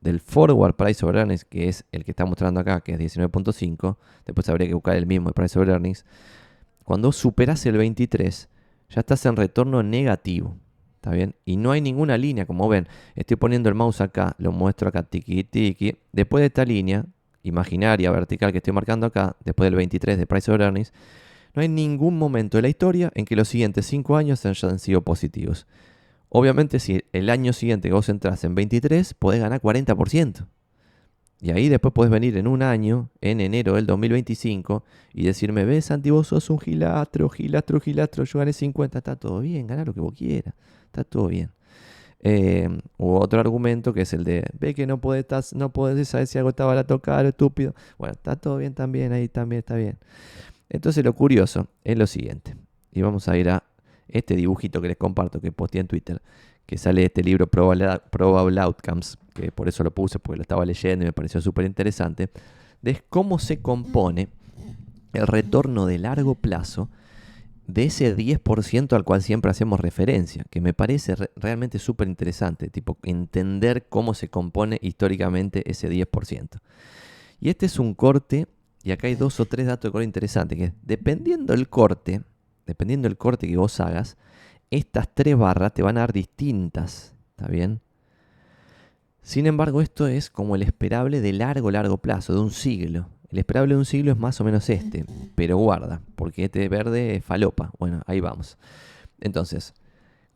del 0.00 0.20
forward 0.20 0.74
price 0.74 1.04
over 1.04 1.16
earnings, 1.16 1.44
que 1.44 1.68
es 1.68 1.84
el 1.92 2.04
que 2.04 2.12
está 2.12 2.24
mostrando 2.24 2.60
acá, 2.60 2.80
que 2.80 2.92
es 2.92 2.98
19.5, 2.98 3.96
después 4.26 4.48
habría 4.48 4.68
que 4.68 4.74
buscar 4.74 4.96
el 4.96 5.06
mismo, 5.06 5.28
el 5.28 5.34
price 5.34 5.58
over 5.58 5.70
earnings, 5.70 6.04
cuando 6.84 7.12
superas 7.12 7.64
el 7.66 7.76
23, 7.76 8.48
ya 8.88 9.00
estás 9.00 9.24
en 9.26 9.36
retorno 9.36 9.82
negativo. 9.82 10.56
¿Está 10.96 11.12
bien? 11.12 11.34
Y 11.46 11.56
no 11.56 11.70
hay 11.70 11.80
ninguna 11.80 12.18
línea, 12.18 12.44
como 12.44 12.68
ven. 12.68 12.86
Estoy 13.14 13.38
poniendo 13.38 13.70
el 13.70 13.74
mouse 13.74 14.02
acá, 14.02 14.34
lo 14.36 14.52
muestro 14.52 14.88
acá, 14.88 15.02
tiki 15.02 15.44
tiki. 15.44 15.96
Después 16.12 16.42
de 16.42 16.46
esta 16.46 16.64
línea 16.64 17.06
imaginaria, 17.42 18.10
vertical 18.10 18.52
que 18.52 18.58
estoy 18.58 18.74
marcando 18.74 19.06
acá, 19.06 19.36
después 19.42 19.66
del 19.66 19.76
23 19.76 20.18
de 20.18 20.26
Price 20.26 20.50
over 20.50 20.62
Earnings, 20.62 20.92
no 21.54 21.62
hay 21.62 21.68
ningún 21.68 22.18
momento 22.18 22.58
de 22.58 22.62
la 22.62 22.68
historia 22.68 23.10
en 23.14 23.24
que 23.24 23.34
los 23.34 23.48
siguientes 23.48 23.86
5 23.86 24.16
años 24.16 24.44
hayan 24.44 24.78
sido 24.78 25.00
positivos. 25.02 25.66
Obviamente, 26.30 26.78
si 26.78 27.02
el 27.12 27.28
año 27.28 27.52
siguiente 27.52 27.90
vos 27.92 28.08
entras 28.08 28.44
en 28.44 28.54
23, 28.54 29.14
podés 29.14 29.40
ganar 29.40 29.60
40%. 29.60 30.46
Y 31.42 31.50
ahí 31.50 31.68
después 31.68 31.92
puedes 31.92 32.10
venir 32.10 32.36
en 32.36 32.46
un 32.46 32.62
año, 32.62 33.10
en 33.20 33.40
enero 33.40 33.74
del 33.74 33.86
2025, 33.86 34.84
y 35.12 35.24
decirme, 35.24 35.64
ves, 35.64 35.86
Santi, 35.86 36.10
vos 36.10 36.28
sos 36.28 36.50
un 36.50 36.60
gilastro, 36.60 37.28
gilastro, 37.30 37.80
gilastro, 37.80 38.24
yo 38.24 38.38
gané 38.38 38.52
50, 38.52 38.98
está 38.98 39.16
todo 39.16 39.40
bien, 39.40 39.66
gana 39.66 39.84
lo 39.84 39.92
que 39.92 40.00
vos 40.00 40.12
quieras, 40.12 40.54
está 40.84 41.02
todo 41.02 41.28
bien. 41.28 41.50
Eh, 42.22 42.68
otro 42.98 43.40
argumento 43.40 43.94
que 43.94 44.02
es 44.02 44.12
el 44.12 44.24
de, 44.24 44.44
ve 44.58 44.74
que 44.74 44.86
no 44.86 45.00
puedes, 45.00 45.54
no 45.54 45.72
puedes 45.72 46.08
saber 46.08 46.26
si 46.26 46.36
algo 46.36 46.50
está 46.50 46.66
barato 46.66 47.00
caro, 47.00 47.30
estúpido. 47.30 47.74
Bueno, 47.98 48.12
está 48.12 48.36
todo 48.36 48.58
bien 48.58 48.74
también, 48.74 49.12
ahí 49.12 49.28
también 49.28 49.60
está 49.60 49.74
bien. 49.74 49.98
Entonces 50.68 51.02
lo 51.04 51.14
curioso 51.14 51.68
es 51.82 51.98
lo 51.98 52.06
siguiente, 52.06 52.54
y 52.92 53.00
vamos 53.00 53.26
a 53.28 53.36
ir 53.38 53.48
a 53.48 53.64
este 54.12 54.34
dibujito 54.36 54.80
que 54.80 54.88
les 54.88 54.96
comparto, 54.96 55.40
que 55.40 55.52
posteé 55.52 55.80
en 55.80 55.86
Twitter, 55.86 56.22
que 56.66 56.78
sale 56.78 57.00
de 57.00 57.06
este 57.06 57.22
libro 57.22 57.48
Probable 57.48 58.60
Outcomes, 58.60 59.18
que 59.34 59.50
por 59.50 59.68
eso 59.68 59.82
lo 59.82 59.92
puse, 59.92 60.18
porque 60.18 60.36
lo 60.36 60.42
estaba 60.42 60.64
leyendo 60.64 61.04
y 61.04 61.06
me 61.06 61.12
pareció 61.12 61.40
súper 61.40 61.64
interesante, 61.64 62.30
de 62.82 63.02
cómo 63.08 63.38
se 63.38 63.60
compone 63.60 64.28
el 65.12 65.26
retorno 65.26 65.86
de 65.86 65.98
largo 65.98 66.36
plazo 66.36 66.88
de 67.66 67.84
ese 67.84 68.16
10% 68.16 68.94
al 68.94 69.04
cual 69.04 69.22
siempre 69.22 69.50
hacemos 69.50 69.80
referencia, 69.80 70.44
que 70.50 70.60
me 70.60 70.72
parece 70.72 71.14
realmente 71.36 71.78
súper 71.78 72.08
interesante, 72.08 72.68
tipo 72.68 72.98
entender 73.02 73.86
cómo 73.88 74.14
se 74.14 74.28
compone 74.28 74.78
históricamente 74.82 75.68
ese 75.70 75.88
10%. 75.88 76.60
Y 77.40 77.48
este 77.48 77.66
es 77.66 77.78
un 77.78 77.94
corte, 77.94 78.46
y 78.82 78.90
acá 78.90 79.06
hay 79.06 79.14
dos 79.14 79.40
o 79.40 79.44
tres 79.44 79.66
datos 79.66 79.88
de 79.88 79.92
color 79.92 80.04
interesantes, 80.04 80.58
que 80.58 80.72
dependiendo 80.82 81.52
del 81.52 81.68
corte, 81.68 82.22
dependiendo 82.70 83.08
del 83.08 83.18
corte 83.18 83.48
que 83.48 83.56
vos 83.56 83.80
hagas, 83.80 84.16
estas 84.70 85.08
tres 85.12 85.36
barras 85.36 85.74
te 85.74 85.82
van 85.82 85.96
a 85.96 86.00
dar 86.00 86.12
distintas, 86.12 87.14
¿está 87.30 87.48
bien? 87.48 87.80
Sin 89.22 89.46
embargo, 89.46 89.80
esto 89.80 90.06
es 90.06 90.30
como 90.30 90.54
el 90.54 90.62
esperable 90.62 91.20
de 91.20 91.32
largo, 91.32 91.70
largo 91.70 91.98
plazo, 91.98 92.32
de 92.32 92.40
un 92.40 92.50
siglo. 92.50 93.08
El 93.28 93.38
esperable 93.38 93.74
de 93.74 93.78
un 93.78 93.84
siglo 93.84 94.12
es 94.12 94.18
más 94.18 94.40
o 94.40 94.44
menos 94.44 94.68
este, 94.70 95.04
pero 95.34 95.56
guarda, 95.56 96.00
porque 96.16 96.44
este 96.44 96.68
verde 96.68 97.16
es 97.16 97.24
falopa. 97.24 97.70
Bueno, 97.78 98.02
ahí 98.06 98.20
vamos. 98.20 98.56
Entonces, 99.20 99.74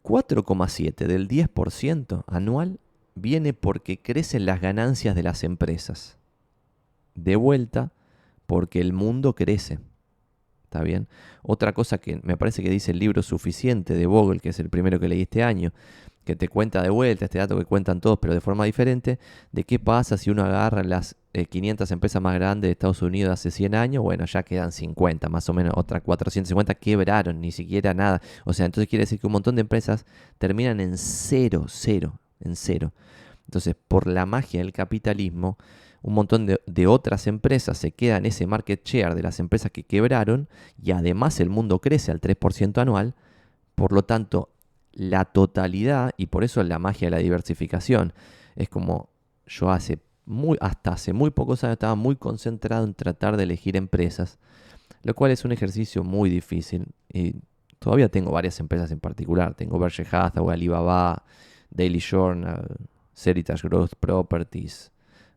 4,7 0.03 1.07
del 1.07 1.29
10% 1.29 2.25
anual 2.27 2.79
viene 3.15 3.53
porque 3.53 4.01
crecen 4.01 4.47
las 4.47 4.61
ganancias 4.61 5.15
de 5.15 5.23
las 5.23 5.45
empresas. 5.45 6.19
De 7.15 7.37
vuelta, 7.37 7.93
porque 8.47 8.81
el 8.81 8.93
mundo 8.93 9.35
crece. 9.35 9.79
¿Está 10.75 10.83
bien? 10.83 11.07
Otra 11.45 11.73
cosa 11.73 11.99
que 11.99 12.19
me 12.25 12.37
parece 12.37 12.61
que 12.61 12.69
dice 12.69 12.91
el 12.91 12.99
libro 12.99 13.23
suficiente 13.23 13.95
de 13.95 14.07
Vogel, 14.07 14.41
que 14.41 14.49
es 14.49 14.59
el 14.59 14.71
primero 14.71 14.99
que 14.99 15.07
leí 15.07 15.23
este 15.23 15.45
año, 15.45 15.73
que 16.25 16.35
te 16.35 16.49
cuenta 16.49 16.83
de 16.83 16.91
vuelta, 16.91 17.27
este 17.27 17.39
dato 17.39 17.57
que 17.57 17.65
cuentan 17.65 18.01
todos, 18.01 18.19
pero 18.19 18.35
de 18.35 18.41
forma 18.41 18.65
diferente, 18.65 19.21
de 19.53 19.63
qué 19.63 19.79
pasa 19.79 20.19
si 20.19 20.31
uno 20.31 20.43
agarra 20.43 20.83
las 20.83 21.15
500 21.49 21.89
eh, 21.89 21.95
empresas 21.95 22.21
más 22.21 22.35
grandes 22.35 22.67
de 22.67 22.73
Estados 22.73 23.03
Unidos 23.03 23.35
hace 23.35 23.53
100 23.53 23.77
años, 23.77 24.03
bueno, 24.03 24.25
ya 24.25 24.43
quedan 24.43 24.73
50, 24.73 25.29
más 25.29 25.49
o 25.49 25.55
menos, 25.55 25.75
otras 25.77 26.03
450 26.03 26.75
quebraron, 26.75 27.41
ni 27.41 27.53
siquiera 27.53 27.95
nada. 27.95 28.21
O 28.45 28.53
sea, 28.53 28.67
entonces 28.67 28.89
quiere 28.89 29.05
decir 29.05 29.21
que 29.21 29.29
un 29.29 29.35
montón 29.35 29.55
de 29.55 29.61
empresas 29.61 30.07
terminan 30.39 30.81
en 30.81 30.99
cero, 30.99 31.67
cero, 31.69 32.19
en 32.41 32.57
cero. 32.57 32.93
Entonces, 33.47 33.77
por 33.87 34.09
la 34.09 34.27
magia 34.27 34.59
del 34.59 34.73
capitalismo, 34.73 35.57
un 36.05 36.13
montón 36.13 36.45
de, 36.45 36.87
otras 36.87 37.27
empresas 37.27 37.79
se 37.79 37.93
quedan 37.93 38.27
ese 38.27 38.47
market 38.47 38.85
share 38.85 39.15
de 39.15 39.23
las 39.23 39.41
empresas 39.41 39.71
que 39.71 39.85
quebraron 39.85 40.51
y 40.81 40.91
además 40.91 41.41
el 41.41 41.49
mundo 41.49 41.81
crece 41.81 42.13
al 42.13 42.21
3% 42.21 42.77
anual. 42.77 43.15
Por 43.75 43.91
lo 43.93 44.03
tanto, 44.03 44.51
la 44.93 45.25
totalidad, 45.25 46.13
y 46.19 46.27
por 46.27 46.45
eso 46.45 46.63
la 46.63 46.79
magia 46.79 47.07
de 47.07 47.13
la 47.13 47.23
diversificación, 47.23 48.13
es 48.55 48.69
como 48.69 49.09
yo 49.47 49.71
hace 49.71 49.99
muy, 50.27 50.59
hasta 50.61 50.93
hace 50.93 51.15
muy 51.15 51.31
pocos 51.31 51.65
años 51.65 51.77
estaba 51.77 51.95
muy 51.95 52.17
concentrado 52.17 52.85
en 52.85 52.93
tratar 52.93 53.39
de 53.39 53.45
elegir 53.45 53.75
empresas, 53.75 54.39
lo 55.05 55.15
cual 55.15 55.31
es 55.31 55.47
un 55.47 55.53
ejercicio 55.53 56.05
muy 56.05 56.29
difícil. 56.29 56.85
Y 57.15 57.37
todavía 57.79 58.11
tengo 58.11 58.31
varias 58.31 58.61
empresas 58.61 58.91
en 58.91 59.01
particular. 59.01 59.55
Tengo 59.55 59.79
Berkshire 59.79 60.09
Hathaway, 60.13 60.53
Alibaba, 60.53 61.25
Daily 61.71 62.01
Journal, 62.01 62.77
Seritage 63.15 63.67
Growth 63.67 63.95
Properties, 63.99 64.93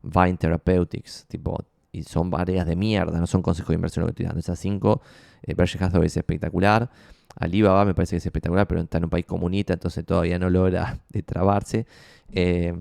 Vine 0.09 0.37
Therapeutics, 0.37 1.25
tipo, 1.27 1.57
y 1.91 2.03
son 2.03 2.29
varias 2.29 2.65
de 2.65 2.75
mierda, 2.75 3.19
no 3.19 3.27
son 3.27 3.41
consejos 3.41 3.69
de 3.69 3.75
inversión 3.75 4.01
lo 4.01 4.07
que 4.07 4.11
estoy 4.11 4.25
dando. 4.25 4.39
Esas 4.39 4.59
cinco, 4.59 5.01
eh, 5.43 5.53
Berkshire 5.53 5.85
Hathaway 5.85 6.07
es 6.07 6.17
espectacular. 6.17 6.89
Alibaba 7.35 7.85
me 7.85 7.93
parece 7.93 8.11
que 8.11 8.17
es 8.17 8.25
espectacular, 8.25 8.67
pero 8.67 8.81
está 8.81 8.97
en 8.97 9.05
un 9.05 9.09
país 9.09 9.25
comunista, 9.25 9.73
entonces 9.73 10.05
todavía 10.05 10.39
no 10.39 10.49
logra 10.49 10.99
destrabarse. 11.09 11.85
Eh, 12.31 12.73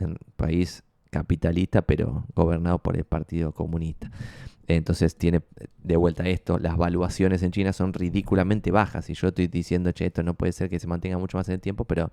en 0.00 0.10
un 0.10 0.18
país 0.36 0.82
capitalista, 1.10 1.82
pero 1.82 2.26
gobernado 2.34 2.78
por 2.78 2.96
el 2.96 3.04
Partido 3.04 3.52
Comunista. 3.52 4.10
Entonces 4.66 5.16
tiene 5.16 5.40
de 5.82 5.96
vuelta 5.96 6.28
esto, 6.28 6.58
las 6.58 6.76
valuaciones 6.76 7.42
en 7.42 7.52
China 7.52 7.72
son 7.72 7.94
ridículamente 7.94 8.70
bajas. 8.70 9.08
Y 9.08 9.14
yo 9.14 9.28
estoy 9.28 9.46
diciendo, 9.46 9.92
che, 9.92 10.06
esto 10.06 10.22
no 10.22 10.34
puede 10.34 10.52
ser 10.52 10.68
que 10.68 10.78
se 10.78 10.86
mantenga 10.86 11.16
mucho 11.16 11.38
más 11.38 11.48
en 11.48 11.54
el 11.54 11.60
tiempo, 11.60 11.86
pero 11.86 12.10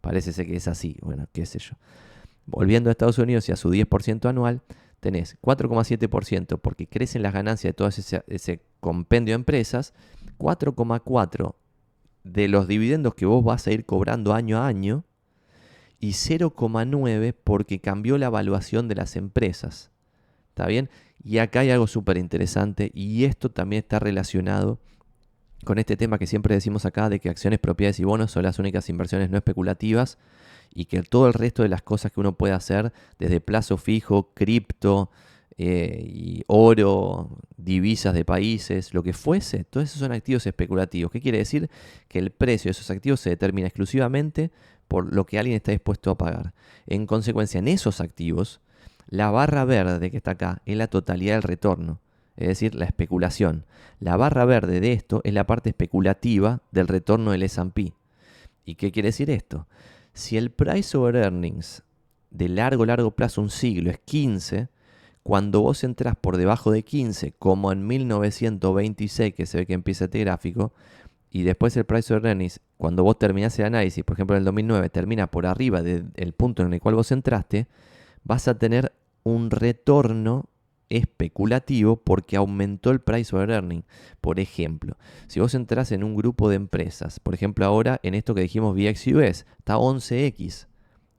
parece 0.00 0.32
ser 0.32 0.46
que 0.46 0.56
es 0.56 0.68
así. 0.68 0.96
Bueno, 1.02 1.26
qué 1.32 1.46
sé 1.46 1.58
yo. 1.58 1.74
Volviendo 2.46 2.90
a 2.90 2.92
Estados 2.92 3.18
Unidos 3.18 3.48
y 3.48 3.52
a 3.52 3.56
su 3.56 3.70
10% 3.70 4.28
anual, 4.28 4.62
tenés 5.00 5.38
4,7% 5.40 6.58
porque 6.60 6.86
crecen 6.86 7.22
las 7.22 7.32
ganancias 7.32 7.70
de 7.70 7.74
todo 7.74 7.88
ese, 7.88 8.60
compendio 8.80 9.32
de 9.32 9.36
empresas, 9.36 9.94
4,4% 10.38 11.54
de 12.24 12.48
los 12.48 12.68
dividendos 12.68 13.14
que 13.14 13.26
vos 13.26 13.42
vas 13.42 13.66
a 13.66 13.72
ir 13.72 13.86
cobrando 13.86 14.34
año 14.34 14.58
a 14.58 14.66
año, 14.66 15.04
y 15.98 16.10
0,9 16.10 17.34
porque 17.44 17.80
cambió 17.80 18.16
la 18.18 18.26
evaluación 18.26 18.88
de 18.88 18.94
las 18.94 19.16
empresas. 19.16 19.90
¿Está 20.48 20.66
bien? 20.66 20.88
Y 21.22 21.38
acá 21.38 21.60
hay 21.60 21.70
algo 21.70 21.86
súper 21.86 22.16
interesante 22.16 22.90
y 22.94 23.24
esto 23.24 23.50
también 23.50 23.82
está 23.82 23.98
relacionado 23.98 24.78
con 25.64 25.78
este 25.78 25.96
tema 25.96 26.18
que 26.18 26.26
siempre 26.26 26.54
decimos 26.54 26.86
acá 26.86 27.10
de 27.10 27.20
que 27.20 27.28
acciones, 27.28 27.58
propiedades 27.58 28.00
y 28.00 28.04
bonos 28.04 28.30
son 28.30 28.44
las 28.44 28.58
únicas 28.58 28.88
inversiones 28.88 29.30
no 29.30 29.36
especulativas 29.36 30.16
y 30.72 30.86
que 30.86 31.02
todo 31.02 31.26
el 31.26 31.34
resto 31.34 31.62
de 31.62 31.68
las 31.68 31.82
cosas 31.82 32.12
que 32.12 32.20
uno 32.20 32.36
puede 32.36 32.54
hacer, 32.54 32.92
desde 33.18 33.40
plazo 33.40 33.76
fijo, 33.76 34.30
cripto, 34.34 35.10
eh, 35.62 36.06
y 36.06 36.42
oro, 36.46 37.38
divisas 37.58 38.14
de 38.14 38.24
países, 38.24 38.94
lo 38.94 39.02
que 39.02 39.12
fuese, 39.12 39.64
todos 39.64 39.90
esos 39.90 39.98
son 39.98 40.10
activos 40.10 40.46
especulativos. 40.46 41.12
¿Qué 41.12 41.20
quiere 41.20 41.36
decir? 41.36 41.68
Que 42.08 42.18
el 42.18 42.30
precio 42.30 42.70
de 42.70 42.72
esos 42.72 42.90
activos 42.90 43.20
se 43.20 43.28
determina 43.28 43.66
exclusivamente 43.66 44.52
por 44.88 45.14
lo 45.14 45.26
que 45.26 45.38
alguien 45.38 45.56
está 45.56 45.72
dispuesto 45.72 46.10
a 46.10 46.16
pagar. 46.16 46.54
En 46.86 47.04
consecuencia, 47.04 47.58
en 47.58 47.68
esos 47.68 48.00
activos, 48.00 48.62
la 49.10 49.30
barra 49.30 49.66
verde 49.66 50.10
que 50.10 50.16
está 50.16 50.30
acá 50.30 50.62
es 50.64 50.78
la 50.78 50.86
totalidad 50.86 51.34
del 51.34 51.42
retorno, 51.42 52.00
es 52.38 52.48
decir, 52.48 52.74
la 52.74 52.86
especulación. 52.86 53.66
La 53.98 54.16
barra 54.16 54.46
verde 54.46 54.80
de 54.80 54.94
esto 54.94 55.20
es 55.24 55.34
la 55.34 55.46
parte 55.46 55.68
especulativa 55.68 56.62
del 56.70 56.88
retorno 56.88 57.32
del 57.32 57.42
S&P. 57.42 57.92
¿Y 58.64 58.76
qué 58.76 58.92
quiere 58.92 59.08
decir 59.08 59.28
esto? 59.28 59.66
Si 60.12 60.36
el 60.36 60.50
price 60.50 60.96
over 60.96 61.16
earnings 61.16 61.82
de 62.30 62.48
largo, 62.48 62.86
largo 62.86 63.10
plazo, 63.12 63.40
un 63.40 63.50
siglo, 63.50 63.90
es 63.90 63.98
15, 63.98 64.68
cuando 65.22 65.60
vos 65.60 65.84
entras 65.84 66.16
por 66.16 66.36
debajo 66.36 66.70
de 66.70 66.82
15, 66.82 67.32
como 67.38 67.72
en 67.72 67.86
1926, 67.86 69.34
que 69.34 69.46
se 69.46 69.58
ve 69.58 69.66
que 69.66 69.74
empieza 69.74 70.06
este 70.06 70.20
gráfico, 70.20 70.72
y 71.30 71.42
después 71.42 71.76
el 71.76 71.84
price 71.84 72.12
of 72.14 72.24
earnings, 72.24 72.60
cuando 72.76 73.04
vos 73.04 73.18
terminás 73.18 73.58
el 73.58 73.66
análisis, 73.66 74.02
por 74.04 74.16
ejemplo 74.16 74.36
en 74.36 74.40
el 74.40 74.44
2009, 74.46 74.90
termina 74.90 75.30
por 75.30 75.46
arriba 75.46 75.82
del 75.82 76.32
punto 76.32 76.62
en 76.62 76.72
el 76.72 76.80
cual 76.80 76.96
vos 76.96 77.12
entraste, 77.12 77.68
vas 78.24 78.48
a 78.48 78.58
tener 78.58 78.92
un 79.22 79.50
retorno 79.50 80.48
especulativo 80.90 81.96
porque 81.96 82.36
aumentó 82.36 82.90
el 82.90 83.00
price 83.00 83.34
of 83.34 83.48
earning. 83.48 83.84
Por 84.20 84.40
ejemplo, 84.40 84.96
si 85.28 85.40
vos 85.40 85.54
entras 85.54 85.92
en 85.92 86.04
un 86.04 86.14
grupo 86.14 86.48
de 86.48 86.56
empresas, 86.56 87.20
por 87.20 87.34
ejemplo 87.34 87.64
ahora 87.64 88.00
en 88.02 88.14
esto 88.14 88.34
que 88.34 88.42
dijimos 88.42 88.74
VXUS, 88.74 89.46
está 89.58 89.76
11X, 89.76 90.66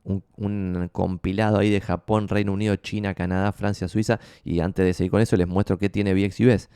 un, 0.03 0.89
compilado 0.91 1.59
ahí 1.59 1.69
de 1.69 1.81
Japón, 1.81 2.27
Reino 2.27 2.53
Unido, 2.53 2.75
China, 2.75 3.13
Canadá, 3.13 3.51
Francia, 3.51 3.87
Suiza, 3.87 4.19
y 4.43 4.59
antes 4.59 4.85
de 4.85 4.93
seguir 4.93 5.11
con 5.11 5.21
eso 5.21 5.35
les 5.37 5.47
muestro 5.47 5.77
qué 5.77 5.89
tiene 5.89 6.13
VXUS 6.13 6.69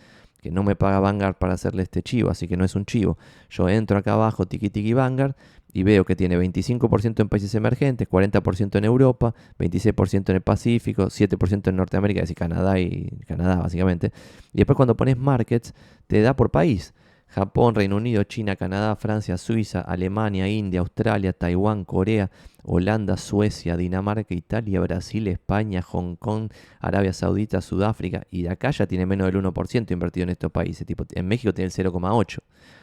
que 0.46 0.52
no 0.52 0.62
me 0.62 0.76
paga 0.76 1.00
Vanguard 1.00 1.38
para 1.38 1.56
hacerle 1.56 1.82
este 1.82 2.04
chivo, 2.04 2.30
así 2.30 2.48
que 2.48 2.56
no 2.56 2.64
es 2.64 2.76
un 2.76 2.86
chivo. 2.86 3.18
Yo 3.50 3.68
entro 3.68 3.98
acá 3.98 4.14
abajo, 4.14 4.46
tiki 4.46 4.70
tiki 4.70 4.94
Vanguard, 4.94 5.34
y 5.74 5.82
veo 5.82 6.06
que 6.06 6.16
tiene 6.16 6.38
25% 6.38 7.20
en 7.20 7.30
países 7.30 7.56
emergentes, 7.56 8.08
40% 8.08 8.78
en 8.78 8.86
Europa, 8.86 9.34
26% 9.58 10.30
en 10.30 10.36
el 10.36 10.42
Pacífico, 10.44 11.08
7% 11.08 11.68
en 11.68 11.76
Norteamérica, 11.78 12.20
es 12.20 12.26
decir, 12.26 12.38
Canadá 12.38 12.80
y 12.80 13.08
Canadá 13.26 13.56
básicamente. 13.56 14.12
Y 14.54 14.60
después 14.60 14.76
cuando 14.76 14.96
pones 14.96 15.18
markets, 15.18 15.74
te 16.06 16.22
da 16.22 16.36
por 16.36 16.52
país. 16.52 16.94
Japón, 17.28 17.76
Reino 17.76 17.98
Unido, 17.98 18.24
China, 18.24 18.56
Canadá, 18.56 18.96
Francia, 18.96 19.38
Suiza, 19.38 19.82
Alemania, 19.82 20.48
India, 20.48 20.80
Australia, 20.80 21.34
Taiwán, 21.34 21.84
Corea, 21.84 22.32
Holanda, 22.64 23.18
Suecia, 23.18 23.76
Dinamarca, 23.78 24.34
Italia, 24.34 24.80
Brasil, 24.80 25.28
España, 25.28 25.82
Hong 25.82 26.16
Kong, 26.16 26.52
Arabia 26.80 27.14
Saudita, 27.14 27.62
Sudáfrica. 27.62 28.26
Y 28.32 28.44
de 28.44 28.50
acá 28.50 28.72
ya 28.72 28.88
tiene 28.88 29.06
menos 29.06 29.32
del 29.32 29.44
1% 29.44 29.92
invertido 29.92 30.24
en 30.24 30.30
estos 30.30 30.52
países. 30.52 30.86
Tipo, 30.88 31.06
en 31.12 31.28
México 31.28 31.54
tiene 31.54 31.68
el 31.68 31.74
0,8%. 31.74 32.40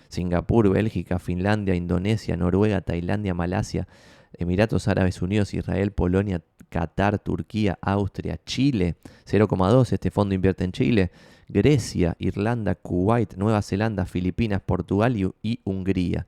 Singapur, 0.08 0.68
Bélgica, 0.68 1.18
Finlandia, 1.18 1.74
Indonesia, 1.74 2.36
Noruega, 2.36 2.82
Tailandia, 2.82 3.32
Malasia, 3.32 3.88
Emiratos 4.34 4.86
Árabes 4.86 5.22
Unidos, 5.22 5.54
Israel, 5.54 5.92
Polonia, 5.92 6.42
Qatar, 6.68 7.18
Turquía, 7.18 7.78
Austria, 7.80 8.38
Chile, 8.44 8.96
0,2, 9.26 9.92
este 9.92 10.10
fondo 10.10 10.34
invierte 10.34 10.64
en 10.64 10.72
Chile, 10.72 11.12
Grecia, 11.52 12.16
Irlanda, 12.18 12.74
Kuwait, 12.74 13.34
Nueva 13.36 13.62
Zelanda, 13.62 14.06
Filipinas, 14.06 14.62
Portugal 14.62 15.16
y, 15.42 15.60
Hungría. 15.64 16.26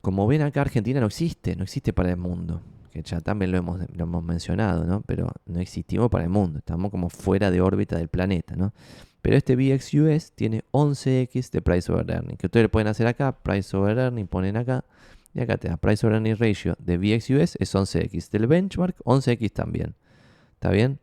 Como 0.00 0.26
ven 0.26 0.42
acá, 0.42 0.60
Argentina 0.60 1.00
no 1.00 1.06
existe, 1.06 1.56
no 1.56 1.64
existe 1.64 1.92
para 1.92 2.10
el 2.10 2.16
mundo, 2.16 2.62
que 2.92 3.02
ya 3.02 3.20
también 3.20 3.50
lo 3.50 3.58
hemos, 3.58 3.80
lo 3.94 4.04
hemos 4.04 4.22
mencionado, 4.22 4.84
¿no? 4.84 5.02
Pero 5.02 5.30
no 5.46 5.60
existimos 5.60 6.10
para 6.10 6.24
el 6.24 6.30
mundo, 6.30 6.58
estamos 6.58 6.90
como 6.90 7.08
fuera 7.08 7.50
de 7.50 7.60
órbita 7.60 7.96
del 7.96 8.08
planeta, 8.08 8.54
¿no? 8.54 8.72
Pero 9.22 9.36
este 9.36 9.56
VXUS 9.56 10.32
tiene 10.32 10.64
11x 10.70 11.50
de 11.50 11.62
Price 11.62 11.90
over 11.90 12.08
Earning, 12.10 12.36
que 12.36 12.46
ustedes 12.46 12.68
pueden 12.68 12.88
hacer 12.88 13.06
acá, 13.06 13.32
Price 13.32 13.74
over 13.76 13.96
Earning, 13.96 14.26
ponen 14.26 14.56
acá, 14.56 14.84
y 15.32 15.40
acá 15.40 15.56
te 15.56 15.68
da 15.68 15.78
Price 15.78 16.06
over 16.06 16.16
Earning 16.16 16.36
Ratio 16.36 16.76
de 16.78 16.98
VXUS 16.98 17.56
es 17.58 17.74
11x, 17.74 18.30
del 18.30 18.46
benchmark 18.46 18.96
11x 19.04 19.52
también. 19.52 19.94
¿Está 20.52 20.70
bien? 20.70 20.98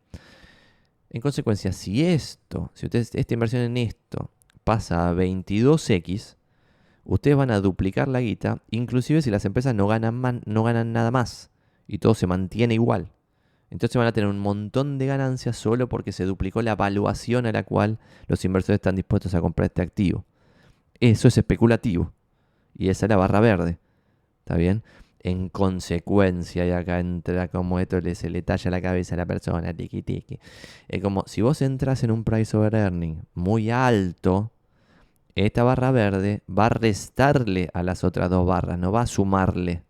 En 1.13 1.19
consecuencia, 1.19 1.73
si 1.73 2.05
esto, 2.05 2.71
si 2.73 2.87
esta 2.91 3.33
inversión 3.33 3.61
en 3.63 3.75
esto 3.75 4.31
pasa 4.63 5.09
a 5.09 5.13
22x, 5.13 6.37
ustedes 7.03 7.35
van 7.35 7.51
a 7.51 7.59
duplicar 7.59 8.07
la 8.07 8.21
guita, 8.21 8.63
inclusive 8.71 9.21
si 9.21 9.29
las 9.29 9.43
empresas 9.43 9.75
no 9.75 9.87
ganan, 9.87 10.41
no 10.45 10.63
ganan 10.63 10.93
nada 10.93 11.11
más 11.11 11.51
y 11.85 11.97
todo 11.97 12.15
se 12.15 12.27
mantiene 12.27 12.75
igual. 12.75 13.11
Entonces 13.71 13.97
van 13.97 14.07
a 14.07 14.13
tener 14.13 14.29
un 14.29 14.39
montón 14.39 14.97
de 14.97 15.07
ganancias 15.07 15.57
solo 15.57 15.89
porque 15.89 16.13
se 16.13 16.25
duplicó 16.25 16.61
la 16.61 16.71
evaluación 16.71 17.45
a 17.45 17.51
la 17.51 17.63
cual 17.63 17.99
los 18.27 18.43
inversores 18.45 18.77
están 18.77 18.95
dispuestos 18.95 19.33
a 19.33 19.41
comprar 19.41 19.65
este 19.65 19.81
activo. 19.81 20.23
Eso 21.01 21.27
es 21.27 21.37
especulativo. 21.37 22.13
Y 22.77 22.89
esa 22.89 23.05
es 23.05 23.09
la 23.09 23.17
barra 23.17 23.41
verde. 23.41 23.79
¿Está 24.39 24.55
bien? 24.55 24.83
En 25.23 25.49
consecuencia, 25.49 26.65
y 26.65 26.71
acá 26.71 26.99
entra 26.99 27.47
como 27.47 27.79
esto 27.79 28.01
le, 28.01 28.15
se 28.15 28.29
le 28.29 28.41
talla 28.41 28.71
la 28.71 28.81
cabeza 28.81 29.15
a 29.15 29.17
la 29.19 29.25
persona, 29.25 29.73
tiki 29.73 30.01
tiki. 30.01 30.39
Es 30.87 31.01
como 31.01 31.23
si 31.27 31.41
vos 31.41 31.61
entras 31.61 32.03
en 32.03 32.11
un 32.11 32.23
price 32.23 32.57
over 32.57 32.73
earning 32.73 33.23
muy 33.35 33.69
alto, 33.69 34.51
esta 35.35 35.63
barra 35.63 35.91
verde 35.91 36.41
va 36.49 36.65
a 36.65 36.69
restarle 36.69 37.69
a 37.73 37.83
las 37.83 38.03
otras 38.03 38.29
dos 38.29 38.45
barras, 38.45 38.77
no 38.77 38.91
va 38.91 39.01
a 39.01 39.07
sumarle. 39.07 39.83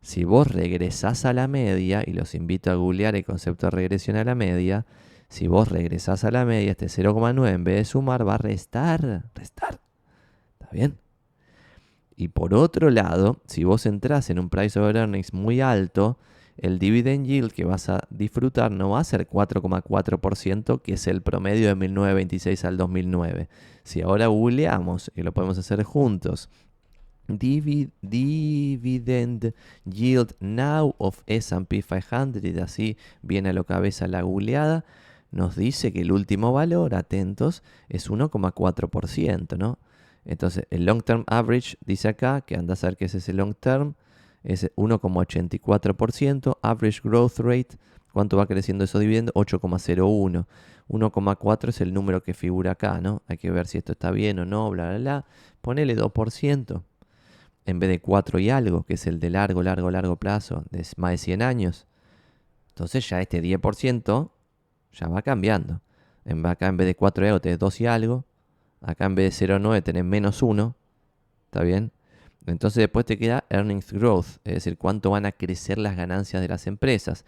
Si 0.00 0.24
vos 0.24 0.46
regresás 0.48 1.24
a 1.24 1.32
la 1.32 1.48
media, 1.48 2.02
y 2.06 2.12
los 2.12 2.34
invito 2.34 2.70
a 2.70 2.74
googlear 2.74 3.14
el 3.16 3.24
concepto 3.24 3.66
de 3.66 3.70
regresión 3.72 4.16
a 4.16 4.24
la 4.24 4.34
media, 4.34 4.86
si 5.28 5.46
vos 5.46 5.68
regresás 5.68 6.24
a 6.24 6.30
la 6.30 6.44
media, 6.44 6.70
este 6.70 6.86
0,9 6.86 7.52
en 7.52 7.64
vez 7.64 7.76
de 7.76 7.84
sumar 7.84 8.26
va 8.26 8.34
a 8.34 8.38
restar, 8.38 9.24
restar. 9.34 9.80
¿Está 10.60 10.70
bien? 10.72 10.98
Y 12.20 12.26
por 12.26 12.52
otro 12.52 12.90
lado, 12.90 13.40
si 13.46 13.62
vos 13.62 13.86
entras 13.86 14.28
en 14.28 14.40
un 14.40 14.48
price 14.50 14.76
over 14.76 14.96
earnings 14.96 15.32
muy 15.32 15.60
alto, 15.60 16.18
el 16.56 16.80
dividend 16.80 17.24
yield 17.24 17.52
que 17.52 17.64
vas 17.64 17.88
a 17.88 18.00
disfrutar 18.10 18.72
no 18.72 18.90
va 18.90 18.98
a 18.98 19.04
ser 19.04 19.28
4,4%, 19.28 20.82
que 20.82 20.94
es 20.94 21.06
el 21.06 21.22
promedio 21.22 21.68
de 21.68 21.76
1926 21.76 22.64
al 22.64 22.76
2009. 22.76 23.48
Si 23.84 24.02
ahora 24.02 24.26
googleamos, 24.26 25.12
y 25.14 25.22
lo 25.22 25.32
podemos 25.32 25.58
hacer 25.58 25.84
juntos, 25.84 26.50
dividend 27.28 27.94
yield 29.84 30.34
now 30.40 30.96
of 30.98 31.22
S&P 31.26 31.82
500, 31.82 32.42
así 32.60 32.96
viene 33.22 33.50
a 33.50 33.52
la 33.52 33.62
cabeza 33.62 34.08
la 34.08 34.22
googleada, 34.22 34.84
nos 35.30 35.54
dice 35.54 35.92
que 35.92 36.00
el 36.00 36.10
último 36.10 36.52
valor, 36.52 36.96
atentos, 36.96 37.62
es 37.88 38.10
1,4%, 38.10 39.56
¿no? 39.56 39.78
Entonces, 40.28 40.66
el 40.70 40.84
long 40.84 41.02
term 41.02 41.24
average 41.26 41.78
dice 41.84 42.06
acá, 42.08 42.42
que 42.42 42.54
anda 42.54 42.74
a 42.74 42.76
saber 42.76 42.98
qué 42.98 43.06
es 43.06 43.14
ese 43.14 43.32
long 43.32 43.54
term, 43.54 43.94
es 44.44 44.70
1,84%, 44.76 46.58
average 46.60 47.00
growth 47.02 47.38
rate, 47.38 47.78
¿cuánto 48.12 48.36
va 48.36 48.46
creciendo 48.46 48.84
esos 48.84 49.00
dividendos? 49.00 49.34
8,01. 49.34 50.46
1,4 50.88 51.68
es 51.68 51.80
el 51.80 51.94
número 51.94 52.22
que 52.22 52.34
figura 52.34 52.72
acá, 52.72 53.00
¿no? 53.00 53.22
Hay 53.26 53.38
que 53.38 53.50
ver 53.50 53.66
si 53.66 53.78
esto 53.78 53.92
está 53.92 54.10
bien 54.10 54.38
o 54.38 54.44
no, 54.44 54.70
bla, 54.70 54.90
bla, 54.90 54.98
bla. 54.98 55.24
Ponele 55.62 55.96
2% 55.96 56.82
en 57.64 57.78
vez 57.78 57.88
de 57.88 58.00
4 58.00 58.38
y 58.38 58.50
algo, 58.50 58.84
que 58.84 58.94
es 58.94 59.06
el 59.06 59.20
de 59.20 59.30
largo, 59.30 59.62
largo, 59.62 59.90
largo 59.90 60.16
plazo, 60.16 60.64
de 60.70 60.86
más 60.98 61.12
de 61.12 61.18
100 61.18 61.42
años. 61.42 61.86
Entonces 62.68 63.08
ya 63.08 63.20
este 63.22 63.42
10% 63.42 64.30
ya 64.92 65.08
va 65.08 65.22
cambiando. 65.22 65.80
En, 66.26 66.44
acá 66.44 66.66
en 66.66 66.76
vez 66.76 66.86
de 66.86 66.96
4 66.96 67.24
y 67.24 67.28
algo 67.28 67.40
tenés 67.40 67.58
2 67.58 67.80
y 67.80 67.86
algo, 67.86 68.24
Acá 68.80 69.06
en 69.06 69.14
vez 69.14 69.38
de 69.38 69.46
0,9 69.46 69.82
tenés 69.82 70.04
menos 70.04 70.42
1. 70.42 70.74
¿Está 71.46 71.62
bien? 71.62 71.92
Entonces 72.46 72.80
después 72.80 73.04
te 73.04 73.18
queda 73.18 73.44
earnings 73.50 73.92
growth, 73.92 74.38
es 74.44 74.54
decir, 74.54 74.78
cuánto 74.78 75.10
van 75.10 75.26
a 75.26 75.32
crecer 75.32 75.78
las 75.78 75.96
ganancias 75.96 76.40
de 76.40 76.48
las 76.48 76.66
empresas. 76.66 77.24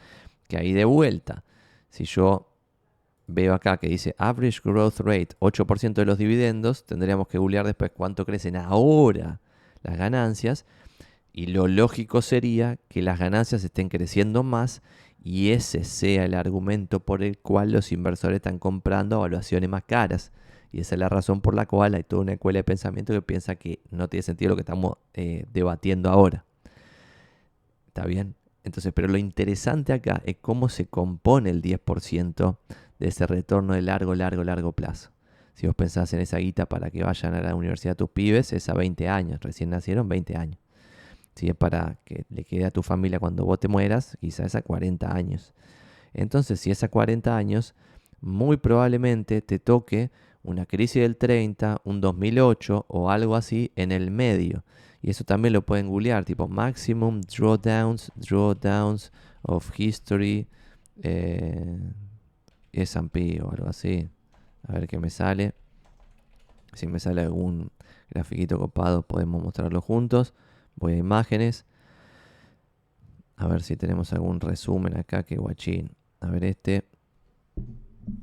Que 0.48 0.57
ahí 0.57 0.72
de 0.72 0.84
vuelta, 0.84 1.44
si 1.90 2.05
yo 2.05 2.48
veo 3.26 3.55
acá 3.55 3.76
que 3.76 3.88
dice 3.88 4.14
average 4.18 4.61
growth 4.64 5.01
rate 5.01 5.36
8% 5.38 5.94
de 5.94 6.05
los 6.05 6.18
dividendos, 6.18 6.84
tendríamos 6.84 7.28
que 7.28 7.38
googlear 7.38 7.66
después 7.66 7.90
cuánto 7.94 8.24
crecen 8.24 8.57
ahora 8.57 9.40
las 9.82 9.96
ganancias. 9.96 10.64
Y 11.32 11.46
lo 11.46 11.68
lógico 11.68 12.22
sería 12.22 12.78
que 12.88 13.03
las 13.03 13.18
ganancias 13.18 13.62
estén 13.62 13.88
creciendo 13.88 14.42
más 14.42 14.82
y 15.22 15.51
ese 15.51 15.84
sea 15.84 16.24
el 16.24 16.34
argumento 16.34 17.01
por 17.01 17.22
el 17.22 17.38
cual 17.38 17.72
los 17.72 17.92
inversores 17.92 18.36
están 18.36 18.59
comprando 18.59 19.16
evaluaciones 19.16 19.68
más 19.68 19.84
caras. 19.84 20.32
Y 20.73 20.81
esa 20.81 20.95
es 20.95 20.99
la 21.01 21.09
razón 21.09 21.41
por 21.41 21.55
la 21.55 21.66
cual 21.66 21.95
hay 21.95 22.05
toda 22.05 22.23
una 22.23 22.33
escuela 22.33 22.59
de 22.59 22.64
pensamiento 22.64 23.12
que 23.12 23.23
piensa 23.23 23.57
que 23.57 23.81
no 23.91 24.09
tiene 24.09 24.23
sentido 24.23 24.51
lo 24.51 24.57
que 24.57 24.62
estamos 24.62 24.95
eh, 25.14 25.47
debatiendo 25.53 26.11
ahora. 26.11 26.45
¿Está 27.89 28.07
bien? 28.07 28.35
Entonces, 28.62 28.93
pero 28.95 29.09
lo 29.09 29.18
interesante 29.18 29.93
acá 29.93 30.23
es 30.25 30.37
cómo 30.41 30.68
se 30.68 30.87
compone 30.87 31.51
el 31.51 31.62
10% 31.62 32.59
de 32.99 33.09
ese 33.09 33.27
retorno 33.27 33.75
de 33.75 33.83
largo, 33.83 34.14
largo, 34.14 34.45
largo 34.45 34.73
plazo. 34.73 35.11
Si 35.55 35.66
vos 35.66 35.75
pensás 35.75 36.12
en 36.12 36.21
esa 36.21 36.39
guita 36.39 36.66
para 36.66 36.91
que 36.91 37.03
vayan 37.03 37.35
a 37.35 37.41
la 37.41 37.55
universidad 37.55 37.97
tus 37.97 38.11
pibes, 38.11 38.53
es 38.53 38.68
a 38.68 38.75
20 38.75 39.09
años, 39.09 39.41
recién 39.41 39.71
nacieron 39.71 40.09
20 40.09 40.37
años. 40.37 40.59
Si 41.35 41.49
es 41.49 41.55
para 41.57 41.99
que 42.05 42.25
le 42.29 42.45
quede 42.45 42.66
a 42.66 42.71
tu 42.71 42.83
familia 42.83 43.18
cuando 43.18 43.45
vos 43.45 43.59
te 43.59 43.68
mueras, 43.68 44.16
quizás 44.21 44.47
es 44.47 44.55
a 44.55 44.62
40 44.62 45.14
años. 45.14 45.55
Entonces, 46.12 46.61
si 46.61 46.71
es 46.71 46.83
a 46.83 46.89
40 46.89 47.37
años, 47.37 47.75
muy 48.21 48.57
probablemente 48.57 49.41
te 49.43 49.59
toque 49.59 50.11
una 50.43 50.66
crisis 50.66 51.03
del 51.03 51.16
30, 51.16 51.80
un 51.84 52.01
2008 52.01 52.86
o 52.88 53.11
algo 53.11 53.36
así 53.36 53.72
en 53.76 53.93
el 53.93 54.11
medio. 54.11 54.64
Y 55.03 55.11
eso 55.11 55.24
también 55.24 55.53
lo 55.53 55.64
pueden 55.64 55.88
googlear, 55.88 56.24
tipo 56.24 56.49
Maximum 56.49 57.20
Drawdowns, 57.22 58.12
Drawdowns 58.16 59.12
of 59.43 59.70
History, 59.78 60.47
eh, 61.03 61.78
S&P 62.72 63.41
o 63.43 63.51
algo 63.51 63.68
así. 63.68 64.09
A 64.66 64.74
ver 64.74 64.86
qué 64.86 64.99
me 64.99 65.11
sale. 65.11 65.55
Si 66.74 66.86
me 66.86 67.01
sale 67.01 67.22
algún 67.22 67.72
grafiquito 68.11 68.59
copado 68.59 69.03
podemos 69.03 69.43
mostrarlo 69.43 69.80
juntos. 69.80 70.34
Voy 70.76 70.95
a 70.95 70.97
imágenes. 70.97 71.64
A 73.36 73.47
ver 73.49 73.62
si 73.62 73.76
tenemos 73.76 74.12
algún 74.12 74.41
resumen 74.41 74.97
acá 74.99 75.22
que 75.22 75.36
guachín. 75.36 75.97
A 76.20 76.30
ver 76.30 76.45
este. 76.45 76.84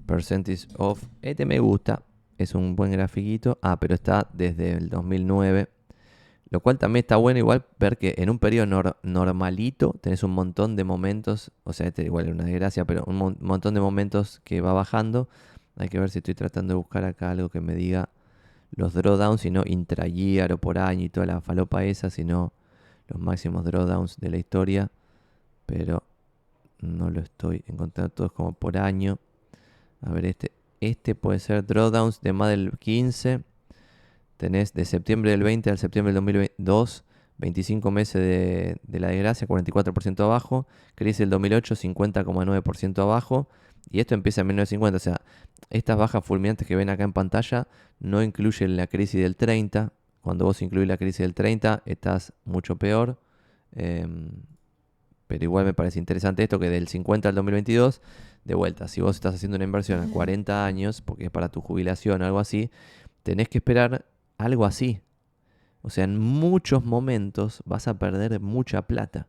Percentage 0.05 0.67
of. 0.77 1.03
Este 1.21 1.45
me 1.45 1.59
gusta. 1.59 2.03
Es 2.37 2.55
un 2.55 2.75
buen 2.75 2.91
grafiquito. 2.91 3.57
Ah, 3.61 3.79
pero 3.79 3.95
está 3.95 4.29
desde 4.33 4.73
el 4.73 4.89
2009. 4.89 5.69
Lo 6.49 6.61
cual 6.61 6.77
también 6.77 7.03
está 7.03 7.17
bueno 7.17 7.39
igual 7.39 7.65
ver 7.77 7.97
que 7.97 8.15
en 8.17 8.29
un 8.29 8.39
periodo 8.39 8.95
normalito 9.03 9.93
tenés 10.01 10.23
un 10.23 10.31
montón 10.31 10.75
de 10.75 10.83
momentos. 10.83 11.51
O 11.63 11.73
sea, 11.73 11.87
este 11.87 12.03
igual 12.03 12.27
es 12.27 12.33
una 12.33 12.45
desgracia, 12.45 12.85
pero 12.85 13.03
un 13.05 13.37
montón 13.41 13.73
de 13.73 13.81
momentos 13.81 14.39
que 14.45 14.61
va 14.61 14.71
bajando. 14.71 15.27
Hay 15.75 15.89
que 15.89 15.99
ver 15.99 16.09
si 16.09 16.19
estoy 16.19 16.35
tratando 16.35 16.73
de 16.73 16.77
buscar 16.77 17.03
acá 17.03 17.31
algo 17.31 17.49
que 17.49 17.59
me 17.59 17.75
diga 17.75 18.09
los 18.71 18.93
drawdowns, 18.93 19.41
sino 19.41 19.63
intra-year 19.65 20.53
o 20.53 20.57
por 20.57 20.77
año 20.77 21.05
y 21.05 21.09
toda 21.09 21.25
la 21.25 21.41
falopa 21.41 21.83
esa, 21.83 22.09
sino 22.09 22.53
los 23.07 23.19
máximos 23.19 23.65
drawdowns 23.65 24.17
de 24.17 24.29
la 24.29 24.37
historia. 24.37 24.91
Pero 25.65 26.03
no 26.79 27.09
lo 27.09 27.19
estoy 27.19 27.63
encontrando 27.67 28.09
todos 28.13 28.31
como 28.31 28.53
por 28.53 28.77
año. 28.77 29.19
A 30.01 30.11
ver, 30.11 30.25
este, 30.25 30.51
este 30.81 31.15
puede 31.15 31.39
ser 31.39 31.65
drawdowns 31.65 32.21
de 32.21 32.33
más 32.33 32.49
del 32.49 32.77
15. 32.77 33.41
Tenés 34.37 34.73
de 34.73 34.85
septiembre 34.85 35.31
del 35.31 35.43
20 35.43 35.69
al 35.71 35.77
septiembre 35.77 36.13
del 36.13 36.23
2022, 36.23 37.03
25 37.39 37.91
meses 37.91 38.21
de, 38.21 38.99
la 38.99 39.07
desgracia, 39.07 39.47
44% 39.47 40.19
abajo. 40.23 40.67
Crisis 40.95 41.19
del 41.19 41.31
2008, 41.31 41.75
50,9% 41.75 42.99
abajo. 43.01 43.47
Y 43.89 43.99
esto 43.99 44.13
empieza 44.13 44.41
en 44.41 44.47
1950. 44.47 44.97
O 44.97 44.99
sea, 44.99 45.21
estas 45.69 45.97
bajas 45.97 46.23
fulminantes 46.23 46.67
que 46.67 46.75
ven 46.75 46.89
acá 46.89 47.03
en 47.03 47.13
pantalla 47.13 47.67
no 47.99 48.21
incluyen 48.21 48.75
la 48.77 48.87
crisis 48.87 49.21
del 49.21 49.35
30. 49.35 49.91
Cuando 50.21 50.45
vos 50.45 50.61
incluís 50.61 50.87
la 50.87 50.97
crisis 50.97 51.19
del 51.19 51.33
30, 51.33 51.83
estás 51.85 52.33
mucho 52.45 52.75
peor. 52.75 53.19
Em, 53.71 54.29
pero 55.27 55.43
igual 55.43 55.65
me 55.65 55.73
parece 55.73 55.99
interesante 55.99 56.43
esto 56.43 56.59
que 56.59 56.69
del 56.69 56.87
50 56.87 57.29
al 57.29 57.35
2022 57.35 58.01
de 58.45 58.55
vuelta, 58.55 58.87
si 58.87 59.01
vos 59.01 59.15
estás 59.15 59.35
haciendo 59.35 59.57
una 59.57 59.65
inversión 59.65 60.01
a 60.01 60.11
40 60.11 60.65
años, 60.65 61.01
porque 61.01 61.25
es 61.25 61.31
para 61.31 61.49
tu 61.49 61.61
jubilación 61.61 62.21
o 62.21 62.25
algo 62.25 62.39
así, 62.39 62.71
tenés 63.23 63.49
que 63.49 63.57
esperar 63.57 64.05
algo 64.37 64.65
así. 64.65 65.01
O 65.81 65.89
sea, 65.89 66.05
en 66.05 66.17
muchos 66.17 66.85
momentos 66.85 67.61
vas 67.65 67.87
a 67.87 67.99
perder 67.99 68.39
mucha 68.39 68.83
plata. 68.83 69.27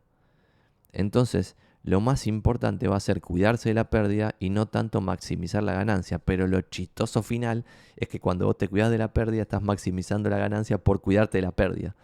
Entonces, 0.91 1.55
lo 1.83 2.01
más 2.01 2.27
importante 2.27 2.87
va 2.87 2.97
a 2.97 3.01
ser 3.01 3.21
cuidarse 3.21 3.69
de 3.69 3.75
la 3.75 3.89
pérdida 3.89 4.35
y 4.39 4.49
no 4.49 4.67
tanto 4.67 5.01
maximizar 5.01 5.63
la 5.63 5.73
ganancia. 5.73 6.19
Pero 6.19 6.47
lo 6.47 6.61
chistoso 6.61 7.23
final 7.23 7.65
es 7.95 8.07
que 8.07 8.19
cuando 8.19 8.45
vos 8.45 8.57
te 8.57 8.67
cuidas 8.67 8.91
de 8.91 8.97
la 8.97 9.13
pérdida, 9.13 9.43
estás 9.43 9.61
maximizando 9.61 10.29
la 10.29 10.37
ganancia 10.37 10.77
por 10.77 11.01
cuidarte 11.01 11.37
de 11.37 11.43
la 11.43 11.51
pérdida. 11.51 11.95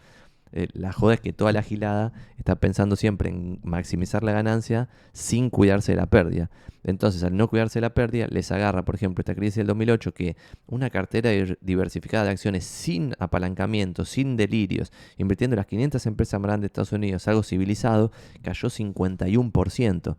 Eh, 0.51 0.67
la 0.73 0.93
joda 0.93 1.15
es 1.15 1.21
que 1.21 1.33
toda 1.33 1.51
la 1.51 1.63
gilada 1.63 2.13
está 2.37 2.55
pensando 2.55 2.95
siempre 2.95 3.29
en 3.29 3.59
maximizar 3.63 4.23
la 4.23 4.31
ganancia 4.31 4.89
sin 5.11 5.49
cuidarse 5.49 5.91
de 5.91 5.97
la 5.97 6.05
pérdida. 6.05 6.49
Entonces, 6.83 7.23
al 7.23 7.35
no 7.35 7.49
cuidarse 7.49 7.79
de 7.79 7.81
la 7.81 7.93
pérdida, 7.93 8.27
les 8.29 8.51
agarra, 8.51 8.85
por 8.85 8.95
ejemplo, 8.95 9.21
esta 9.21 9.33
crisis 9.33 9.55
del 9.55 9.67
2008, 9.67 10.13
que 10.13 10.37
una 10.67 10.91
cartera 10.91 11.31
diversificada 11.61 12.25
de 12.25 12.29
acciones 12.29 12.63
sin 12.63 13.15
apalancamiento, 13.17 14.05
sin 14.05 14.37
delirios, 14.37 14.91
invirtiendo 15.17 15.55
en 15.55 15.57
las 15.57 15.65
500 15.65 16.05
empresas 16.05 16.39
más 16.39 16.47
grandes 16.47 16.61
de 16.61 16.67
Estados 16.67 16.91
Unidos, 16.91 17.27
algo 17.27 17.41
civilizado, 17.41 18.11
cayó 18.43 18.69
51%. 18.69 20.15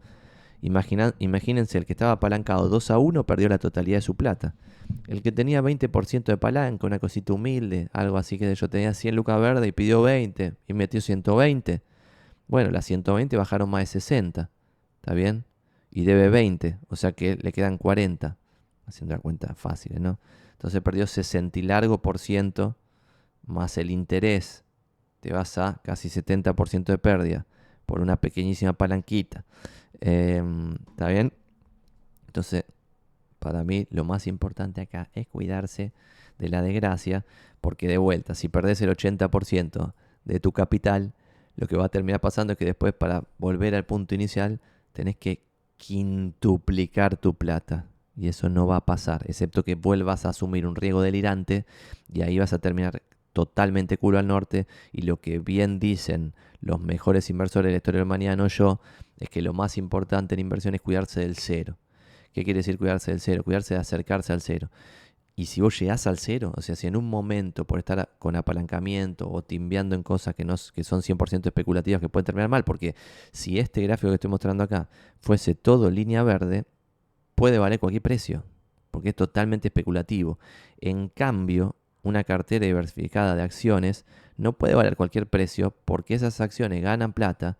Imagínense, 0.60 1.78
el 1.78 1.86
que 1.86 1.92
estaba 1.92 2.12
apalancado 2.12 2.68
2 2.68 2.90
a 2.90 2.98
1 2.98 3.24
perdió 3.26 3.48
la 3.48 3.58
totalidad 3.58 3.98
de 3.98 4.02
su 4.02 4.14
plata. 4.14 4.54
El 5.08 5.22
que 5.22 5.32
tenía 5.32 5.62
20% 5.62 6.24
de 6.24 6.36
palanca, 6.36 6.86
una 6.86 6.98
cosita 6.98 7.32
humilde, 7.32 7.88
algo 7.92 8.18
así 8.18 8.38
que 8.38 8.54
yo 8.54 8.68
tenía 8.68 8.94
100 8.94 9.16
lucas 9.16 9.40
verde 9.40 9.66
y 9.66 9.72
pidió 9.72 10.02
20 10.02 10.54
y 10.66 10.74
metió 10.74 11.00
120. 11.00 11.82
Bueno, 12.48 12.70
las 12.70 12.84
120 12.84 13.36
bajaron 13.36 13.68
más 13.68 13.80
de 13.80 13.86
60. 13.86 14.50
¿Está 15.00 15.14
bien? 15.14 15.44
Y 15.90 16.04
debe 16.04 16.28
20, 16.28 16.78
o 16.88 16.96
sea 16.96 17.12
que 17.12 17.36
le 17.36 17.52
quedan 17.52 17.78
40. 17.78 18.36
Haciendo 18.86 19.16
la 19.16 19.20
cuenta 19.20 19.54
fácil, 19.54 20.00
¿no? 20.00 20.20
Entonces 20.52 20.80
perdió 20.80 21.06
60 21.06 21.58
y 21.58 21.62
largo 21.62 22.00
por 22.02 22.18
ciento 22.18 22.76
más 23.44 23.78
el 23.78 23.90
interés. 23.90 24.64
Te 25.20 25.32
vas 25.32 25.58
a 25.58 25.80
casi 25.82 26.08
70% 26.08 26.84
de 26.84 26.98
pérdida 26.98 27.46
por 27.84 28.00
una 28.00 28.16
pequeñísima 28.16 28.72
palanquita. 28.74 29.44
Em, 30.00 30.74
¿Está 30.90 31.08
bien? 31.08 31.32
Entonces, 32.26 32.64
para 33.38 33.64
mí 33.64 33.86
lo 33.90 34.04
más 34.04 34.26
importante 34.26 34.80
acá 34.80 35.10
es 35.14 35.26
cuidarse 35.28 35.92
de 36.38 36.48
la 36.48 36.62
desgracia, 36.62 37.24
porque 37.60 37.88
de 37.88 37.98
vuelta, 37.98 38.34
si 38.34 38.48
perdés 38.48 38.80
el 38.82 38.90
80% 38.90 39.94
de 40.24 40.40
tu 40.40 40.52
capital, 40.52 41.14
lo 41.56 41.66
que 41.66 41.76
va 41.76 41.86
a 41.86 41.88
terminar 41.88 42.20
pasando 42.20 42.52
es 42.52 42.58
que 42.58 42.64
después 42.64 42.92
para 42.92 43.24
volver 43.38 43.74
al 43.74 43.86
punto 43.86 44.14
inicial 44.14 44.60
tenés 44.92 45.16
que 45.16 45.42
quintuplicar 45.76 47.16
tu 47.16 47.34
plata. 47.34 47.86
Y 48.16 48.28
eso 48.28 48.48
no 48.48 48.66
va 48.66 48.76
a 48.76 48.86
pasar, 48.86 49.24
excepto 49.28 49.62
que 49.62 49.74
vuelvas 49.74 50.24
a 50.24 50.30
asumir 50.30 50.66
un 50.66 50.74
riesgo 50.74 51.02
delirante 51.02 51.66
y 52.10 52.22
ahí 52.22 52.38
vas 52.38 52.54
a 52.54 52.58
terminar 52.58 53.02
totalmente 53.36 53.98
culo 53.98 54.18
al 54.18 54.26
norte. 54.26 54.66
Y 54.92 55.02
lo 55.02 55.20
que 55.20 55.38
bien 55.38 55.78
dicen 55.78 56.32
los 56.60 56.80
mejores 56.80 57.28
inversores 57.28 57.68
de 57.68 57.72
la 57.72 57.76
historia 57.76 58.02
del 58.02 58.38
no 58.38 58.48
yo, 58.48 58.80
es 59.18 59.28
que 59.28 59.42
lo 59.42 59.52
más 59.52 59.76
importante 59.76 60.34
en 60.34 60.40
inversión 60.40 60.74
es 60.74 60.80
cuidarse 60.80 61.20
del 61.20 61.36
cero. 61.36 61.76
¿Qué 62.32 62.44
quiere 62.44 62.60
decir 62.60 62.78
cuidarse 62.78 63.10
del 63.10 63.20
cero? 63.20 63.44
Cuidarse 63.44 63.74
de 63.74 63.80
acercarse 63.80 64.32
al 64.32 64.40
cero. 64.40 64.70
Y 65.34 65.46
si 65.46 65.60
vos 65.60 65.78
llegás 65.78 66.06
al 66.06 66.16
cero, 66.18 66.54
o 66.56 66.62
sea, 66.62 66.76
si 66.76 66.86
en 66.86 66.96
un 66.96 67.10
momento 67.10 67.66
por 67.66 67.78
estar 67.78 68.08
con 68.18 68.36
apalancamiento 68.36 69.30
o 69.30 69.42
timbiando 69.42 69.94
en 69.94 70.02
cosas 70.02 70.34
que, 70.34 70.46
no, 70.46 70.54
que 70.74 70.82
son 70.82 71.02
100% 71.02 71.46
especulativas 71.46 72.00
que 72.00 72.08
pueden 72.08 72.24
terminar 72.24 72.48
mal, 72.48 72.64
porque 72.64 72.94
si 73.32 73.58
este 73.58 73.82
gráfico 73.82 74.08
que 74.08 74.14
estoy 74.14 74.30
mostrando 74.30 74.64
acá 74.64 74.88
fuese 75.20 75.54
todo 75.54 75.90
línea 75.90 76.22
verde, 76.22 76.64
puede 77.34 77.58
valer 77.58 77.78
cualquier 77.78 78.00
precio, 78.00 78.44
porque 78.90 79.10
es 79.10 79.14
totalmente 79.14 79.68
especulativo. 79.68 80.38
En 80.80 81.10
cambio, 81.10 81.76
una 82.06 82.24
cartera 82.24 82.64
diversificada 82.66 83.34
de 83.34 83.42
acciones 83.42 84.04
no 84.36 84.52
puede 84.52 84.74
valer 84.74 84.96
cualquier 84.96 85.26
precio 85.26 85.74
porque 85.84 86.14
esas 86.14 86.40
acciones 86.40 86.82
ganan 86.82 87.12
plata, 87.12 87.58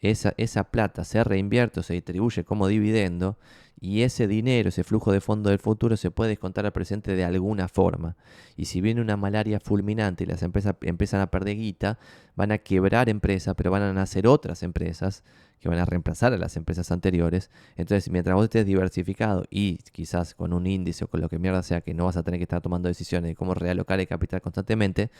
esa, 0.00 0.34
esa 0.36 0.64
plata 0.64 1.04
se 1.04 1.22
reinvierte 1.22 1.80
o 1.80 1.82
se 1.82 1.94
distribuye 1.94 2.44
como 2.44 2.68
dividendo 2.68 3.38
y 3.78 4.02
ese 4.02 4.26
dinero, 4.26 4.70
ese 4.70 4.84
flujo 4.84 5.12
de 5.12 5.20
fondo 5.20 5.50
del 5.50 5.58
futuro 5.58 5.96
se 5.96 6.10
puede 6.10 6.30
descontar 6.30 6.64
al 6.64 6.72
presente 6.72 7.14
de 7.14 7.24
alguna 7.24 7.68
forma. 7.68 8.16
Y 8.56 8.66
si 8.66 8.80
viene 8.80 9.02
una 9.02 9.18
malaria 9.18 9.60
fulminante 9.60 10.24
y 10.24 10.26
las 10.26 10.42
empresas 10.42 10.74
empiezan 10.80 11.20
a 11.20 11.30
perder 11.30 11.56
guita, 11.56 11.98
van 12.36 12.52
a 12.52 12.58
quebrar 12.58 13.10
empresas, 13.10 13.54
pero 13.54 13.70
van 13.70 13.82
a 13.82 13.92
nacer 13.92 14.26
otras 14.26 14.62
empresas 14.62 15.24
que 15.60 15.68
van 15.68 15.78
a 15.78 15.84
reemplazar 15.84 16.32
a 16.32 16.38
las 16.38 16.56
empresas 16.56 16.90
anteriores. 16.90 17.50
Entonces, 17.76 18.10
mientras 18.10 18.34
vos 18.34 18.44
estés 18.44 18.64
diversificado 18.64 19.44
y 19.50 19.78
quizás 19.92 20.34
con 20.34 20.54
un 20.54 20.66
índice 20.66 21.04
o 21.04 21.08
con 21.08 21.20
lo 21.20 21.28
que 21.28 21.38
mierda 21.38 21.62
sea 21.62 21.82
que 21.82 21.92
no 21.92 22.06
vas 22.06 22.16
a 22.16 22.22
tener 22.22 22.38
que 22.38 22.44
estar 22.44 22.62
tomando 22.62 22.88
decisiones 22.88 23.30
de 23.30 23.34
cómo 23.34 23.52
realocar 23.54 24.00
el 24.00 24.06
capital 24.06 24.40
constantemente, 24.40 25.10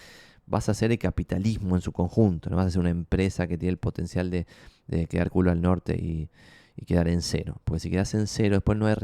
vas 0.47 0.69
a 0.69 0.73
hacer 0.73 0.93
el 0.93 0.99
capitalismo 0.99 1.75
en 1.75 1.83
su 1.83 1.93
conjunto, 1.93 2.49
no 2.49 2.57
vas 2.57 2.67
a 2.67 2.71
ser 2.71 2.81
una 2.81 2.91
empresa 2.91 3.47
que 3.47 3.59
tiene 3.59 3.73
el 3.73 3.79
potencial 3.79 4.31
de, 4.31 4.47
de 4.87 5.07
quedar 5.07 5.31
culo 5.31 5.51
al 5.51 5.61
norte 5.61 5.97
y 5.97 6.31
y 6.77 6.85
quedar 6.85 7.09
en 7.09 7.23
cero. 7.23 7.61
Porque 7.65 7.81
si 7.81 7.91
quedas 7.91 8.15
en 8.15 8.27
cero, 8.27 8.57
después 8.57 8.79
no 8.79 8.87
hay, 8.87 8.95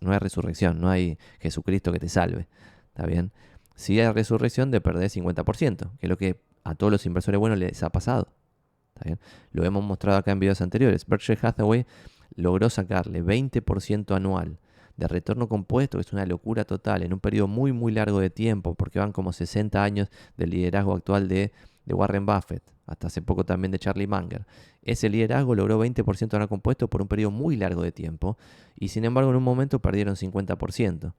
no 0.00 0.12
hay 0.12 0.18
resurrección, 0.18 0.80
no 0.80 0.88
hay 0.88 1.18
Jesucristo 1.40 1.92
que 1.92 1.98
te 1.98 2.08
salve. 2.08 2.48
¿Está 2.88 3.06
bien? 3.06 3.32
Si 3.74 4.00
hay 4.00 4.10
resurrección, 4.12 4.70
de 4.70 4.80
perder 4.80 5.10
50%, 5.10 5.98
que 5.98 6.06
es 6.06 6.08
lo 6.08 6.16
que 6.16 6.40
a 6.62 6.74
todos 6.74 6.90
los 6.90 7.06
inversores 7.06 7.38
buenos 7.38 7.58
les 7.58 7.82
ha 7.82 7.90
pasado. 7.90 8.28
¿Está 8.94 9.04
bien? 9.04 9.18
Lo 9.52 9.64
hemos 9.64 9.84
mostrado 9.84 10.18
acá 10.18 10.32
en 10.32 10.40
videos 10.40 10.60
anteriores. 10.60 11.06
Berkshire 11.06 11.40
Hathaway 11.42 11.86
logró 12.36 12.70
sacarle 12.70 13.22
20% 13.22 14.14
anual 14.14 14.58
de 14.96 15.08
retorno 15.08 15.48
compuesto, 15.48 15.98
que 15.98 16.02
es 16.02 16.12
una 16.12 16.24
locura 16.24 16.64
total, 16.64 17.02
en 17.02 17.12
un 17.12 17.20
periodo 17.20 17.48
muy, 17.48 17.72
muy 17.72 17.92
largo 17.92 18.20
de 18.20 18.30
tiempo, 18.30 18.74
porque 18.74 19.00
van 19.00 19.12
como 19.12 19.32
60 19.32 19.82
años 19.82 20.08
del 20.36 20.50
liderazgo 20.50 20.94
actual 20.94 21.28
de 21.28 21.52
de 21.84 21.94
Warren 21.94 22.26
Buffett, 22.26 22.62
hasta 22.86 23.08
hace 23.08 23.22
poco 23.22 23.44
también 23.44 23.70
de 23.70 23.78
Charlie 23.78 24.06
Munger. 24.06 24.46
Ese 24.82 25.08
liderazgo 25.08 25.54
logró 25.54 25.84
20% 25.84 26.38
de 26.38 26.48
compuesto 26.48 26.88
por 26.88 27.02
un 27.02 27.08
periodo 27.08 27.30
muy 27.30 27.56
largo 27.56 27.82
de 27.82 27.92
tiempo 27.92 28.36
y 28.76 28.88
sin 28.88 29.04
embargo 29.04 29.30
en 29.30 29.36
un 29.36 29.42
momento 29.42 29.80
perdieron 29.80 30.16
50%. 30.16 31.12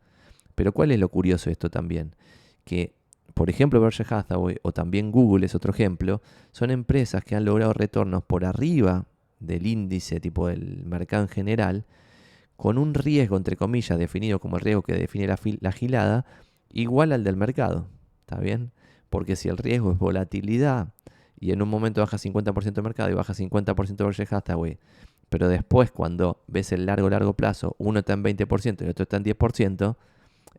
Pero 0.56 0.72
¿cuál 0.72 0.92
es 0.92 1.00
lo 1.00 1.10
curioso 1.10 1.46
de 1.46 1.54
esto 1.54 1.70
también? 1.70 2.16
Que, 2.64 2.96
por 3.34 3.50
ejemplo, 3.50 3.82
Berkshire 3.82 4.08
Hathaway 4.16 4.58
o 4.62 4.72
también 4.72 5.12
Google 5.12 5.46
es 5.46 5.56
otro 5.56 5.74
ejemplo, 5.74 6.22
son 6.52 6.72
empresas 6.72 7.24
que 7.24 7.36
han 7.36 7.46
logrado 7.46 7.74
retornos 7.74 8.24
por 8.24 8.46
arriba 8.46 9.06
del 9.40 9.68
índice 9.68 10.20
tipo 10.20 10.48
del 10.48 10.86
mercado 10.86 11.24
en 11.24 11.30
general, 11.30 11.86
con 12.56 12.78
un 12.78 12.94
riesgo, 12.94 13.36
entre 13.36 13.58
comillas, 13.58 14.00
definido 14.00 14.40
como 14.40 14.56
el 14.56 14.62
riesgo 14.62 14.82
que 14.82 14.94
define 14.94 15.28
la, 15.28 15.38
la 15.60 15.72
gilada, 15.74 16.26
igual 16.72 17.12
al 17.12 17.26
del 17.26 17.36
mercado. 17.36 17.88
¿Está 18.22 18.40
bien? 18.40 18.72
Porque 19.16 19.38
si 19.38 19.48
el 19.48 19.56
riesgo 19.56 19.94
es 19.94 19.98
volatilidad 19.98 20.90
y 21.40 21.54
en 21.54 21.62
un 21.62 21.70
momento 21.70 22.02
baja 22.02 22.18
50% 22.18 22.74
de 22.74 22.82
mercado 22.82 23.10
y 23.10 23.14
baja 23.14 23.34
50% 23.34 23.96
Berkshire 23.96 24.28
Hathaway, 24.30 24.78
pero 25.30 25.48
después 25.48 25.90
cuando 25.90 26.44
ves 26.48 26.74
el 26.74 26.86
largo, 26.86 27.10
largo 27.10 27.34
plazo, 27.34 27.78
uno 27.80 28.00
está 28.00 28.12
en 28.12 28.26
20% 28.26 28.82
y 28.82 28.84
el 28.84 28.90
otro 28.90 29.04
está 29.04 29.16
en 29.16 29.24
10%, 29.24 29.96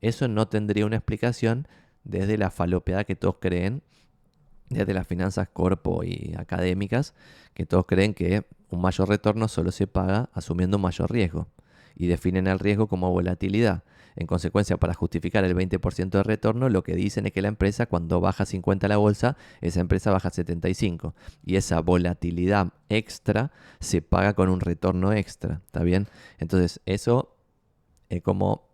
eso 0.01 0.29
no 0.29 0.49
tendría 0.49 0.87
una 0.87 0.97
explicación 0.97 1.69
desde 2.05 2.39
la 2.39 2.51
falopeada 2.51 3.05
que 3.05 3.15
todos 3.15 3.37
creen, 3.43 3.83
desde 4.71 4.95
las 4.95 5.07
finanzas 5.07 5.51
corpo 5.51 6.03
y 6.03 6.33
académicas, 6.39 7.13
que 7.53 7.67
todos 7.67 7.85
creen 7.85 8.15
que 8.15 8.47
un 8.71 8.81
mayor 8.81 9.11
retorno 9.11 9.49
solo 9.49 9.71
se 9.71 9.87
paga 9.87 10.31
asumiendo 10.33 10.79
un 10.79 10.83
mayor 10.83 11.13
riesgo 11.13 11.47
y 11.95 12.07
definen 12.07 12.47
el 12.47 12.59
riesgo 12.59 12.87
como 12.87 13.11
volatilidad. 13.11 13.85
En 14.17 14.27
consecuencia, 14.27 14.79
para 14.79 14.95
justificar 14.95 15.45
el 15.45 15.55
20% 15.55 16.11
de 16.11 16.23
retorno, 16.23 16.71
lo 16.71 16.83
que 16.83 16.95
dicen 16.95 17.27
es 17.27 17.33
que 17.33 17.43
la 17.43 17.49
empresa 17.49 17.87
cuando 17.87 18.21
baja 18.21 18.47
50 18.47 18.89
la 18.89 18.97
bolsa, 18.97 19.37
esa 19.61 19.81
empresa 19.81 20.11
baja 20.11 20.31
75. 20.31 21.15
Y 21.45 21.57
esa 21.57 21.81
volatilidad 21.81 22.73
extra 22.89 23.53
se 23.79 24.01
paga 24.01 24.33
con 24.33 24.49
un 24.49 24.61
retorno 24.61 25.13
extra. 25.13 25.61
¿Está 25.67 25.83
bien? 25.83 26.09
Entonces, 26.39 26.81
eso 26.87 27.37
es 28.09 28.23
como 28.23 28.67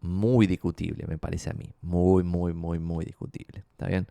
muy 0.00 0.46
discutible, 0.46 1.04
me 1.06 1.18
parece 1.18 1.50
a 1.50 1.52
mí. 1.52 1.74
Muy, 1.82 2.22
muy, 2.22 2.54
muy, 2.54 2.78
muy 2.78 3.04
discutible. 3.04 3.64
¿Está 3.72 3.88
bien? 3.88 4.06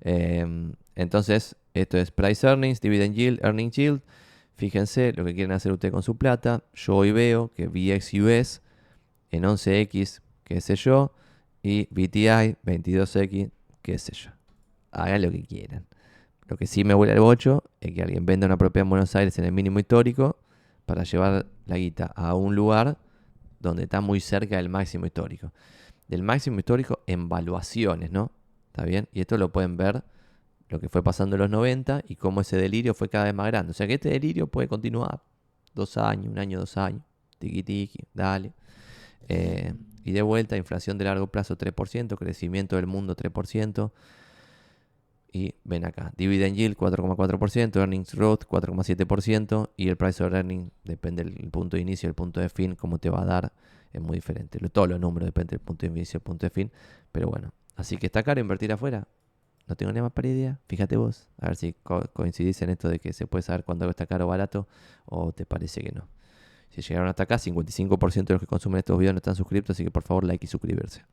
Em, 0.00 0.74
entonces, 0.94 1.56
esto 1.74 1.98
es 1.98 2.10
Price 2.10 2.46
Earnings, 2.46 2.80
Dividend 2.80 3.14
Yield, 3.14 3.44
Earning 3.44 3.70
Yield. 3.70 4.02
Fíjense 4.56 5.12
lo 5.12 5.24
que 5.24 5.34
quieren 5.34 5.52
hacer 5.52 5.72
ustedes 5.72 5.92
con 5.92 6.02
su 6.02 6.16
plata. 6.16 6.64
Yo 6.74 6.96
hoy 6.96 7.12
veo 7.12 7.52
que 7.52 7.68
VXUS 7.68 8.62
en 9.36 9.44
11X, 9.44 10.20
qué 10.44 10.60
sé 10.60 10.76
yo, 10.76 11.12
y 11.62 11.86
BTI 11.90 12.56
22X, 12.64 13.50
qué 13.82 13.98
sé 13.98 14.12
yo. 14.12 14.30
Hagan 14.92 15.22
lo 15.22 15.30
que 15.30 15.42
quieran. 15.42 15.86
Lo 16.48 16.56
que 16.56 16.66
sí 16.66 16.84
me 16.84 16.94
huele 16.94 17.12
al 17.12 17.20
bocho 17.20 17.64
es 17.80 17.92
que 17.92 18.02
alguien 18.02 18.24
venda 18.24 18.46
una 18.46 18.56
propiedad 18.56 18.84
en 18.84 18.90
Buenos 18.90 19.14
Aires 19.16 19.38
en 19.38 19.44
el 19.44 19.52
mínimo 19.52 19.78
histórico 19.78 20.38
para 20.86 21.02
llevar 21.02 21.46
la 21.66 21.76
guita 21.76 22.06
a 22.14 22.34
un 22.34 22.54
lugar 22.54 22.98
donde 23.58 23.84
está 23.84 24.00
muy 24.00 24.20
cerca 24.20 24.56
del 24.56 24.68
máximo 24.68 25.06
histórico. 25.06 25.52
Del 26.06 26.22
máximo 26.22 26.58
histórico 26.58 27.00
en 27.06 27.28
valuaciones, 27.28 28.12
¿no? 28.12 28.30
¿Está 28.68 28.84
bien? 28.84 29.08
Y 29.12 29.20
esto 29.20 29.36
lo 29.38 29.50
pueden 29.50 29.76
ver 29.76 30.04
lo 30.68 30.80
que 30.80 30.88
fue 30.88 31.02
pasando 31.02 31.36
en 31.36 31.42
los 31.42 31.50
90 31.50 32.02
y 32.06 32.16
cómo 32.16 32.40
ese 32.40 32.56
delirio 32.56 32.94
fue 32.94 33.08
cada 33.08 33.24
vez 33.24 33.34
más 33.34 33.46
grande. 33.48 33.72
O 33.72 33.74
sea 33.74 33.86
que 33.86 33.94
este 33.94 34.10
delirio 34.10 34.46
puede 34.46 34.68
continuar 34.68 35.22
dos 35.74 35.96
años, 35.96 36.26
un 36.26 36.38
año, 36.38 36.60
dos 36.60 36.76
años. 36.76 37.02
Tiki 37.38 37.62
tiki, 37.62 38.00
dale. 38.14 38.52
Eh, 39.28 39.74
y 40.04 40.12
de 40.12 40.22
vuelta, 40.22 40.56
inflación 40.56 40.98
de 40.98 41.04
largo 41.04 41.26
plazo 41.26 41.58
3%, 41.58 42.16
crecimiento 42.16 42.76
del 42.76 42.86
mundo 42.86 43.16
3%. 43.16 43.92
y 45.32 45.54
ven 45.64 45.84
acá. 45.84 46.12
Dividend 46.16 46.56
yield 46.56 46.76
4,4%, 46.76 47.76
earnings 47.76 48.14
growth 48.14 48.44
4,7% 48.48 49.70
y 49.76 49.88
el 49.88 49.96
price 49.96 50.24
of 50.24 50.32
earning 50.32 50.70
depende 50.84 51.24
del 51.24 51.50
punto 51.50 51.76
de 51.76 51.82
inicio, 51.82 52.08
el 52.08 52.14
punto 52.14 52.40
de 52.40 52.48
fin, 52.48 52.74
cómo 52.74 52.98
te 52.98 53.10
va 53.10 53.20
a 53.20 53.26
dar, 53.26 53.52
es 53.92 54.00
muy 54.00 54.16
diferente. 54.16 54.58
Todos 54.70 54.88
los 54.88 54.98
números 54.98 55.26
dependen 55.26 55.58
del 55.58 55.60
punto 55.60 55.84
de 55.84 55.92
inicio, 55.92 56.18
el 56.18 56.22
punto 56.22 56.46
de 56.46 56.50
fin, 56.50 56.70
pero 57.12 57.28
bueno. 57.28 57.52
Así 57.74 57.98
que 57.98 58.06
está 58.06 58.22
caro 58.22 58.40
invertir 58.40 58.72
afuera. 58.72 59.06
No 59.66 59.74
tengo 59.74 59.92
ni 59.92 60.00
más 60.00 60.12
para 60.12 60.28
idea. 60.28 60.60
Fíjate 60.68 60.96
vos, 60.96 61.28
a 61.38 61.48
ver 61.48 61.56
si 61.56 61.74
coincidís 62.12 62.62
en 62.62 62.70
esto 62.70 62.88
de 62.88 62.98
que 62.98 63.12
se 63.12 63.26
puede 63.26 63.42
saber 63.42 63.64
cuándo 63.64 63.84
algo 63.84 63.90
está 63.90 64.06
caro 64.06 64.24
o 64.24 64.28
barato 64.28 64.68
o 65.04 65.32
te 65.32 65.44
parece 65.44 65.82
que 65.82 65.92
no. 65.92 66.08
Si 66.70 66.82
llegaron 66.82 67.08
hasta 67.08 67.22
acá, 67.22 67.36
55% 67.36 68.24
de 68.24 68.34
los 68.34 68.40
que 68.40 68.46
consumen 68.46 68.78
estos 68.78 68.98
videos 68.98 69.14
no 69.14 69.18
están 69.18 69.34
suscritos, 69.34 69.74
así 69.74 69.84
que 69.84 69.90
por 69.90 70.02
favor 70.02 70.24
like 70.24 70.44
y 70.44 70.48
suscribirse. 70.48 71.04